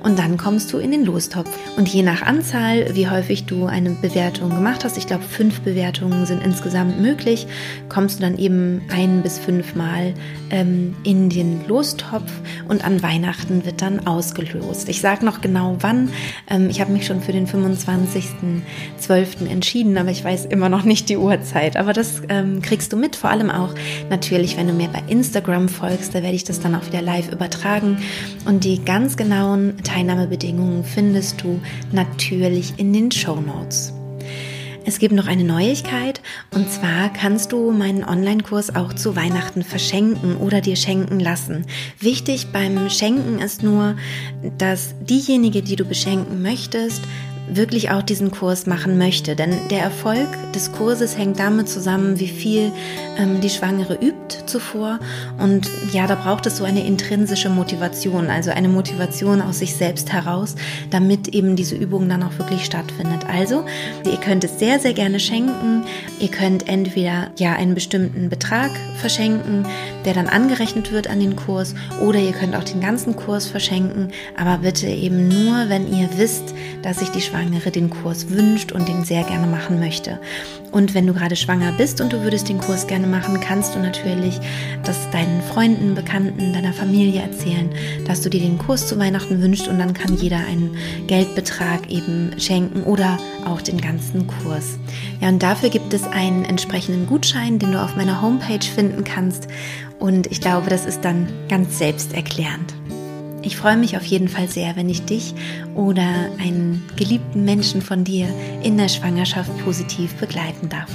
und 0.00 0.18
dann 0.18 0.36
kommst 0.36 0.72
du 0.72 0.78
in 0.78 0.90
den 0.92 1.04
Lostopf. 1.04 1.50
Und 1.76 1.88
je 1.88 2.02
nach 2.02 2.22
Anzahl, 2.22 2.94
wie 2.94 3.08
häufig 3.08 3.44
du 3.44 3.66
eine 3.66 3.90
Bewertung 3.90 4.50
gemacht 4.50 4.84
hast, 4.84 4.96
ich 4.96 5.06
glaube 5.06 5.24
fünf 5.24 5.60
Bewertungen 5.60 6.26
sind 6.26 6.44
insgesamt 6.44 7.00
möglich, 7.00 7.46
kommst 7.88 8.18
du 8.18 8.22
dann 8.22 8.38
eben 8.38 8.82
ein 8.90 9.22
bis 9.22 9.38
fünfmal 9.38 10.14
ähm, 10.50 10.94
in 11.04 11.30
den 11.30 11.66
Lostopf 11.66 12.30
und 12.68 12.84
an 12.84 13.02
Weihnachten 13.02 13.64
wird 13.64 13.82
dann 13.82 14.06
ausgelost. 14.06 14.88
Ich 14.88 15.00
sage 15.00 15.24
noch 15.24 15.40
genau 15.40 15.76
wann. 15.80 16.10
Ähm, 16.48 16.70
ich 16.70 16.80
habe 16.80 16.92
mich 16.92 17.06
schon 17.06 17.20
für 17.20 17.32
den 17.32 17.46
25.12. 17.46 19.48
entschieden, 19.48 19.98
aber 19.98 20.10
ich 20.10 20.24
weiß 20.24 20.46
immer 20.46 20.68
noch 20.68 20.84
nicht 20.84 21.08
die 21.08 21.16
Uhrzeit. 21.16 21.76
Aber 21.76 21.92
das 21.92 22.22
ähm, 22.28 22.62
kriegst 22.62 22.91
du 22.92 22.96
mit, 22.96 23.16
vor 23.16 23.30
allem 23.30 23.50
auch 23.50 23.74
natürlich, 24.10 24.56
wenn 24.56 24.68
du 24.68 24.72
mir 24.72 24.88
bei 24.88 25.02
Instagram 25.08 25.68
folgst, 25.68 26.14
da 26.14 26.22
werde 26.22 26.36
ich 26.36 26.44
das 26.44 26.60
dann 26.60 26.74
auch 26.74 26.86
wieder 26.86 27.02
live 27.02 27.32
übertragen. 27.32 27.98
Und 28.44 28.64
die 28.64 28.84
ganz 28.84 29.16
genauen 29.16 29.78
Teilnahmebedingungen 29.82 30.84
findest 30.84 31.42
du 31.42 31.60
natürlich 31.92 32.74
in 32.76 32.92
den 32.92 33.10
Show 33.10 33.40
Notes. 33.40 33.92
Es 34.84 34.98
gibt 34.98 35.14
noch 35.14 35.28
eine 35.28 35.44
Neuigkeit 35.44 36.20
und 36.52 36.68
zwar 36.68 37.12
kannst 37.12 37.52
du 37.52 37.70
meinen 37.70 38.02
Online-Kurs 38.02 38.74
auch 38.74 38.92
zu 38.92 39.14
Weihnachten 39.14 39.62
verschenken 39.62 40.36
oder 40.36 40.60
dir 40.60 40.74
schenken 40.74 41.20
lassen. 41.20 41.66
Wichtig 42.00 42.48
beim 42.52 42.90
Schenken 42.90 43.38
ist 43.38 43.62
nur, 43.62 43.94
dass 44.58 44.94
diejenige, 45.00 45.62
die 45.62 45.76
du 45.76 45.84
beschenken 45.84 46.42
möchtest, 46.42 47.02
wirklich 47.48 47.90
auch 47.90 48.02
diesen 48.02 48.30
Kurs 48.30 48.66
machen 48.66 48.98
möchte. 48.98 49.36
Denn 49.36 49.54
der 49.70 49.82
Erfolg 49.82 50.28
des 50.54 50.72
Kurses 50.72 51.18
hängt 51.18 51.38
damit 51.38 51.68
zusammen, 51.68 52.18
wie 52.18 52.28
viel 52.28 52.72
ähm, 53.18 53.40
die 53.40 53.50
Schwangere 53.50 53.94
übt 53.94 54.46
zuvor. 54.46 54.98
Und 55.38 55.68
ja, 55.92 56.06
da 56.06 56.14
braucht 56.14 56.46
es 56.46 56.58
so 56.58 56.64
eine 56.64 56.86
intrinsische 56.86 57.48
Motivation, 57.48 58.28
also 58.28 58.50
eine 58.50 58.68
Motivation 58.68 59.42
aus 59.42 59.58
sich 59.58 59.74
selbst 59.74 60.12
heraus, 60.12 60.54
damit 60.90 61.28
eben 61.28 61.56
diese 61.56 61.74
Übung 61.74 62.08
dann 62.08 62.22
auch 62.22 62.38
wirklich 62.38 62.64
stattfindet. 62.64 63.26
Also, 63.28 63.64
ihr 64.04 64.18
könnt 64.18 64.44
es 64.44 64.58
sehr, 64.58 64.78
sehr 64.78 64.92
gerne 64.92 65.20
schenken. 65.20 65.84
Ihr 66.20 66.28
könnt 66.28 66.68
entweder 66.68 67.30
ja 67.38 67.54
einen 67.54 67.74
bestimmten 67.74 68.28
Betrag 68.28 68.70
verschenken, 69.00 69.66
der 70.04 70.14
dann 70.14 70.28
angerechnet 70.28 70.92
wird 70.92 71.08
an 71.08 71.20
den 71.20 71.36
Kurs, 71.36 71.74
oder 72.00 72.18
ihr 72.18 72.32
könnt 72.32 72.54
auch 72.54 72.64
den 72.64 72.80
ganzen 72.80 73.16
Kurs 73.16 73.46
verschenken, 73.46 74.12
aber 74.36 74.58
bitte 74.58 74.86
eben 74.86 75.28
nur, 75.28 75.68
wenn 75.68 75.92
ihr 75.92 76.08
wisst, 76.16 76.54
dass 76.82 76.98
sich 76.98 77.10
die 77.10 77.20
den 77.74 77.90
Kurs 77.90 78.28
wünscht 78.30 78.72
und 78.72 78.88
den 78.88 79.04
sehr 79.04 79.24
gerne 79.24 79.46
machen 79.46 79.80
möchte. 79.80 80.20
Und 80.70 80.94
wenn 80.94 81.06
du 81.06 81.12
gerade 81.12 81.36
schwanger 81.36 81.72
bist 81.72 82.00
und 82.00 82.12
du 82.12 82.22
würdest 82.22 82.48
den 82.48 82.58
Kurs 82.58 82.86
gerne 82.86 83.06
machen, 83.06 83.40
kannst 83.40 83.74
du 83.74 83.78
natürlich 83.78 84.38
das 84.84 85.10
deinen 85.10 85.42
Freunden, 85.42 85.94
Bekannten, 85.94 86.52
deiner 86.52 86.72
Familie 86.72 87.20
erzählen, 87.20 87.70
dass 88.06 88.22
du 88.22 88.30
dir 88.30 88.40
den 88.40 88.58
Kurs 88.58 88.86
zu 88.86 88.98
Weihnachten 88.98 89.42
wünschst 89.42 89.68
und 89.68 89.78
dann 89.78 89.94
kann 89.94 90.16
jeder 90.16 90.38
einen 90.38 90.76
Geldbetrag 91.06 91.90
eben 91.90 92.32
schenken 92.38 92.84
oder 92.84 93.18
auch 93.44 93.60
den 93.60 93.80
ganzen 93.80 94.26
Kurs. 94.26 94.78
Ja, 95.20 95.28
und 95.28 95.42
dafür 95.42 95.68
gibt 95.68 95.92
es 95.92 96.04
einen 96.04 96.44
entsprechenden 96.44 97.06
Gutschein, 97.06 97.58
den 97.58 97.72
du 97.72 97.82
auf 97.82 97.96
meiner 97.96 98.22
Homepage 98.22 98.64
finden 98.64 99.04
kannst. 99.04 99.48
Und 99.98 100.26
ich 100.28 100.40
glaube, 100.40 100.70
das 100.70 100.86
ist 100.86 101.04
dann 101.04 101.28
ganz 101.48 101.78
selbsterklärend. 101.78 102.74
Ich 103.44 103.56
freue 103.56 103.76
mich 103.76 103.96
auf 103.96 104.04
jeden 104.04 104.28
Fall 104.28 104.48
sehr, 104.48 104.76
wenn 104.76 104.88
ich 104.88 105.04
dich 105.04 105.34
oder 105.74 106.30
einen 106.38 106.82
geliebten 106.96 107.44
Menschen 107.44 107.82
von 107.82 108.04
dir 108.04 108.28
in 108.62 108.76
der 108.78 108.88
Schwangerschaft 108.88 109.50
positiv 109.64 110.14
begleiten 110.14 110.68
darf. 110.68 110.88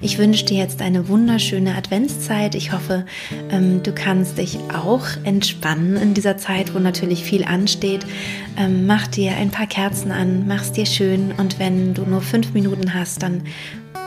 Ich 0.00 0.18
wünsche 0.18 0.44
dir 0.44 0.58
jetzt 0.58 0.82
eine 0.82 1.08
wunderschöne 1.08 1.74
Adventszeit. 1.74 2.54
Ich 2.54 2.72
hoffe, 2.72 3.06
ähm, 3.50 3.82
du 3.82 3.92
kannst 3.92 4.36
dich 4.38 4.58
auch 4.74 5.06
entspannen 5.24 5.96
in 5.96 6.12
dieser 6.12 6.36
Zeit, 6.36 6.74
wo 6.74 6.78
natürlich 6.78 7.22
viel 7.22 7.44
ansteht. 7.44 8.06
Ähm, 8.58 8.86
mach 8.86 9.06
dir 9.06 9.32
ein 9.36 9.50
paar 9.50 9.66
Kerzen 9.66 10.12
an, 10.12 10.46
mach's 10.46 10.72
dir 10.72 10.86
schön 10.86 11.32
und 11.36 11.58
wenn 11.58 11.94
du 11.94 12.02
nur 12.02 12.20
fünf 12.20 12.52
Minuten 12.52 12.94
hast, 12.94 13.22
dann 13.22 13.42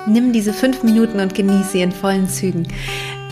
nimm 0.07 0.31
diese 0.31 0.53
fünf 0.53 0.83
Minuten 0.83 1.19
und 1.19 1.33
genieße 1.33 1.71
sie 1.71 1.81
in 1.81 1.91
vollen 1.91 2.27
Zügen. 2.29 2.67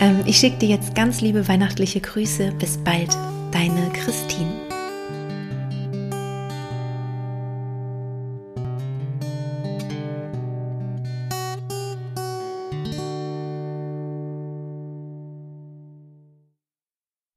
Ähm, 0.00 0.20
ich 0.26 0.38
schicke 0.38 0.58
dir 0.58 0.68
jetzt 0.68 0.94
ganz 0.94 1.20
liebe 1.20 1.46
weihnachtliche 1.46 2.00
Grüße. 2.00 2.52
Bis 2.58 2.76
bald 2.78 3.16
deine 3.50 3.90
Christine. 3.90 4.67